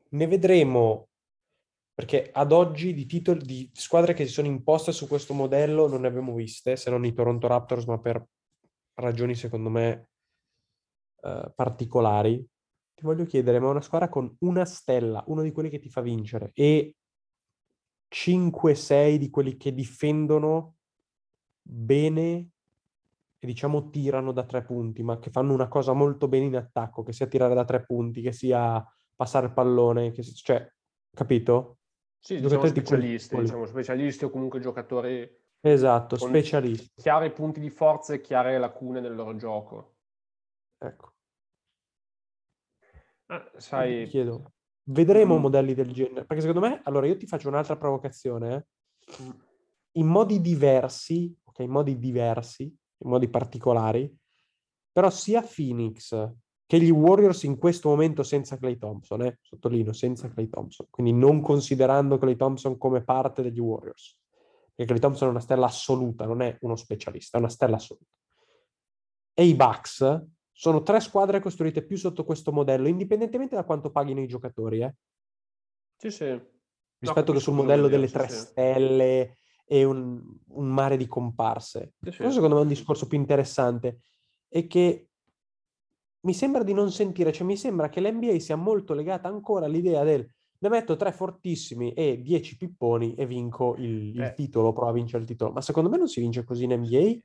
ne 0.08 0.26
vedremo 0.26 1.10
perché 1.94 2.32
ad 2.32 2.50
oggi 2.50 2.94
di 2.94 3.06
titoli 3.06 3.44
di 3.44 3.70
squadre 3.72 4.12
che 4.12 4.26
si 4.26 4.32
sono 4.32 4.48
imposte 4.48 4.90
su 4.90 5.06
questo 5.06 5.34
modello 5.34 5.86
non 5.86 6.00
ne 6.00 6.08
abbiamo 6.08 6.34
viste, 6.34 6.74
se 6.74 6.90
non 6.90 7.04
i 7.04 7.12
Toronto 7.12 7.46
Raptors, 7.46 7.84
ma 7.84 8.00
per 8.00 8.26
ragioni 8.94 9.36
secondo 9.36 9.70
me 9.70 10.08
eh, 11.22 11.52
particolari. 11.54 12.44
Ti 12.92 13.04
voglio 13.04 13.24
chiedere, 13.24 13.60
ma 13.60 13.68
una 13.68 13.82
squadra 13.82 14.08
con 14.08 14.34
una 14.40 14.64
stella, 14.64 15.22
uno 15.28 15.42
di 15.42 15.52
quelli 15.52 15.70
che 15.70 15.78
ti 15.78 15.88
fa 15.88 16.00
vincere, 16.00 16.50
e 16.54 16.96
5-6 18.12 19.16
di 19.16 19.30
quelli 19.30 19.56
che 19.56 19.72
difendono 19.72 20.78
bene 21.62 22.48
e 23.38 23.46
diciamo 23.46 23.90
tirano 23.90 24.32
da 24.32 24.44
tre 24.44 24.62
punti, 24.62 25.02
ma 25.02 25.18
che 25.18 25.30
fanno 25.30 25.52
una 25.52 25.68
cosa 25.68 25.92
molto 25.92 26.28
bene 26.28 26.46
in 26.46 26.56
attacco, 26.56 27.02
che 27.02 27.12
sia 27.12 27.26
tirare 27.26 27.54
da 27.54 27.64
tre 27.64 27.84
punti, 27.84 28.20
che 28.20 28.32
sia 28.32 28.84
passare 29.14 29.46
il 29.46 29.52
pallone, 29.52 30.12
che 30.12 30.22
cioè, 30.22 30.70
capito? 31.12 31.78
Sì, 32.18 32.40
diciamo 32.40 32.66
specialisti, 32.66 33.36
diciamo 33.40 33.66
specialisti 33.66 34.24
o 34.24 34.30
comunque 34.30 34.60
giocatori 34.60 35.40
Esatto, 35.64 36.16
specialisti. 36.16 36.90
Chiari 36.96 37.30
punti 37.30 37.60
di 37.60 37.70
forza 37.70 38.14
e 38.14 38.20
chiare 38.20 38.58
lacune 38.58 39.00
nel 39.00 39.14
loro 39.14 39.36
gioco. 39.36 39.94
Ecco. 40.78 41.12
Ah, 43.26 43.48
sai... 43.56 44.06
chiedo, 44.08 44.54
vedremo 44.88 45.38
mm. 45.38 45.40
modelli 45.40 45.74
del 45.74 45.92
genere? 45.92 46.24
Perché 46.24 46.42
secondo 46.42 46.66
me, 46.66 46.80
allora 46.82 47.06
io 47.06 47.16
ti 47.16 47.26
faccio 47.26 47.46
un'altra 47.46 47.76
provocazione. 47.76 48.54
Eh? 48.54 49.22
Mm. 49.22 49.30
In 49.92 50.06
modi 50.08 50.40
diversi, 50.40 51.32
in 51.62 51.70
modi 51.70 51.98
diversi, 51.98 52.64
in 52.64 53.10
modi 53.10 53.28
particolari, 53.28 54.14
però 54.90 55.10
sia 55.10 55.42
Phoenix 55.42 56.30
che 56.66 56.80
gli 56.80 56.90
Warriors 56.90 57.42
in 57.42 57.58
questo 57.58 57.90
momento 57.90 58.22
senza 58.22 58.56
Clay 58.56 58.78
Thompson, 58.78 59.22
eh? 59.22 59.38
sottolineo, 59.42 59.92
senza 59.92 60.28
Clay 60.28 60.48
Thompson, 60.48 60.86
quindi 60.88 61.12
non 61.12 61.42
considerando 61.42 62.18
Clay 62.18 62.36
Thompson 62.36 62.78
come 62.78 63.02
parte 63.02 63.42
degli 63.42 63.58
Warriors, 63.58 64.18
perché 64.74 64.86
Clay 64.86 64.98
Thompson 64.98 65.28
è 65.28 65.30
una 65.30 65.40
stella 65.40 65.66
assoluta, 65.66 66.24
non 66.24 66.40
è 66.40 66.56
uno 66.60 66.76
specialista, 66.76 67.36
è 67.36 67.40
una 67.40 67.50
stella 67.50 67.76
assoluta. 67.76 68.06
E 69.34 69.44
i 69.44 69.54
Bucks 69.54 70.26
sono 70.50 70.82
tre 70.82 71.00
squadre 71.00 71.40
costruite 71.40 71.84
più 71.84 71.96
sotto 71.96 72.24
questo 72.24 72.52
modello, 72.52 72.88
indipendentemente 72.88 73.54
da 73.54 73.64
quanto 73.64 73.90
paghino 73.90 74.20
i 74.20 74.26
giocatori. 74.26 74.82
Eh? 74.82 74.94
Sì, 75.96 76.10
sì. 76.10 76.40
Rispetto 76.98 77.32
no, 77.32 77.38
che 77.38 77.44
sul 77.44 77.54
modello 77.54 77.88
delle 77.88 78.08
tre 78.08 78.28
sì. 78.28 78.38
stelle 78.38 79.36
e 79.64 79.84
un, 79.84 80.20
un, 80.48 80.66
mare 80.66 80.96
di 80.96 81.06
comparse. 81.06 81.94
Sì, 82.02 82.10
sì. 82.10 82.30
secondo 82.30 82.54
me 82.54 82.60
è 82.60 82.64
un 82.64 82.68
discorso 82.68 83.06
più 83.06 83.18
interessante 83.18 84.00
è 84.48 84.66
che 84.66 85.08
mi 86.20 86.34
sembra 86.34 86.62
di 86.62 86.74
non 86.74 86.92
sentire, 86.92 87.32
cioè 87.32 87.46
mi 87.46 87.56
sembra 87.56 87.88
che 87.88 88.00
l'NBA 88.00 88.38
sia 88.38 88.56
molto 88.56 88.92
legata 88.92 89.28
ancora 89.28 89.64
all'idea 89.64 90.04
del 90.04 90.28
ne 90.62 90.68
metto 90.68 90.94
tre 90.94 91.10
fortissimi 91.10 91.92
e 91.92 92.22
dieci 92.22 92.56
pipponi 92.56 93.14
e 93.14 93.26
vinco 93.26 93.74
il, 93.78 94.14
il 94.14 94.22
eh. 94.22 94.34
titolo, 94.34 94.72
provo 94.72 94.90
a 94.90 94.92
vincere 94.92 95.22
il 95.22 95.28
titolo. 95.28 95.50
Ma 95.50 95.60
secondo 95.60 95.88
me 95.88 95.96
non 95.96 96.06
si 96.06 96.20
vince 96.20 96.44
così 96.44 96.64
in 96.64 96.74
NBA. 96.74 97.18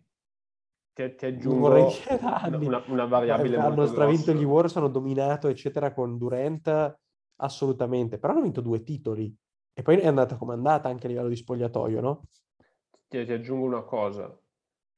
Ti, 0.93 1.15
ti 1.15 1.25
aggiungo 1.27 1.69
una, 2.57 2.83
una, 2.87 3.05
variabile 3.05 3.57
Hanno 3.57 3.85
stravinto 3.85 4.33
gli 4.33 4.43
Warriors, 4.43 4.77
hanno 4.77 4.87
dominato, 4.87 5.49
eccetera, 5.49 5.93
con 5.93 6.17
Durant, 6.17 6.97
assolutamente. 7.35 8.17
Però 8.17 8.33
hanno 8.33 8.41
vinto 8.41 8.61
due 8.61 8.81
titoli. 8.81 9.31
E 9.77 9.83
poi 9.83 9.99
è 9.99 10.07
andata 10.07 10.37
come 10.37 10.53
è 10.53 10.57
andata 10.57 10.89
anche 10.89 11.05
a 11.05 11.09
livello 11.09 11.27
di 11.27 11.35
spogliatoio, 11.35 12.01
no? 12.01 12.29
Ti, 13.07 13.23
ti 13.23 13.31
aggiungo 13.31 13.63
una 13.63 13.83
cosa. 13.83 14.35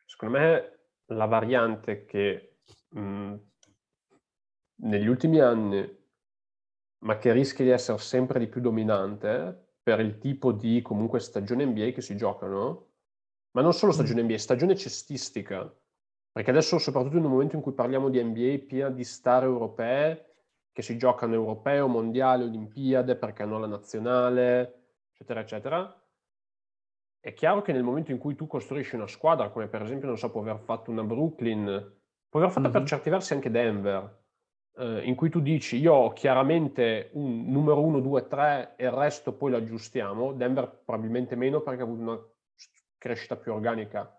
Secondo 0.05 0.37
me 0.37 0.79
la 1.07 1.25
variante 1.25 2.05
che 2.05 2.59
mh, 2.91 3.35
negli 4.75 5.07
ultimi 5.07 5.41
anni, 5.41 5.97
ma 6.99 7.17
che 7.17 7.33
rischia 7.33 7.65
di 7.65 7.71
essere 7.71 7.97
sempre 7.97 8.39
di 8.39 8.47
più 8.47 8.61
dominante 8.61 9.73
per 9.83 9.99
il 9.99 10.17
tipo 10.17 10.53
di 10.53 10.81
comunque 10.81 11.19
stagione 11.19 11.65
NBA 11.65 11.89
che 11.89 12.01
si 12.01 12.15
giocano, 12.15 12.91
ma 13.51 13.61
non 13.61 13.73
solo 13.73 13.91
stagione 13.91 14.23
NBA, 14.23 14.37
stagione 14.37 14.77
cestistica. 14.77 15.69
Perché 16.31 16.51
adesso, 16.51 16.77
soprattutto 16.77 17.17
in 17.17 17.25
un 17.25 17.31
momento 17.31 17.57
in 17.57 17.61
cui 17.61 17.73
parliamo 17.73 18.07
di 18.07 18.23
NBA 18.23 18.63
piena 18.65 18.89
di 18.89 19.03
star 19.03 19.43
europee, 19.43 20.28
che 20.79 20.85
si 20.85 20.97
giocano 20.97 21.33
europeo, 21.33 21.87
mondiale, 21.87 22.45
olimpiade, 22.45 23.17
perché 23.17 23.43
hanno 23.43 23.59
la 23.59 23.67
nazionale, 23.67 24.83
eccetera, 25.11 25.41
eccetera. 25.41 26.01
È 27.19 27.33
chiaro 27.33 27.61
che 27.61 27.73
nel 27.73 27.83
momento 27.83 28.11
in 28.11 28.17
cui 28.17 28.33
tu 28.33 28.47
costruisci 28.47 28.95
una 28.95 29.07
squadra, 29.07 29.49
come 29.49 29.67
per 29.67 29.81
esempio, 29.81 30.07
non 30.07 30.17
so, 30.17 30.31
può 30.31 30.39
aver 30.39 30.59
fatto 30.59 30.89
una 30.89 31.03
Brooklyn, 31.03 31.65
può 32.29 32.39
aver 32.39 32.53
fatto 32.53 32.69
mm-hmm. 32.69 32.77
per 32.77 32.87
certi 32.87 33.09
versi 33.09 33.33
anche 33.33 33.51
Denver, 33.51 34.23
eh, 34.77 35.03
in 35.03 35.15
cui 35.15 35.29
tu 35.29 35.41
dici 35.41 35.75
io 35.75 35.93
ho 35.93 36.13
chiaramente 36.13 37.09
un 37.11 37.51
numero 37.51 37.81
1, 37.81 37.99
2, 37.99 38.27
3 38.27 38.75
e 38.77 38.85
il 38.85 38.91
resto 38.91 39.33
poi 39.33 39.51
lo 39.51 39.57
aggiustiamo, 39.57 40.31
Denver 40.31 40.65
probabilmente 40.85 41.35
meno 41.35 41.59
perché 41.59 41.81
ha 41.81 41.83
avuto 41.83 42.01
una 42.01 42.19
crescita 42.97 43.35
più 43.35 43.51
organica. 43.51 44.17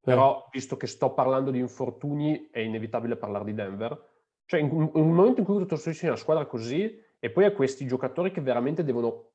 Però, 0.00 0.48
visto 0.50 0.78
che 0.78 0.86
sto 0.86 1.12
parlando 1.12 1.50
di 1.50 1.58
infortuni, 1.58 2.48
è 2.50 2.60
inevitabile 2.60 3.16
parlare 3.16 3.44
di 3.44 3.52
Denver. 3.52 4.14
Cioè, 4.46 4.60
in, 4.60 4.70
in 4.70 4.90
un 5.02 5.12
momento 5.12 5.40
in 5.40 5.46
cui 5.46 5.58
tu 5.58 5.66
costruisci 5.66 6.06
una 6.06 6.16
squadra 6.16 6.46
così, 6.46 7.04
e 7.18 7.30
poi 7.30 7.44
a 7.44 7.52
questi 7.52 7.86
giocatori 7.86 8.30
che 8.30 8.40
veramente 8.40 8.84
devono 8.84 9.32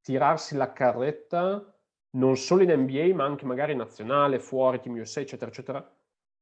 tirarsi 0.00 0.54
la 0.56 0.72
carretta, 0.72 1.74
non 2.16 2.36
solo 2.36 2.62
in 2.62 2.70
NBA, 2.70 3.14
ma 3.14 3.24
anche 3.24 3.46
magari 3.46 3.74
nazionale, 3.74 4.38
fuori, 4.38 4.80
Team 4.80 4.98
USA, 4.98 5.20
eccetera, 5.20 5.50
eccetera, 5.50 5.96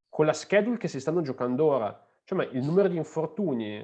con 0.09 0.26
la 0.26 0.32
schedule 0.32 0.76
che 0.76 0.88
si 0.88 1.00
stanno 1.00 1.22
giocando 1.22 1.64
ora, 1.66 2.07
cioè, 2.24 2.36
ma 2.36 2.44
il 2.44 2.64
numero 2.64 2.88
di 2.88 2.96
infortuni, 2.96 3.78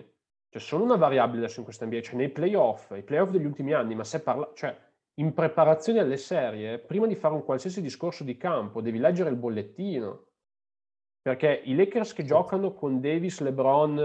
cioè, 0.48 0.60
sono 0.60 0.84
una 0.84 0.96
variabile 0.96 1.44
adesso 1.44 1.60
in 1.60 1.64
questa 1.64 1.86
NBA, 1.86 2.00
cioè 2.00 2.16
nei 2.16 2.28
playoff, 2.30 2.90
i 2.96 3.02
playoff 3.02 3.30
degli 3.30 3.46
ultimi 3.46 3.72
anni, 3.72 3.94
ma 3.94 4.04
se 4.04 4.20
parla, 4.20 4.50
cioè, 4.54 4.76
in 5.14 5.32
preparazione 5.32 6.00
alle 6.00 6.16
serie, 6.16 6.78
prima 6.78 7.06
di 7.06 7.14
fare 7.14 7.34
un 7.34 7.44
qualsiasi 7.44 7.80
discorso 7.80 8.24
di 8.24 8.36
campo, 8.36 8.80
devi 8.80 8.98
leggere 8.98 9.30
il 9.30 9.36
bollettino. 9.36 10.26
Perché 11.28 11.60
i 11.64 11.74
Lakers 11.74 12.14
che 12.14 12.24
giocano 12.24 12.72
con 12.72 13.02
Davis, 13.02 13.40
LeBron, 13.40 13.98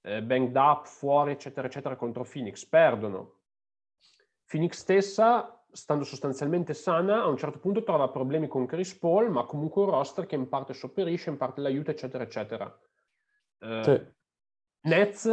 eh, 0.00 0.20
banged 0.20 0.56
up, 0.56 0.84
fuori, 0.84 1.30
eccetera, 1.30 1.68
eccetera, 1.68 1.94
contro 1.94 2.26
Phoenix, 2.28 2.64
perdono. 2.64 3.34
Phoenix 4.48 4.78
stessa, 4.78 5.64
stando 5.70 6.02
sostanzialmente 6.02 6.74
sana, 6.74 7.22
a 7.22 7.28
un 7.28 7.36
certo 7.36 7.60
punto 7.60 7.84
trova 7.84 8.08
problemi 8.08 8.48
con 8.48 8.66
Chris 8.66 8.98
Paul, 8.98 9.30
ma 9.30 9.44
comunque 9.44 9.82
un 9.82 9.90
roster 9.90 10.26
che 10.26 10.34
in 10.34 10.48
parte 10.48 10.74
sopperisce, 10.74 11.30
in 11.30 11.36
parte 11.36 11.60
l'aiuta, 11.60 11.92
eccetera, 11.92 12.24
eccetera. 12.24 12.80
Eh, 13.60 13.82
sì. 13.84 14.02
Nets, 14.88 15.30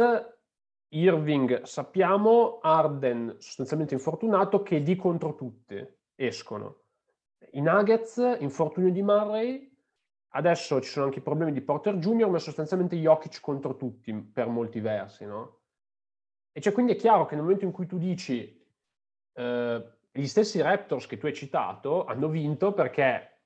Irving 0.90 1.62
sappiamo, 1.62 2.60
Arden 2.60 3.34
sostanzialmente 3.38 3.94
infortunato, 3.94 4.62
che 4.62 4.84
di 4.84 4.94
contro 4.94 5.34
tutti 5.34 5.84
escono. 6.14 6.82
I 7.50 7.60
Nuggets, 7.60 8.36
infortunio 8.38 8.92
di 8.92 9.02
Murray, 9.02 9.67
adesso 10.38 10.80
ci 10.80 10.88
sono 10.88 11.06
anche 11.06 11.18
i 11.18 11.22
problemi 11.22 11.52
di 11.52 11.60
Porter 11.60 11.96
Junior, 11.96 12.30
ma 12.30 12.38
sostanzialmente 12.38 12.96
Jokic 12.96 13.40
contro 13.40 13.76
tutti 13.76 14.14
per 14.14 14.46
molti 14.46 14.80
versi, 14.80 15.26
no? 15.26 15.56
E 16.52 16.60
cioè 16.60 16.72
quindi 16.72 16.92
è 16.92 16.96
chiaro 16.96 17.26
che 17.26 17.34
nel 17.34 17.42
momento 17.42 17.64
in 17.64 17.72
cui 17.72 17.86
tu 17.86 17.98
dici 17.98 18.64
eh, 19.34 19.92
gli 20.10 20.26
stessi 20.26 20.60
Raptors 20.60 21.06
che 21.06 21.18
tu 21.18 21.26
hai 21.26 21.34
citato 21.34 22.04
hanno 22.04 22.28
vinto 22.28 22.72
perché 22.72 23.40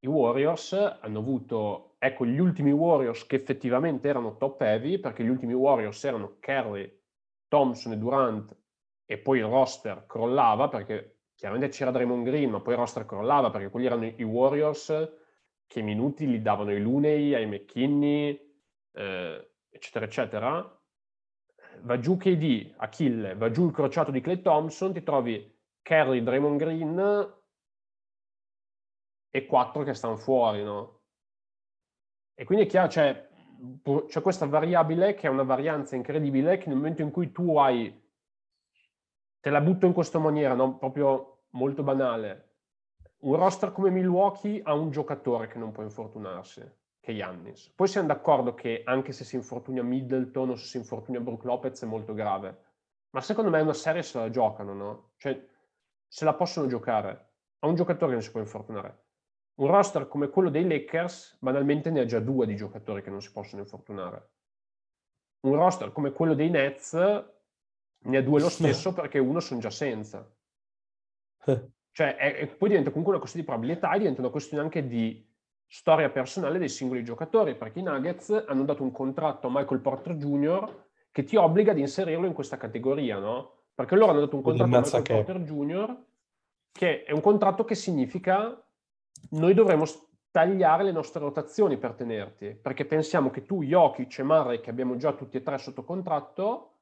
i 0.00 0.06
Warriors 0.06 0.72
hanno 0.72 1.18
avuto 1.18 1.94
ecco, 1.98 2.26
gli 2.26 2.38
ultimi 2.38 2.72
Warriors 2.72 3.26
che 3.26 3.36
effettivamente 3.36 4.08
erano 4.08 4.36
top 4.36 4.60
heavy, 4.62 4.98
perché 4.98 5.24
gli 5.24 5.28
ultimi 5.28 5.54
Warriors 5.54 6.02
erano 6.04 6.36
Curry, 6.40 7.02
Thompson 7.48 7.92
e 7.92 7.98
Durant, 7.98 8.56
e 9.04 9.18
poi 9.18 9.38
il 9.38 9.44
roster 9.44 10.06
crollava, 10.06 10.68
perché 10.68 11.20
chiaramente 11.34 11.74
c'era 11.74 11.92
Draymond 11.92 12.24
Green, 12.24 12.50
ma 12.50 12.60
poi 12.60 12.74
il 12.74 12.80
roster 12.80 13.06
crollava, 13.06 13.50
perché 13.50 13.70
quelli 13.70 13.86
erano 13.86 14.04
i 14.04 14.22
Warriors 14.22 15.24
che 15.66 15.82
minuti 15.82 16.26
li 16.26 16.40
davano 16.40 16.70
ai 16.70 16.80
Luney, 16.80 17.34
ai 17.34 17.46
McKinney, 17.46 18.54
eh, 18.92 19.50
eccetera, 19.68 20.04
eccetera. 20.04 20.80
Va 21.80 21.98
giù 21.98 22.16
KD, 22.16 22.74
Achille, 22.76 23.34
va 23.34 23.50
giù 23.50 23.66
il 23.66 23.72
crociato 23.72 24.10
di 24.10 24.20
Clay 24.20 24.40
Thompson, 24.40 24.92
ti 24.92 25.02
trovi 25.02 25.54
Curry, 25.82 26.22
Draymond 26.22 26.58
Green 26.58 27.34
e 29.30 29.46
quattro 29.46 29.82
che 29.82 29.94
stanno 29.94 30.16
fuori, 30.16 30.62
no? 30.64 31.02
E 32.34 32.44
quindi 32.44 32.64
è 32.64 32.68
chiaro, 32.68 32.88
c'è, 32.88 33.28
c'è 34.06 34.20
questa 34.20 34.46
variabile 34.46 35.14
che 35.14 35.26
è 35.26 35.30
una 35.30 35.42
varianza 35.42 35.96
incredibile 35.96 36.58
che 36.58 36.68
nel 36.68 36.76
momento 36.76 37.02
in 37.02 37.10
cui 37.10 37.32
tu 37.32 37.56
hai, 37.56 38.02
te 39.40 39.50
la 39.50 39.60
butto 39.60 39.86
in 39.86 39.92
questa 39.92 40.18
maniera, 40.18 40.54
no? 40.54 40.76
proprio 40.76 41.44
molto 41.50 41.82
banale, 41.82 42.45
un 43.18 43.34
roster 43.36 43.72
come 43.72 43.90
Milwaukee 43.90 44.60
ha 44.62 44.74
un 44.74 44.90
giocatore 44.90 45.46
che 45.46 45.58
non 45.58 45.72
può 45.72 45.82
infortunarsi, 45.82 46.60
che 47.00 47.12
è 47.12 47.14
Yannis. 47.14 47.68
Poi 47.70 47.88
siamo 47.88 48.08
d'accordo 48.08 48.54
che 48.54 48.82
anche 48.84 49.12
se 49.12 49.24
si 49.24 49.36
infortuna 49.36 49.82
Middleton 49.82 50.50
o 50.50 50.56
se 50.56 50.66
si 50.66 50.76
infortuna 50.76 51.20
Brook 51.20 51.44
Lopez 51.44 51.82
è 51.82 51.86
molto 51.86 52.12
grave, 52.14 52.64
ma 53.10 53.20
secondo 53.20 53.50
me 53.50 53.58
è 53.58 53.62
una 53.62 53.72
serie 53.72 54.02
se 54.02 54.18
la 54.18 54.28
giocano, 54.28 54.74
no? 54.74 55.10
Cioè, 55.16 55.42
se 56.06 56.24
la 56.24 56.34
possono 56.34 56.66
giocare. 56.66 57.24
A 57.60 57.68
un 57.68 57.74
giocatore 57.74 58.08
che 58.08 58.16
non 58.16 58.22
si 58.22 58.30
può 58.30 58.40
infortunare. 58.40 59.04
Un 59.54 59.68
roster 59.68 60.06
come 60.06 60.28
quello 60.28 60.50
dei 60.50 60.66
Lakers 60.68 61.38
banalmente 61.40 61.90
ne 61.90 62.00
ha 62.00 62.04
già 62.04 62.20
due 62.20 62.46
di 62.46 62.54
giocatori 62.54 63.02
che 63.02 63.08
non 63.08 63.22
si 63.22 63.32
possono 63.32 63.62
infortunare. 63.62 64.30
Un 65.40 65.54
roster 65.54 65.92
come 65.92 66.12
quello 66.12 66.34
dei 66.34 66.50
Nets 66.50 66.92
ne 66.92 68.16
ha 68.16 68.22
due 68.22 68.40
lo 68.40 68.50
stesso 68.50 68.92
perché 68.92 69.18
uno 69.18 69.40
sono 69.40 69.60
già 69.60 69.70
senza. 69.70 70.30
Eh. 71.46 71.70
Cioè, 71.96 72.16
è, 72.16 72.46
poi 72.46 72.68
diventa 72.68 72.90
comunque 72.90 73.14
una 73.14 73.22
questione 73.22 73.46
di 73.46 73.50
probabilità 73.50 73.90
e 73.94 73.98
diventa 74.00 74.20
una 74.20 74.28
questione 74.28 74.62
anche 74.62 74.86
di 74.86 75.26
storia 75.66 76.10
personale 76.10 76.58
dei 76.58 76.68
singoli 76.68 77.02
giocatori, 77.02 77.54
perché 77.56 77.78
i 77.78 77.82
Nuggets 77.82 78.44
hanno 78.48 78.64
dato 78.64 78.82
un 78.82 78.92
contratto 78.92 79.46
a 79.46 79.50
Michael 79.50 79.80
Porter 79.80 80.14
Jr. 80.16 80.84
che 81.10 81.24
ti 81.24 81.36
obbliga 81.36 81.70
ad 81.70 81.78
inserirlo 81.78 82.26
in 82.26 82.34
questa 82.34 82.58
categoria, 82.58 83.18
no? 83.18 83.62
Perché 83.74 83.96
loro 83.96 84.10
hanno 84.10 84.20
dato 84.20 84.36
un 84.36 84.42
contratto 84.42 84.76
a 84.76 84.80
Michael 84.82 85.02
che... 85.04 85.14
Porter 85.14 85.40
Jr. 85.40 85.96
che 86.70 87.04
è 87.04 87.12
un 87.12 87.22
contratto 87.22 87.64
che 87.64 87.74
significa 87.74 88.62
noi 89.30 89.54
dovremmo 89.54 89.86
tagliare 90.30 90.82
le 90.82 90.92
nostre 90.92 91.20
rotazioni 91.20 91.78
per 91.78 91.94
tenerti, 91.94 92.58
perché 92.60 92.84
pensiamo 92.84 93.30
che 93.30 93.46
tu, 93.46 93.62
Jokic 93.62 94.18
e 94.18 94.22
Murray, 94.22 94.60
che 94.60 94.68
abbiamo 94.68 94.96
già 94.96 95.14
tutti 95.14 95.38
e 95.38 95.42
tre 95.42 95.56
sotto 95.56 95.82
contratto, 95.82 96.72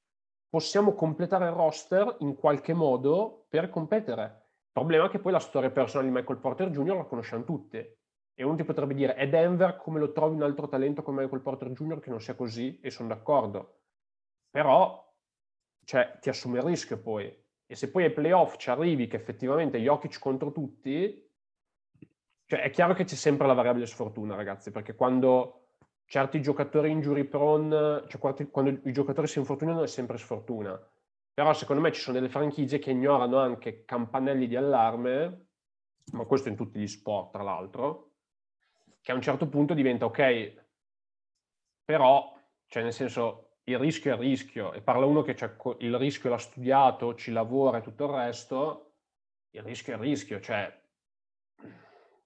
possiamo 0.49 0.93
completare 0.95 1.45
il 1.45 1.53
roster 1.53 2.17
in 2.19 2.35
qualche 2.35 2.75
modo 2.75 3.47
per 3.49 3.69
competere. 3.69 4.43
Problema 4.75 5.07
è 5.07 5.09
che 5.09 5.21
poi 5.21 5.31
la 5.31 5.39
storia 5.39 5.71
personale 5.71 6.09
di 6.09 6.15
Michael 6.17 6.41
Porter 6.41 6.69
Jr. 6.69 6.97
la 6.97 7.05
conosciamo 7.05 7.45
tutti. 7.45 7.79
E 7.79 8.43
uno 8.43 8.57
ti 8.57 8.65
potrebbe 8.65 8.93
dire, 8.93 9.15
è 9.15 9.29
Denver 9.29 9.77
come 9.77 10.01
lo 10.01 10.11
trovi 10.11 10.35
un 10.35 10.43
altro 10.43 10.67
talento 10.67 11.05
come 11.05 11.23
Michael 11.23 11.43
Porter 11.43 11.71
Jr. 11.71 12.01
che 12.01 12.11
non 12.11 12.21
sia 12.21 12.35
così? 12.35 12.81
E 12.81 12.91
sono 12.91 13.07
d'accordo. 13.07 13.83
Però, 14.51 15.15
cioè, 15.85 16.19
ti 16.21 16.29
assume 16.29 16.59
il 16.59 16.65
rischio 16.65 17.01
poi. 17.01 17.33
E 17.67 17.77
se 17.77 17.89
poi 17.89 18.03
ai 18.03 18.13
playoff 18.13 18.57
ci 18.57 18.69
arrivi 18.69 19.07
che 19.07 19.15
effettivamente 19.15 19.79
Jokic 19.79 20.19
contro 20.19 20.51
tutti, 20.51 21.25
cioè, 22.47 22.63
è 22.63 22.71
chiaro 22.71 22.95
che 22.95 23.05
c'è 23.05 23.15
sempre 23.15 23.47
la 23.47 23.55
variabile 23.55 23.87
sfortuna, 23.87 24.35
ragazzi, 24.35 24.73
perché 24.73 24.97
quando 24.97 25.69
certi 26.05 26.43
giocatori 26.43 26.91
injury 26.91 27.23
prone, 27.23 28.03
cioè 28.09 28.49
quando 28.51 28.81
i 28.83 28.93
giocatori 28.93 29.29
si 29.29 29.39
infortunano 29.39 29.85
è 29.85 29.87
sempre 29.87 30.19
sfortuna. 30.19 30.77
Però 31.35 31.53
secondo 31.53 31.83
me 31.83 31.91
ci 31.91 32.01
sono 32.01 32.17
delle 32.17 32.31
franchigie 32.31 32.79
che 32.79 32.93
ignorano 32.93 33.39
anche 33.39 33.85
campanelli 33.85 34.47
di 34.47 34.55
allarme, 34.55 35.49
ma 36.13 36.25
questo 36.27 36.49
in 36.49 36.55
tutti 36.55 36.79
gli 36.79 36.87
sport, 36.87 37.33
tra 37.33 37.43
l'altro, 37.43 38.13
che 39.01 39.11
a 39.11 39.17
un 39.17 39.21
certo 39.21 39.49
punto 39.49 39.75
diventa 39.75 40.05
ok, 40.05 40.65
però, 41.85 42.39
cioè 42.69 42.85
nel 42.85 42.93
senso, 42.93 43.57
il 43.65 43.79
rischio 43.79 44.13
è 44.13 44.15
il 44.15 44.21
rischio, 44.21 44.73
e 44.73 44.81
parla 44.81 45.07
uno 45.07 45.23
che 45.23 45.37
il 45.79 45.97
rischio 45.97 46.31
l'ha 46.31 46.39
studiato, 46.39 47.15
ci 47.17 47.33
lavora 47.33 47.79
e 47.79 47.83
tutto 47.83 48.05
il 48.05 48.11
resto, 48.11 48.93
il 49.51 49.63
rischio 49.63 49.95
è 49.95 49.97
il 49.97 50.03
rischio, 50.03 50.41
cioè 50.41 50.83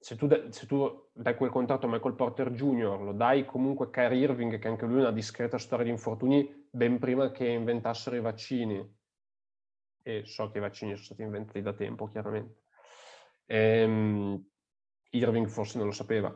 se 0.01 0.17
tu, 0.17 0.29
se 0.51 0.67
tu, 0.67 1.09
dai 1.13 1.35
quel 1.35 1.51
contratto 1.51 1.87
a 1.87 1.89
Michael 1.89 2.15
Porter 2.15 2.53
Jr., 2.53 3.01
lo 3.01 3.13
dai 3.13 3.45
comunque 3.45 3.87
a 3.87 3.91
Kyrie 3.91 4.21
Irving, 4.21 4.59
che 4.59 4.69
anche 4.69 4.87
lui 4.87 4.99
ha 4.99 5.03
una 5.03 5.13
discreta 5.13 5.59
storia 5.59 5.85
di 5.85 5.91
infortuni, 5.91 6.67
ben 6.71 6.99
prima 6.99 7.31
che 7.31 7.49
inventassero 7.49 8.15
i 8.15 8.21
vaccini. 8.21 8.97
E 10.03 10.25
so 10.25 10.51
che 10.51 10.59
i 10.59 10.61
vaccini 10.61 10.93
sono 10.93 11.05
stati 11.05 11.23
inventati 11.23 11.63
da 11.63 11.73
tempo, 11.73 12.09
chiaramente. 12.09 12.63
Ehm, 13.47 14.43
Irving 15.11 15.47
forse 15.49 15.79
non 15.79 15.87
lo 15.87 15.93
sapeva. 15.93 16.35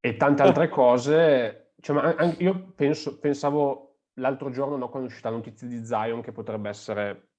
E 0.00 0.16
tante 0.16 0.42
altre 0.42 0.68
cose. 0.70 1.72
Cioè, 1.80 1.96
ma 1.96 2.34
io 2.38 2.72
penso, 2.74 3.18
pensavo 3.18 4.00
l'altro 4.14 4.50
giorno, 4.50 4.76
no, 4.76 4.88
quando 4.88 5.08
è 5.08 5.10
uscita 5.10 5.30
la 5.30 5.36
notizia 5.36 5.66
di 5.66 5.84
Zion, 5.84 6.20
che 6.22 6.32
potrebbe 6.32 6.68
essere, 6.68 7.30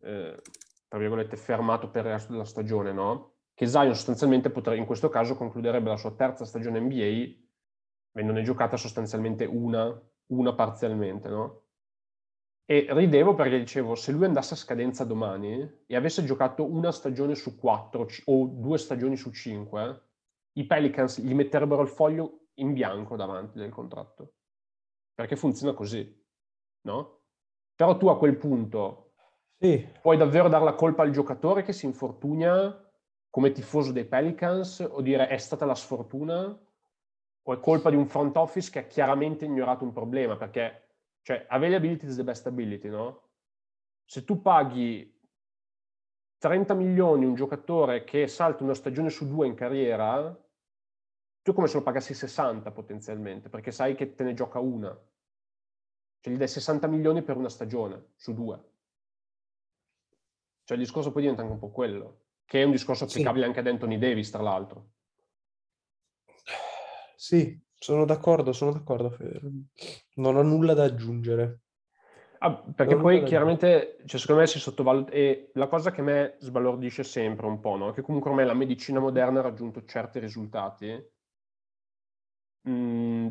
eh, 0.00 0.36
tra 0.88 0.98
virgolette, 0.98 1.36
fermato 1.36 1.88
per 1.90 2.04
il 2.04 2.12
resto 2.12 2.32
della 2.32 2.44
stagione, 2.44 2.92
no? 2.92 3.34
che 3.60 3.66
Zion 3.66 3.94
sostanzialmente 3.94 4.48
potrebbe, 4.48 4.80
in 4.80 4.86
questo 4.86 5.10
caso 5.10 5.36
concluderebbe 5.36 5.90
la 5.90 5.98
sua 5.98 6.12
terza 6.12 6.46
stagione 6.46 6.80
NBA, 6.80 7.28
avendone 8.14 8.42
giocata 8.42 8.78
sostanzialmente 8.78 9.44
una, 9.44 10.00
una 10.28 10.54
parzialmente, 10.54 11.28
no? 11.28 11.59
E 12.70 12.86
ridevo 12.90 13.34
perché 13.34 13.58
dicevo, 13.58 13.96
se 13.96 14.12
lui 14.12 14.26
andasse 14.26 14.54
a 14.54 14.56
scadenza 14.56 15.02
domani 15.02 15.82
e 15.86 15.96
avesse 15.96 16.22
giocato 16.22 16.64
una 16.64 16.92
stagione 16.92 17.34
su 17.34 17.58
quattro 17.58 18.06
o 18.26 18.46
due 18.46 18.78
stagioni 18.78 19.16
su 19.16 19.32
cinque, 19.32 20.02
i 20.52 20.64
Pelicans 20.64 21.20
gli 21.20 21.34
metterebbero 21.34 21.82
il 21.82 21.88
foglio 21.88 22.46
in 22.60 22.72
bianco 22.72 23.16
davanti 23.16 23.58
del 23.58 23.70
contratto. 23.70 24.34
Perché 25.12 25.34
funziona 25.34 25.74
così. 25.74 26.16
no? 26.82 27.22
Però 27.74 27.96
tu 27.96 28.06
a 28.06 28.16
quel 28.16 28.36
punto 28.36 29.14
sì. 29.58 29.84
puoi 30.00 30.16
davvero 30.16 30.48
dare 30.48 30.62
la 30.62 30.74
colpa 30.74 31.02
al 31.02 31.10
giocatore 31.10 31.64
che 31.64 31.72
si 31.72 31.86
infortuna 31.86 32.88
come 33.30 33.50
tifoso 33.50 33.90
dei 33.90 34.04
Pelicans 34.04 34.78
o 34.88 35.00
dire 35.00 35.26
è 35.26 35.38
stata 35.38 35.64
la 35.64 35.74
sfortuna 35.74 36.56
o 37.42 37.52
è 37.52 37.58
colpa 37.58 37.90
di 37.90 37.96
un 37.96 38.06
front 38.06 38.36
office 38.36 38.70
che 38.70 38.78
ha 38.78 38.84
chiaramente 38.84 39.44
ignorato 39.44 39.82
un 39.82 39.92
problema 39.92 40.36
perché 40.36 40.89
cioè 41.22 41.46
availability 41.48 42.06
is 42.06 42.16
the 42.16 42.24
best 42.24 42.46
ability, 42.46 42.88
no? 42.88 43.28
Se 44.04 44.24
tu 44.24 44.40
paghi 44.40 45.18
30 46.38 46.74
milioni 46.74 47.26
un 47.26 47.34
giocatore 47.34 48.04
che 48.04 48.26
salta 48.26 48.64
una 48.64 48.74
stagione 48.74 49.10
su 49.10 49.28
due 49.28 49.46
in 49.46 49.54
carriera, 49.54 50.34
tu 51.42 51.52
come 51.52 51.66
se 51.66 51.76
lo 51.76 51.82
pagassi 51.82 52.14
60 52.14 52.70
potenzialmente, 52.72 53.48
perché 53.48 53.70
sai 53.70 53.94
che 53.94 54.14
te 54.14 54.24
ne 54.24 54.34
gioca 54.34 54.58
una. 54.58 54.88
Cioè 56.20 56.32
gli 56.32 56.36
dai 56.36 56.48
60 56.48 56.86
milioni 56.86 57.22
per 57.22 57.36
una 57.36 57.48
stagione 57.48 58.12
su 58.16 58.34
due. 58.34 58.68
Cioè 60.64 60.76
il 60.76 60.82
discorso 60.82 61.12
poi 61.12 61.22
diventa 61.22 61.42
anche 61.42 61.54
un 61.54 61.60
po' 61.60 61.70
quello, 61.70 62.24
che 62.44 62.62
è 62.62 62.64
un 62.64 62.70
discorso 62.70 63.04
applicabile 63.04 63.42
sì. 63.42 63.48
anche 63.48 63.60
ad 63.60 63.66
Anthony 63.66 63.98
Davis, 63.98 64.30
tra 64.30 64.42
l'altro. 64.42 64.92
Sì, 67.16 67.60
sono 67.80 68.04
d'accordo, 68.04 68.52
sono 68.52 68.72
d'accordo. 68.72 69.16
Non 70.16 70.36
ho 70.36 70.42
nulla 70.42 70.74
da 70.74 70.84
aggiungere. 70.84 71.60
Ah, 72.42 72.54
perché 72.54 72.92
non 72.92 73.02
poi 73.02 73.22
chiaramente, 73.22 73.98
cioè, 74.04 74.20
secondo 74.20 74.42
me 74.42 74.46
si 74.46 74.58
sottovaluta, 74.58 75.10
e 75.12 75.50
la 75.54 75.66
cosa 75.66 75.90
che 75.90 76.02
a 76.02 76.04
me 76.04 76.36
sbalordisce 76.38 77.02
sempre 77.02 77.46
un 77.46 77.58
po', 77.58 77.76
no? 77.76 77.92
che 77.92 78.02
comunque 78.02 78.30
ormai 78.30 78.46
la 78.46 78.54
medicina 78.54 79.00
moderna 79.00 79.40
ha 79.40 79.42
raggiunto 79.42 79.84
certi 79.84 80.18
risultati, 80.18 81.10
mm, 82.68 83.26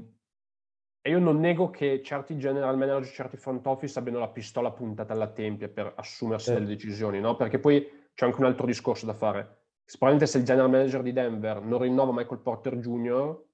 e 1.01 1.09
io 1.09 1.19
non 1.19 1.39
nego 1.39 1.69
che 1.69 2.01
certi 2.03 2.37
general 2.37 2.77
manager, 2.77 3.11
certi 3.11 3.37
front 3.37 3.65
office 3.67 3.97
abbiano 3.97 4.19
la 4.19 4.29
pistola 4.29 4.71
puntata 4.71 5.13
alla 5.13 5.31
tempia 5.31 5.69
per 5.69 5.93
assumersi 5.95 6.51
eh. 6.51 6.53
delle 6.55 6.67
decisioni, 6.67 7.19
no? 7.19 7.35
Perché 7.35 7.59
poi 7.59 7.87
c'è 8.13 8.25
anche 8.25 8.39
un 8.39 8.45
altro 8.45 8.65
discorso 8.65 9.05
da 9.05 9.13
fare. 9.13 9.57
Probabilmente 9.85 10.27
se 10.31 10.39
il 10.39 10.43
general 10.43 10.69
manager 10.69 11.01
di 11.01 11.13
Denver 11.13 11.61
non 11.61 11.81
rinnova 11.81 12.11
Michael 12.11 12.41
Porter 12.41 12.77
Jr., 12.77 13.47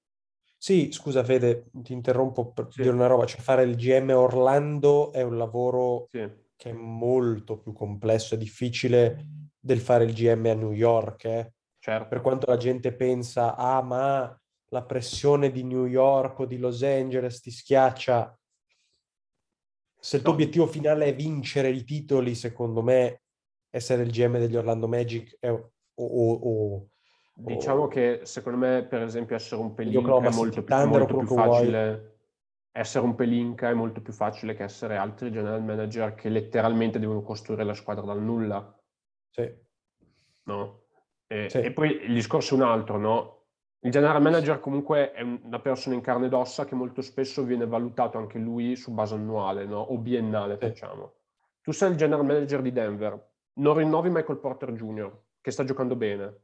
sì, 0.65 0.91
scusa 0.91 1.23
Fede, 1.23 1.69
ti 1.73 1.93
interrompo 1.93 2.51
per 2.51 2.69
sì. 2.71 2.81
dire 2.81 2.91
una 2.95 3.05
roba, 3.05 3.27
cioè 3.27 3.39
fare 3.39 3.61
il 3.61 3.75
GM 3.75 4.09
Orlando 4.09 5.11
è 5.11 5.21
un 5.21 5.37
lavoro 5.37 6.07
sì. 6.09 6.27
che 6.55 6.71
è 6.71 6.73
molto 6.73 7.59
più 7.59 7.71
complesso 7.71 8.33
e 8.33 8.39
difficile 8.39 9.27
del 9.59 9.79
fare 9.79 10.05
il 10.05 10.13
GM 10.15 10.43
a 10.47 10.53
New 10.55 10.71
York. 10.71 11.25
Eh. 11.25 11.53
Certo. 11.77 12.07
Per 12.07 12.19
quanto 12.19 12.47
la 12.47 12.57
gente 12.57 12.95
pensa, 12.95 13.55
ah 13.55 13.83
ma 13.83 14.41
la 14.69 14.83
pressione 14.83 15.51
di 15.51 15.63
New 15.63 15.85
York 15.85 16.39
o 16.39 16.45
di 16.47 16.57
Los 16.57 16.81
Angeles 16.81 17.41
ti 17.41 17.51
schiaccia. 17.51 18.35
Se 19.99 20.15
il 20.15 20.23
tuo 20.23 20.31
no. 20.31 20.37
obiettivo 20.39 20.65
finale 20.65 21.05
è 21.05 21.13
vincere 21.13 21.69
i 21.69 21.83
titoli, 21.83 22.33
secondo 22.33 22.81
me 22.81 23.21
essere 23.69 24.01
il 24.01 24.09
GM 24.09 24.39
degli 24.39 24.55
Orlando 24.55 24.87
Magic 24.87 25.37
è, 25.39 25.51
o, 25.51 25.71
o, 25.93 26.33
o 26.33 26.87
Diciamo 27.37 27.83
oh. 27.83 27.87
che 27.87 28.21
secondo 28.23 28.57
me, 28.57 28.83
per 28.83 29.01
esempio, 29.01 29.35
essere 29.35 29.59
un 29.59 29.73
pelinca 29.73 29.99
è 29.99 30.31
molto, 30.31 30.63
più, 30.63 30.75
molto 30.87 31.17
più 31.17 31.27
facile. 31.27 32.13
Essere 32.71 33.03
un 33.03 33.15
pelinca 33.15 33.69
è 33.69 33.73
molto 33.73 34.01
più 34.01 34.13
facile 34.13 34.53
che 34.53 34.63
essere 34.63 34.95
altri 34.95 35.31
general 35.31 35.61
manager 35.61 36.15
che 36.15 36.29
letteralmente 36.29 36.97
devono 36.97 37.21
costruire 37.21 37.65
la 37.65 37.73
squadra 37.73 38.05
dal 38.05 38.21
nulla. 38.21 38.73
Sì. 39.29 39.53
No? 40.43 40.83
E, 41.27 41.49
sì. 41.49 41.59
e 41.59 41.71
poi 41.71 42.05
il 42.05 42.13
discorso 42.13 42.55
è 42.55 42.57
un 42.57 42.63
altro, 42.63 42.97
no? 42.97 43.43
Il 43.79 43.91
general 43.91 44.21
manager 44.21 44.61
comunque 44.61 45.11
è 45.11 45.21
una 45.21 45.59
persona 45.59 45.95
in 45.95 46.01
carne 46.01 46.27
ed 46.27 46.33
ossa 46.33 46.63
che 46.63 46.75
molto 46.75 47.01
spesso 47.01 47.43
viene 47.43 47.67
valutato 47.67 48.17
anche 48.17 48.39
lui 48.39 48.77
su 48.77 48.93
base 48.93 49.15
annuale, 49.15 49.65
no? 49.65 49.79
O 49.79 49.97
biennale, 49.97 50.57
sì. 50.57 50.67
facciamo. 50.67 51.15
Tu 51.61 51.73
sei 51.73 51.91
il 51.91 51.97
general 51.97 52.25
manager 52.25 52.61
di 52.61 52.71
Denver, 52.71 53.31
non 53.55 53.75
rinnovi 53.75 54.09
Michael 54.09 54.39
Porter 54.39 54.71
Jr., 54.71 55.11
che 55.41 55.51
sta 55.51 55.65
giocando 55.65 55.95
bene 55.97 56.43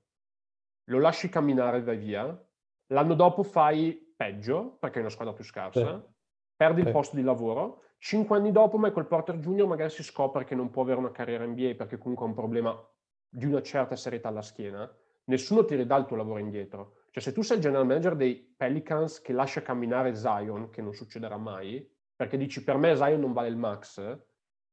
lo 0.86 0.99
lasci 0.99 1.29
camminare 1.29 1.77
e 1.77 1.84
vai 1.84 1.97
via, 1.97 2.45
l'anno 2.88 3.13
dopo 3.13 3.43
fai 3.43 4.13
peggio, 4.15 4.77
perché 4.79 4.97
è 4.97 5.01
una 5.01 5.09
squadra 5.09 5.34
più 5.34 5.43
scarsa, 5.43 5.99
sì. 5.99 6.13
perdi 6.55 6.82
sì. 6.82 6.88
il 6.88 6.93
posto 6.93 7.15
di 7.15 7.23
lavoro, 7.23 7.84
cinque 7.97 8.38
anni 8.38 8.51
dopo 8.51 8.77
Michael 8.77 9.07
Porter 9.07 9.38
Jr. 9.38 9.65
magari 9.65 9.89
si 9.89 10.03
scopre 10.03 10.43
che 10.43 10.55
non 10.55 10.69
può 10.69 10.84
avere 10.84 10.99
una 10.99 11.11
carriera 11.11 11.45
NBA 11.45 11.75
perché 11.75 11.97
comunque 11.97 12.25
ha 12.25 12.29
un 12.29 12.36
problema 12.36 12.89
di 13.27 13.45
una 13.45 13.61
certa 13.61 13.95
serietà 13.95 14.27
alla 14.27 14.41
schiena, 14.41 14.89
nessuno 15.25 15.65
ti 15.65 15.75
ridà 15.75 15.95
il 15.97 16.05
tuo 16.05 16.17
lavoro 16.17 16.39
indietro. 16.39 16.97
Cioè 17.11 17.23
se 17.23 17.32
tu 17.34 17.41
sei 17.41 17.57
il 17.57 17.63
general 17.63 17.86
manager 17.86 18.15
dei 18.15 18.36
Pelicans 18.36 19.21
che 19.21 19.34
lascia 19.34 19.61
camminare 19.61 20.15
Zion, 20.15 20.69
che 20.69 20.82
non 20.82 20.93
succederà 20.93 21.38
mai, 21.38 21.89
perché 22.15 22.38
dici 22.38 22.63
per 22.63 22.77
me 22.77 22.95
Zion 22.95 23.19
non 23.19 23.34
vale 23.34 23.47
il 23.47 23.57
max, 23.57 23.99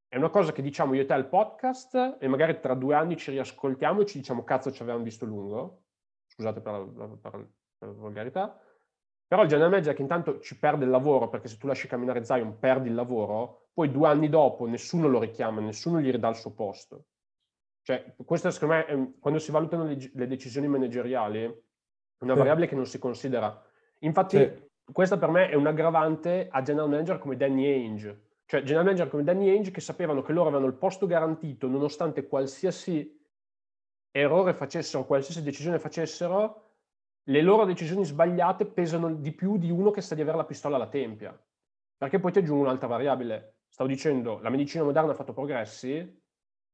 è 0.07 0.17
una 0.17 0.29
cosa 0.29 0.51
che 0.51 0.61
diciamo 0.61 0.93
io 0.93 1.01
e 1.01 1.05
te 1.05 1.13
al 1.13 1.27
podcast 1.27 2.17
e 2.19 2.27
magari 2.27 2.59
tra 2.59 2.73
due 2.73 2.95
anni 2.95 3.15
ci 3.15 3.31
riascoltiamo 3.31 4.01
e 4.01 4.05
ci 4.05 4.17
diciamo 4.17 4.43
cazzo 4.43 4.71
ci 4.71 4.81
avevamo 4.81 5.03
visto 5.03 5.25
lungo 5.25 5.83
scusate 6.39 6.61
per 6.61 6.73
la, 6.73 7.07
per 7.21 7.47
la 7.79 7.91
volgarità, 7.91 8.57
però 9.27 9.43
il 9.43 9.49
general 9.49 9.69
manager 9.69 9.93
che 9.93 10.01
intanto 10.01 10.39
ci 10.39 10.57
perde 10.57 10.85
il 10.85 10.89
lavoro, 10.89 11.27
perché 11.27 11.49
se 11.49 11.57
tu 11.57 11.67
lasci 11.67 11.87
camminare 11.87 12.23
Zion 12.23 12.57
perdi 12.57 12.87
il 12.87 12.95
lavoro, 12.95 13.67
poi 13.73 13.91
due 13.91 14.07
anni 14.07 14.29
dopo 14.29 14.65
nessuno 14.65 15.07
lo 15.07 15.19
richiama, 15.19 15.59
nessuno 15.59 15.99
gli 15.99 16.09
ridà 16.09 16.29
il 16.29 16.35
suo 16.35 16.53
posto. 16.53 17.05
Cioè, 17.81 18.15
questo 18.25 18.49
secondo 18.51 18.75
me, 18.75 18.85
è, 18.85 19.09
quando 19.19 19.39
si 19.39 19.51
valutano 19.51 19.85
le, 19.85 20.11
le, 20.13 20.27
decisioni 20.27 20.67
manageriali, 20.67 21.43
è 21.43 21.53
una 22.23 22.33
sì. 22.33 22.37
variabile 22.37 22.67
che 22.67 22.75
non 22.75 22.85
si 22.85 22.99
considera. 22.99 23.61
Infatti, 23.99 24.37
sì. 24.37 24.69
questa 24.91 25.17
per 25.17 25.29
me 25.29 25.49
è 25.49 25.55
un 25.55 25.67
aggravante 25.67 26.47
a 26.49 26.61
general 26.61 26.89
manager 26.89 27.19
come 27.19 27.35
Danny 27.35 27.65
Ainge. 27.65 28.27
Cioè, 28.45 28.63
general 28.63 28.85
manager 28.85 29.09
come 29.09 29.23
Danny 29.23 29.49
Ainge 29.49 29.71
che 29.71 29.81
sapevano 29.81 30.21
che 30.21 30.33
loro 30.33 30.47
avevano 30.47 30.67
il 30.67 30.77
posto 30.77 31.05
garantito 31.05 31.67
nonostante 31.67 32.27
qualsiasi 32.27 33.18
errore 34.11 34.53
facessero, 34.53 35.05
qualsiasi 35.05 35.43
decisione 35.43 35.79
facessero, 35.79 36.69
le 37.23 37.41
loro 37.41 37.65
decisioni 37.65 38.05
sbagliate 38.05 38.65
pesano 38.65 39.13
di 39.13 39.31
più 39.31 39.57
di 39.57 39.69
uno 39.69 39.91
che 39.91 40.01
sa 40.01 40.15
di 40.15 40.21
avere 40.21 40.37
la 40.37 40.45
pistola 40.45 40.75
alla 40.75 40.87
tempia. 40.87 41.37
Perché 41.97 42.19
poi 42.19 42.31
ti 42.31 42.39
aggiungo 42.39 42.63
un'altra 42.63 42.87
variabile. 42.87 43.57
Stavo 43.67 43.89
dicendo, 43.89 44.39
la 44.39 44.49
medicina 44.49 44.83
moderna 44.83 45.11
ha 45.11 45.15
fatto 45.15 45.33
progressi, 45.33 46.21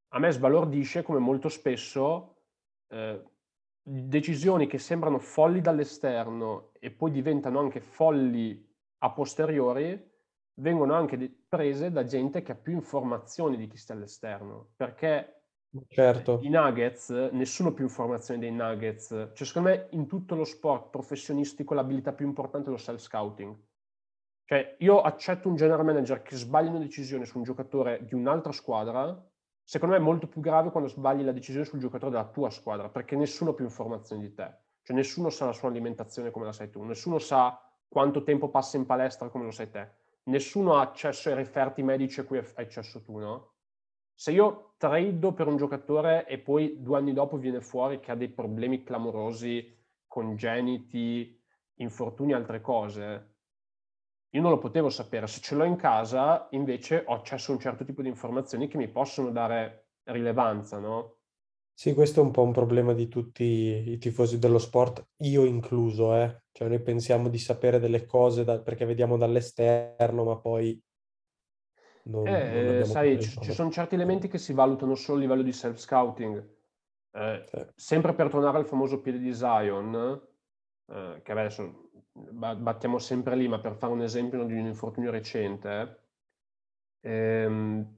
a 0.09 0.19
me 0.19 0.31
sbalordisce 0.31 1.01
come 1.01 1.19
molto 1.19 1.49
spesso 1.49 2.38
eh, 2.88 3.21
decisioni 3.81 4.65
che 4.67 4.77
sembrano 4.77 5.19
folli 5.19 5.61
dall'esterno 5.61 6.71
e 6.79 6.91
poi 6.91 7.11
diventano 7.11 7.59
anche 7.59 7.81
folli 7.81 8.65
a 8.99 9.11
posteriori, 9.11 10.13
vengono 10.55 10.93
anche 10.93 11.17
prese 11.49 11.91
da 11.91 12.05
gente 12.05 12.41
che 12.41 12.53
ha 12.53 12.55
più 12.55 12.73
informazioni 12.73 13.57
di 13.57 13.67
chi 13.67 13.77
sta 13.77 13.93
all'esterno. 13.93 14.69
Perché 14.75 15.44
Certo. 15.88 16.39
I 16.43 16.49
Nuggets, 16.49 17.09
nessuno 17.32 17.73
più 17.73 17.84
informazioni 17.86 18.39
dei 18.39 18.51
Nuggets. 18.51 19.32
Cioè, 19.34 19.47
secondo 19.47 19.69
me, 19.69 19.88
in 19.91 20.07
tutto 20.07 20.36
lo 20.36 20.45
sport 20.45 20.89
professionistico 20.89 21.73
l'abilità 21.73 22.13
più 22.13 22.26
importante 22.26 22.67
è 22.67 22.71
lo 22.71 22.78
self-scouting. 22.78 23.57
Cioè, 24.45 24.76
io 24.80 25.01
accetto 25.01 25.49
un 25.49 25.55
general 25.55 25.84
manager 25.84 26.21
che 26.21 26.36
sbaglia 26.36 26.69
una 26.69 26.80
decisione 26.80 27.26
su 27.26 27.38
un 27.38 27.43
giocatore 27.43 28.05
di 28.05 28.13
un'altra 28.13 28.51
squadra, 28.51 29.28
secondo 29.63 29.95
me 29.95 30.01
è 30.01 30.03
molto 30.03 30.28
più 30.28 30.39
grave 30.39 30.69
quando 30.69 30.88
sbagli 30.89 31.23
la 31.23 31.32
decisione 31.32 31.65
sul 31.65 31.80
giocatore 31.80 32.11
della 32.11 32.30
tua 32.30 32.49
squadra, 32.51 32.89
perché 32.89 33.15
nessuno 33.15 33.51
ha 33.51 33.53
più 33.53 33.65
informazioni 33.65 34.21
di 34.21 34.34
te. 34.34 34.55
Cioè, 34.84 34.95
nessuno 34.95 35.30
sa 35.30 35.45
la 35.45 35.53
sua 35.53 35.69
alimentazione 35.69 36.30
come 36.32 36.45
la 36.45 36.53
sai 36.53 36.69
tu, 36.69 36.84
nessuno 36.84 37.17
sa 37.17 37.59
quanto 37.88 38.23
tempo 38.23 38.49
passa 38.49 38.78
in 38.78 38.86
palestra 38.86 39.30
come 39.30 39.45
lo 39.45 39.51
sai 39.51 39.69
te, 39.71 39.89
nessuno 40.26 40.76
ha 40.76 40.82
accesso 40.82 41.30
ai 41.30 41.36
referti 41.36 41.82
medici 41.82 42.19
a 42.19 42.23
cui 42.23 42.38
hai 42.38 42.45
accesso 42.55 43.01
tu, 43.01 43.17
no? 43.17 43.54
Se 44.18 44.32
io 44.32 44.74
trado 44.78 45.34
per 45.34 45.47
un 45.47 45.57
giocatore 45.57 46.26
e 46.26 46.39
poi 46.39 46.82
due 46.82 46.97
anni 46.97 47.13
dopo 47.13 47.38
viene 47.38 47.59
fuori 47.59 47.99
che 47.99 48.11
ha 48.11 48.16
dei 48.16 48.30
problemi 48.30 48.84
clamorosi, 48.84 49.78
congeniti, 50.07 51.38
infortuni 51.80 52.32
e 52.32 52.36
altre 52.36 52.61
cose, 52.61 53.34
io 54.30 54.41
non 54.41 54.51
lo 54.51 54.57
potevo 54.57 54.89
sapere. 54.89 55.28
Se 55.28 55.41
ce 55.41 55.55
l'ho 55.55 55.66
in 55.66 55.76
casa, 55.76 56.47
invece 56.51 57.03
ho 57.05 57.13
accesso 57.13 57.51
a 57.51 57.55
un 57.55 57.61
certo 57.61 57.84
tipo 57.84 58.01
di 58.01 58.07
informazioni 58.07 58.68
che 58.68 58.78
mi 58.78 58.88
possono 58.88 59.32
dare 59.32 59.89
rilevanza, 60.03 60.80
no? 60.80 61.18
Sì, 61.74 61.93
questo 61.93 62.22
è 62.22 62.24
un 62.24 62.32
po' 62.32 62.43
un 62.43 62.53
problema 62.53 62.93
di 62.93 63.09
tutti 63.09 63.43
i 63.43 63.97
tifosi 63.97 64.39
dello 64.39 64.59
sport, 64.59 65.09
io 65.24 65.43
incluso, 65.43 66.16
eh. 66.16 66.43
Cioè 66.51 66.70
noi 66.70 66.82
pensiamo 66.82 67.28
di 67.28 67.38
sapere 67.38 67.80
delle 67.80 68.05
cose 68.05 68.45
da, 68.45 68.61
perché 68.61 68.86
vediamo 68.86 69.18
dall'esterno, 69.18 70.24
ma 70.24 70.38
poi 70.38 70.82
non, 72.07 72.27
eh, 72.27 72.77
non 72.77 72.85
sai, 72.85 73.21
ci, 73.21 73.39
ci, 73.41 73.51
sono 73.51 73.71
certi 73.71 73.95
elementi 73.95 74.27
che 74.27 74.37
si 74.37 74.53
valutano 74.53 74.95
solo 74.95 75.17
a 75.17 75.21
livello 75.21 75.41
di 75.41 75.51
self-scouting. 75.51 76.53
Eh, 77.11 77.43
sì. 77.47 77.65
Sempre 77.75 78.13
per 78.13 78.29
tornare 78.29 78.57
al 78.57 78.65
famoso 78.65 79.01
piede 79.01 79.19
di 79.19 79.33
Zion, 79.33 80.21
eh, 80.87 81.21
che 81.23 81.31
adesso 81.31 81.89
battiamo 82.11 82.99
sempre 82.99 83.35
lì, 83.35 83.47
ma 83.47 83.59
per 83.59 83.75
fare 83.75 83.93
un 83.93 84.01
esempio 84.01 84.43
di 84.43 84.53
un 84.53 84.65
infortunio 84.65 85.11
recente, 85.11 85.99
ehm, 87.01 87.97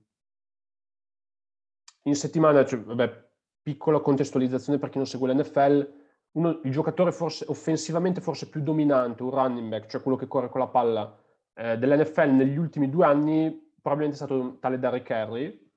in 2.03 2.15
settimana, 2.15 2.65
cioè, 2.65 2.79
vabbè, 2.79 3.25
piccola 3.61 3.99
contestualizzazione 3.99 4.79
per 4.79 4.89
chi 4.89 4.97
non 4.97 5.05
segue 5.05 5.33
l'NFL, 5.33 5.93
uno, 6.31 6.61
il 6.63 6.71
giocatore 6.71 7.11
forse 7.11 7.45
offensivamente 7.49 8.21
forse 8.21 8.49
più 8.49 8.61
dominante, 8.61 9.23
un 9.23 9.31
running 9.31 9.69
back, 9.69 9.87
cioè 9.87 10.01
quello 10.01 10.17
che 10.17 10.27
corre 10.27 10.49
con 10.49 10.61
la 10.61 10.67
palla 10.67 11.17
eh, 11.53 11.77
dell'NFL 11.77 12.29
negli 12.29 12.57
ultimi 12.57 12.89
due 12.89 13.05
anni 13.05 13.66
probabilmente 13.87 14.21
è 14.21 14.25
stato 14.25 14.57
tale 14.59 14.79
Derrick 14.79 15.09
Henry, 15.09 15.71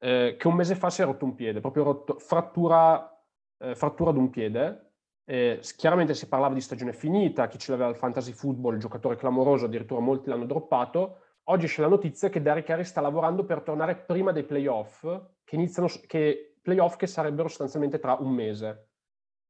eh, 0.00 0.36
che 0.38 0.46
un 0.46 0.54
mese 0.54 0.74
fa 0.74 0.90
si 0.90 1.00
è 1.00 1.04
rotto 1.06 1.24
un 1.24 1.34
piede, 1.34 1.60
proprio 1.60 1.82
rotto, 1.84 2.18
frattura, 2.18 3.24
eh, 3.58 3.74
frattura 3.74 4.12
d'un 4.12 4.28
piede. 4.28 4.92
Eh, 5.24 5.60
chiaramente 5.76 6.14
si 6.14 6.28
parlava 6.28 6.54
di 6.54 6.60
stagione 6.60 6.92
finita, 6.92 7.48
chi 7.48 7.58
ce 7.58 7.70
l'aveva 7.70 7.88
al 7.88 7.96
fantasy 7.96 8.32
football, 8.32 8.76
giocatore 8.76 9.16
clamoroso, 9.16 9.64
addirittura 9.64 10.00
molti 10.00 10.28
l'hanno 10.28 10.44
droppato. 10.44 11.20
Oggi 11.44 11.66
c'è 11.66 11.80
la 11.80 11.88
notizia 11.88 12.28
che 12.28 12.42
Derrick 12.42 12.68
Henry 12.68 12.84
sta 12.84 13.00
lavorando 13.00 13.44
per 13.44 13.62
tornare 13.62 13.96
prima 13.96 14.30
dei 14.30 14.44
playoff, 14.44 15.06
che 15.44 15.54
iniziano, 15.54 15.88
che, 16.06 16.58
playoff 16.60 16.96
che 16.96 17.06
sarebbero 17.06 17.48
sostanzialmente 17.48 17.98
tra 17.98 18.14
un 18.20 18.30
mese. 18.30 18.90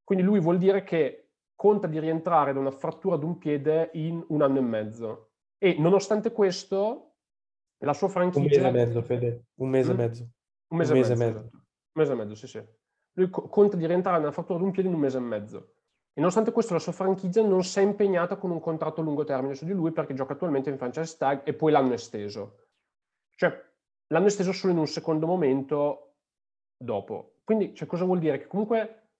Quindi 0.05 0.24
lui 0.24 0.38
vuol 0.38 0.59
dire 0.59 0.84
che 0.84 1.30
conta 1.57 1.88
di 1.88 1.99
rientrare 1.99 2.53
da 2.53 2.61
una 2.61 2.70
frattura 2.70 3.16
d'un 3.16 3.38
piede 3.38 3.90
in 3.94 4.24
un 4.28 4.42
anno 4.42 4.59
e 4.59 4.62
mezzo. 4.62 5.30
E 5.59 5.74
nonostante 5.78 6.30
questo, 6.30 7.07
la 7.79 7.93
sua 7.93 8.09
franchigia... 8.09 8.66
Un 8.66 8.72
mese 8.72 8.79
e 8.81 8.87
mezzo, 8.87 9.03
Fede. 9.03 9.45
Un 9.55 9.68
mese 9.68 9.91
e 9.91 9.95
mm? 9.95 9.97
mezzo. 9.97 10.29
Un 10.68 10.79
mese, 10.79 10.93
un 10.93 10.99
mese 10.99 11.12
e 11.12 11.16
mezzo. 11.16 11.33
mezzo. 11.33 11.51
Un 11.53 11.62
mese 11.93 12.12
e 12.12 12.14
mezzo, 12.14 12.35
sì, 12.35 12.47
sì. 12.47 12.64
Lui 13.12 13.31
co- 13.31 13.49
conta 13.49 13.76
di 13.76 13.87
rientrare 13.87 14.18
nella 14.18 14.33
fattura 14.33 14.59
d'un 14.59 14.70
piede 14.70 14.89
in 14.89 14.95
un 14.95 15.01
mese 15.01 15.18
e 15.18 15.20
mezzo. 15.20 15.72
E 16.12 16.20
nonostante 16.20 16.51
questo 16.51 16.72
la 16.72 16.81
sua 16.81 16.93
franchigia 16.93 17.43
non 17.43 17.62
si 17.62 17.79
è 17.79 17.83
impegnata 17.83 18.37
con 18.37 18.51
un 18.51 18.61
contratto 18.61 19.01
a 19.01 19.05
lungo 19.05 19.24
termine 19.24 19.55
su 19.55 19.64
di 19.64 19.72
lui 19.72 19.93
perché 19.93 20.14
gioca 20.14 20.33
attualmente 20.33 20.68
in 20.68 20.76
franchise 20.76 21.16
tag 21.16 21.43
e 21.45 21.55
poi 21.55 21.70
l'hanno 21.70 21.93
esteso. 21.93 22.66
Cioè, 23.37 23.66
l'hanno 24.09 24.26
esteso 24.26 24.53
solo 24.53 24.72
in 24.72 24.79
un 24.81 24.89
secondo 24.89 25.26
momento 25.26 26.16
dopo. 26.76 27.37
Quindi, 27.45 27.74
cioè, 27.74 27.87
cosa 27.87 28.05
vuol 28.05 28.18
dire? 28.18 28.39
Che 28.39 28.47
comunque 28.49 29.11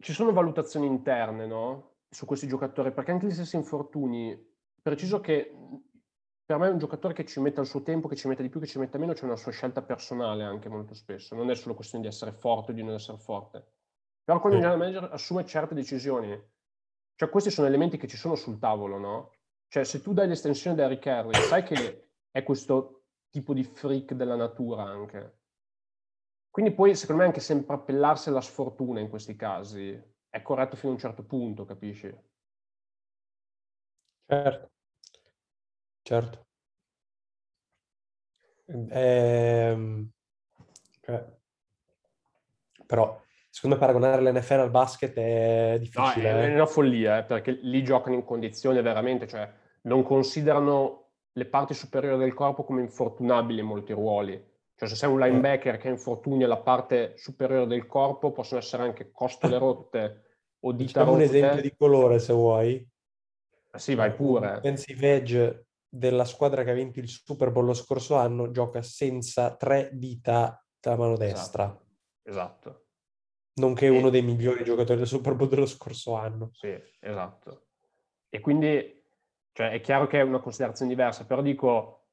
ci 0.00 0.12
sono 0.12 0.32
valutazioni 0.32 0.86
interne, 0.86 1.46
no? 1.46 1.94
Su 2.10 2.26
questi 2.26 2.46
giocatori, 2.46 2.92
perché 2.92 3.10
anche 3.10 3.26
gli 3.26 3.32
stessi 3.32 3.56
infortuni, 3.56 4.38
preciso 4.82 5.20
che 5.20 5.54
per 6.48 6.56
me 6.56 6.68
è 6.68 6.70
un 6.70 6.78
giocatore 6.78 7.12
che 7.12 7.26
ci 7.26 7.40
mette 7.40 7.60
il 7.60 7.66
suo 7.66 7.82
tempo, 7.82 8.08
che 8.08 8.16
ci 8.16 8.26
mette 8.26 8.40
di 8.40 8.48
più, 8.48 8.58
che 8.58 8.66
ci 8.66 8.78
mette 8.78 8.96
meno, 8.96 9.12
c'è 9.12 9.26
una 9.26 9.36
sua 9.36 9.52
scelta 9.52 9.82
personale 9.82 10.44
anche 10.44 10.70
molto 10.70 10.94
spesso. 10.94 11.34
Non 11.34 11.50
è 11.50 11.54
solo 11.54 11.74
questione 11.74 12.04
di 12.04 12.08
essere 12.08 12.32
forte 12.32 12.70
o 12.70 12.74
di 12.74 12.82
non 12.82 12.94
essere 12.94 13.18
forte. 13.18 13.72
Però 14.24 14.40
quando 14.40 14.56
il 14.56 14.64
general 14.64 14.78
manager 14.78 15.12
assume 15.12 15.44
certe 15.44 15.74
decisioni, 15.74 16.42
cioè 17.16 17.28
questi 17.28 17.50
sono 17.50 17.66
elementi 17.66 17.98
che 17.98 18.06
ci 18.06 18.16
sono 18.16 18.34
sul 18.34 18.58
tavolo, 18.58 18.96
no? 18.96 19.32
Cioè 19.66 19.84
se 19.84 20.00
tu 20.00 20.14
dai 20.14 20.26
l'estensione 20.26 20.74
da 20.74 20.84
Eric 20.84 21.04
Henry, 21.04 21.34
sai 21.34 21.62
che 21.64 22.12
è 22.30 22.42
questo 22.42 23.02
tipo 23.28 23.52
di 23.52 23.62
freak 23.62 24.14
della 24.14 24.34
natura 24.34 24.84
anche. 24.84 25.40
Quindi 26.48 26.72
poi 26.72 26.96
secondo 26.96 27.20
me 27.20 27.28
anche 27.28 27.40
sempre 27.40 27.74
appellarsi 27.74 28.30
alla 28.30 28.40
sfortuna 28.40 29.00
in 29.00 29.10
questi 29.10 29.36
casi 29.36 30.02
è 30.30 30.40
corretto 30.40 30.76
fino 30.76 30.92
a 30.92 30.94
un 30.94 31.00
certo 31.00 31.24
punto, 31.24 31.66
capisci? 31.66 32.10
Certo. 34.24 34.76
Certo. 36.08 36.46
Ehm, 38.64 40.10
cioè, 41.02 41.22
però, 42.86 43.20
secondo 43.50 43.76
me 43.76 43.82
paragonare 43.82 44.22
l'NFL 44.22 44.60
al 44.60 44.70
basket 44.70 45.12
è 45.12 45.76
difficile. 45.78 46.32
No, 46.32 46.38
è 46.38 46.48
eh. 46.48 46.54
una 46.54 46.64
follia, 46.64 47.18
eh, 47.18 47.24
perché 47.24 47.58
lì 47.60 47.84
giocano 47.84 48.14
in 48.14 48.24
condizioni 48.24 48.80
veramente, 48.80 49.26
cioè 49.26 49.52
non 49.82 50.02
considerano 50.02 51.10
le 51.32 51.44
parti 51.44 51.74
superiori 51.74 52.16
del 52.16 52.32
corpo 52.32 52.64
come 52.64 52.80
infortunabili 52.80 53.60
in 53.60 53.66
molti 53.66 53.92
ruoli. 53.92 54.42
Cioè 54.76 54.88
se 54.88 54.94
sei 54.94 55.10
un 55.10 55.18
linebacker 55.18 55.76
che 55.76 55.88
infortuni 55.90 56.42
alla 56.42 56.56
parte 56.56 57.18
superiore 57.18 57.66
del 57.66 57.86
corpo, 57.86 58.32
possono 58.32 58.60
essere 58.60 58.82
anche 58.82 59.10
costole 59.12 59.58
rotte 59.60 60.22
o 60.60 60.72
dita 60.72 61.00
Facciamo 61.00 61.18
rotte. 61.18 61.28
un 61.28 61.36
esempio 61.36 61.60
di 61.60 61.74
colore 61.76 62.18
se 62.18 62.32
vuoi. 62.32 62.88
Ah, 63.72 63.78
sì, 63.78 63.94
vai 63.94 64.10
pure. 64.14 64.54
Offensive 64.54 65.14
edge 65.14 65.66
della 65.88 66.24
squadra 66.24 66.64
che 66.64 66.70
ha 66.70 66.74
vinto 66.74 67.00
il 67.00 67.08
Super 67.08 67.50
Bowl 67.50 67.64
lo 67.64 67.74
scorso 67.74 68.16
anno 68.16 68.50
gioca 68.50 68.82
senza 68.82 69.56
tre 69.56 69.90
dita 69.92 70.62
della 70.80 70.96
mano 70.96 71.14
esatto. 71.14 71.26
destra. 71.26 71.82
Esatto. 72.22 72.86
Nonché 73.54 73.86
e... 73.86 73.88
uno 73.88 74.10
dei 74.10 74.22
migliori 74.22 74.64
giocatori 74.64 74.98
del 74.98 75.06
Super 75.06 75.34
Bowl 75.34 75.48
dello 75.48 75.66
scorso 75.66 76.14
anno. 76.14 76.50
Sì, 76.52 76.76
esatto. 77.00 77.66
E 78.28 78.40
quindi 78.40 79.02
cioè, 79.52 79.70
è 79.70 79.80
chiaro 79.80 80.06
che 80.06 80.20
è 80.20 80.22
una 80.22 80.40
considerazione 80.40 80.90
diversa, 80.90 81.24
però 81.24 81.42
dico, 81.42 82.06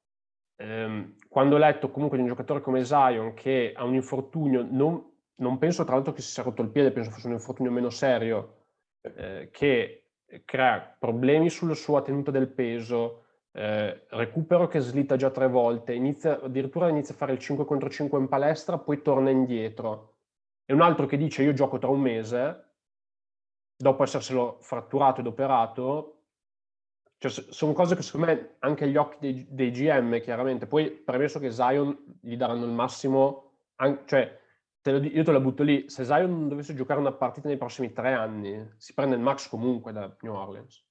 ehm, 0.56 1.16
quando 1.28 1.56
ho 1.56 1.60
letto 1.60 1.92
comunque 1.92 2.18
di 2.18 2.24
un 2.24 2.30
giocatore 2.30 2.62
come 2.62 2.84
Zion 2.86 3.34
che 3.34 3.74
ha 3.76 3.84
un 3.84 3.94
infortunio, 3.94 4.66
non, 4.68 5.12
non 5.36 5.58
penso 5.58 5.84
tra 5.84 5.94
l'altro 5.94 6.14
che 6.14 6.22
si 6.22 6.32
sia 6.32 6.44
rotto 6.44 6.62
il 6.62 6.70
piede, 6.70 6.92
penso 6.92 7.12
fosse 7.12 7.28
un 7.28 7.34
infortunio 7.34 7.72
meno 7.72 7.90
serio, 7.90 8.64
eh, 9.02 9.50
che 9.52 10.06
crea 10.44 10.96
problemi 10.98 11.50
sulla 11.50 11.76
sua 11.76 12.02
tenuta 12.02 12.32
del 12.32 12.50
peso, 12.50 13.25
eh, 13.56 14.06
recupero 14.10 14.68
che 14.68 14.82
slitta 14.82 15.16
già 15.16 15.30
tre 15.30 15.48
volte, 15.48 15.94
inizia, 15.94 16.42
addirittura 16.42 16.90
inizia 16.90 17.14
a 17.14 17.18
fare 17.18 17.32
il 17.32 17.40
5 17.40 17.64
contro 17.66 17.90
5 17.90 18.20
in 18.20 18.28
palestra, 18.28 18.78
poi 18.78 19.02
torna 19.02 19.30
indietro. 19.30 20.18
E 20.66 20.74
un 20.74 20.82
altro 20.82 21.06
che 21.06 21.16
dice 21.16 21.44
io 21.44 21.54
gioco 21.54 21.78
tra 21.78 21.90
un 21.90 22.02
mese, 22.02 22.64
dopo 23.78 24.04
esserselo 24.04 24.58
fratturato 24.60 25.22
ed 25.22 25.28
operato, 25.28 26.24
cioè, 27.18 27.32
sono 27.32 27.72
cose 27.72 27.96
che 27.96 28.02
secondo 28.02 28.26
me 28.28 28.56
anche 28.60 28.84
agli 28.84 28.98
occhi 28.98 29.18
dei, 29.22 29.48
dei, 29.50 29.72
GM 29.72 30.20
chiaramente, 30.20 30.68
poi 30.68 30.92
premesso 30.92 31.40
che 31.40 31.52
Zion 31.52 32.18
gli 32.22 32.36
daranno 32.36 32.66
il 32.66 32.72
massimo, 32.72 33.54
an- 33.76 34.02
cioè 34.06 34.38
te 34.82 34.92
lo, 34.92 35.02
io 35.02 35.24
te 35.24 35.32
la 35.32 35.40
butto 35.40 35.64
lì, 35.64 35.90
se 35.90 36.04
Zion 36.04 36.30
non 36.30 36.50
dovesse 36.50 36.76
giocare 36.76 37.00
una 37.00 37.14
partita 37.14 37.48
nei 37.48 37.58
prossimi 37.58 37.94
tre 37.94 38.12
anni, 38.12 38.74
si 38.76 38.94
prende 38.94 39.16
il 39.16 39.22
max 39.22 39.48
comunque 39.48 39.94
da 39.94 40.14
New 40.22 40.34
Orleans. 40.34 40.84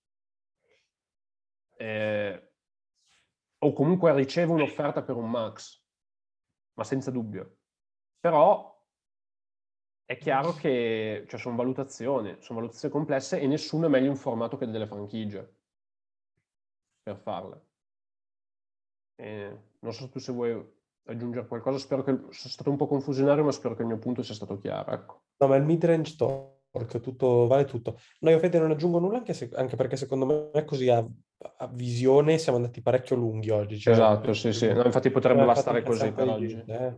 Eh, 1.76 2.53
o 3.64 3.72
comunque 3.72 4.14
riceve 4.14 4.52
un'offerta 4.52 5.02
per 5.02 5.16
un 5.16 5.30
max, 5.30 5.82
ma 6.74 6.84
senza 6.84 7.10
dubbio. 7.10 7.58
Però 8.20 8.72
è 10.04 10.18
chiaro 10.18 10.52
che 10.52 11.24
cioè, 11.26 11.40
sono 11.40 11.56
valutazioni, 11.56 12.36
sono 12.40 12.58
valutazioni 12.60 12.94
complesse 12.94 13.40
e 13.40 13.46
nessuno 13.46 13.86
è 13.86 13.88
meglio 13.88 14.10
informato 14.10 14.58
che 14.58 14.66
delle 14.66 14.86
franchigie 14.86 15.56
per 17.02 17.16
farle. 17.16 17.66
E 19.16 19.58
non 19.78 19.92
so 19.92 20.08
tu 20.10 20.18
se 20.18 20.32
vuoi 20.32 20.72
aggiungere 21.06 21.46
qualcosa, 21.46 21.78
spero 21.78 22.02
che 22.02 22.18
sia 22.30 22.50
stato 22.50 22.70
un 22.70 22.76
po' 22.76 22.86
confusionario, 22.86 23.44
ma 23.44 23.52
spero 23.52 23.74
che 23.74 23.82
il 23.82 23.88
mio 23.88 23.98
punto 23.98 24.22
sia 24.22 24.34
stato 24.34 24.58
chiaro. 24.58 24.92
Ecco. 24.92 25.22
No, 25.38 25.46
ma 25.46 25.56
il 25.56 25.64
mid-range 25.64 26.16
talk 26.16 27.00
tutto, 27.00 27.46
vale 27.46 27.64
tutto. 27.64 27.98
No, 28.20 28.30
io 28.30 28.38
Fede 28.38 28.58
non 28.58 28.72
aggiungo 28.72 28.98
nulla 28.98 29.18
anche, 29.18 29.32
se, 29.32 29.50
anche 29.54 29.76
perché 29.76 29.96
secondo 29.96 30.50
me 30.52 30.64
così 30.64 30.88
a 30.90 30.98
a 30.98 31.33
visione 31.72 32.38
siamo 32.38 32.58
andati 32.58 32.82
parecchio 32.82 33.16
lunghi 33.16 33.50
oggi. 33.50 33.78
Cioè, 33.78 33.92
esatto, 33.92 34.32
sì, 34.32 34.52
sì. 34.52 34.72
No, 34.72 34.84
infatti 34.84 35.10
potrebbe 35.10 35.44
bastare 35.44 35.82
così 35.82 36.12
per 36.12 36.28
oggi. 36.28 36.62
Eh? 36.66 36.96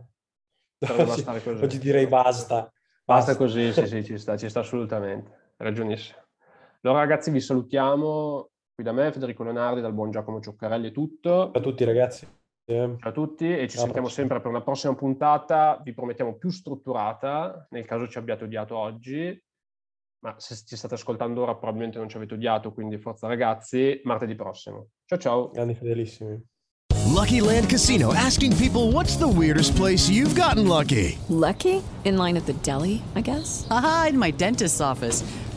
Potrebbe 0.77 1.05
bastare 1.05 1.43
così. 1.43 1.63
Oggi 1.63 1.79
direi 1.79 2.07
basta. 2.07 2.71
Basta, 3.03 3.31
basta 3.31 3.37
così, 3.37 3.71
sì, 3.71 3.87
sì, 3.87 4.03
ci 4.03 4.17
sta, 4.17 4.35
ci 4.35 4.49
sta 4.49 4.59
assolutamente. 4.59 5.53
Ragionissimo. 5.57 6.19
Allora 6.81 6.99
ragazzi 6.99 7.31
vi 7.31 7.39
salutiamo 7.39 8.49
qui 8.73 8.83
da 8.83 8.91
me, 8.91 9.11
Federico 9.11 9.43
Leonardi, 9.43 9.81
dal 9.81 9.93
buon 9.93 10.11
Giacomo 10.11 10.39
Cioccarelli 10.39 10.89
è 10.89 10.91
tutto. 10.91 11.29
Ciao 11.29 11.51
a 11.51 11.59
tutti 11.61 11.83
ragazzi. 11.83 12.27
Ciao 12.65 12.97
a 12.99 13.11
tutti 13.11 13.45
e 13.49 13.61
ci 13.69 13.77
Ciao 13.77 13.85
sentiamo 13.85 14.09
sempre 14.09 14.39
per 14.39 14.49
una 14.49 14.61
prossima 14.61 14.93
puntata, 14.93 15.79
vi 15.83 15.93
promettiamo 15.93 16.35
più 16.35 16.49
strutturata, 16.49 17.65
nel 17.69 17.85
caso 17.85 18.09
ci 18.09 18.17
abbiate 18.17 18.43
odiato 18.43 18.75
oggi, 18.77 19.41
ma 20.19 20.35
se 20.37 20.55
ci 20.65 20.75
state 20.75 20.95
ascoltando 20.95 21.41
ora 21.41 21.55
probabilmente 21.55 21.97
non 21.97 22.09
ci 22.09 22.17
avete 22.17 22.33
odiato, 22.33 22.73
quindi 22.73 22.97
forza 22.97 23.27
ragazzi, 23.27 24.01
martedì 24.03 24.35
prossimo. 24.35 24.89
Ciao 25.05 25.19
ciao. 25.19 25.49
Grandi 25.49 25.75
fedelissimi. 25.75 26.43
Lucky 27.13 27.39
Land 27.39 27.67
Casino 27.69 28.13
asking 28.13 28.55
people 28.57 28.91
what's 28.91 29.17
the 29.17 29.27
weirdest 29.27 29.75
place 29.75 30.09
you've 30.09 30.35
gotten 30.35 30.67
lucky? 30.67 31.17
Lucky? 31.29 31.81
In 32.03 32.17
line 32.17 32.37
at 32.37 32.45
the 32.45 32.53
deli, 32.61 33.01
I 33.15 33.21
guess. 33.21 33.65
Aha, 33.69 34.07
in 34.09 34.17
my 34.17 34.31
dentist's 34.31 34.81
office. 34.81 35.23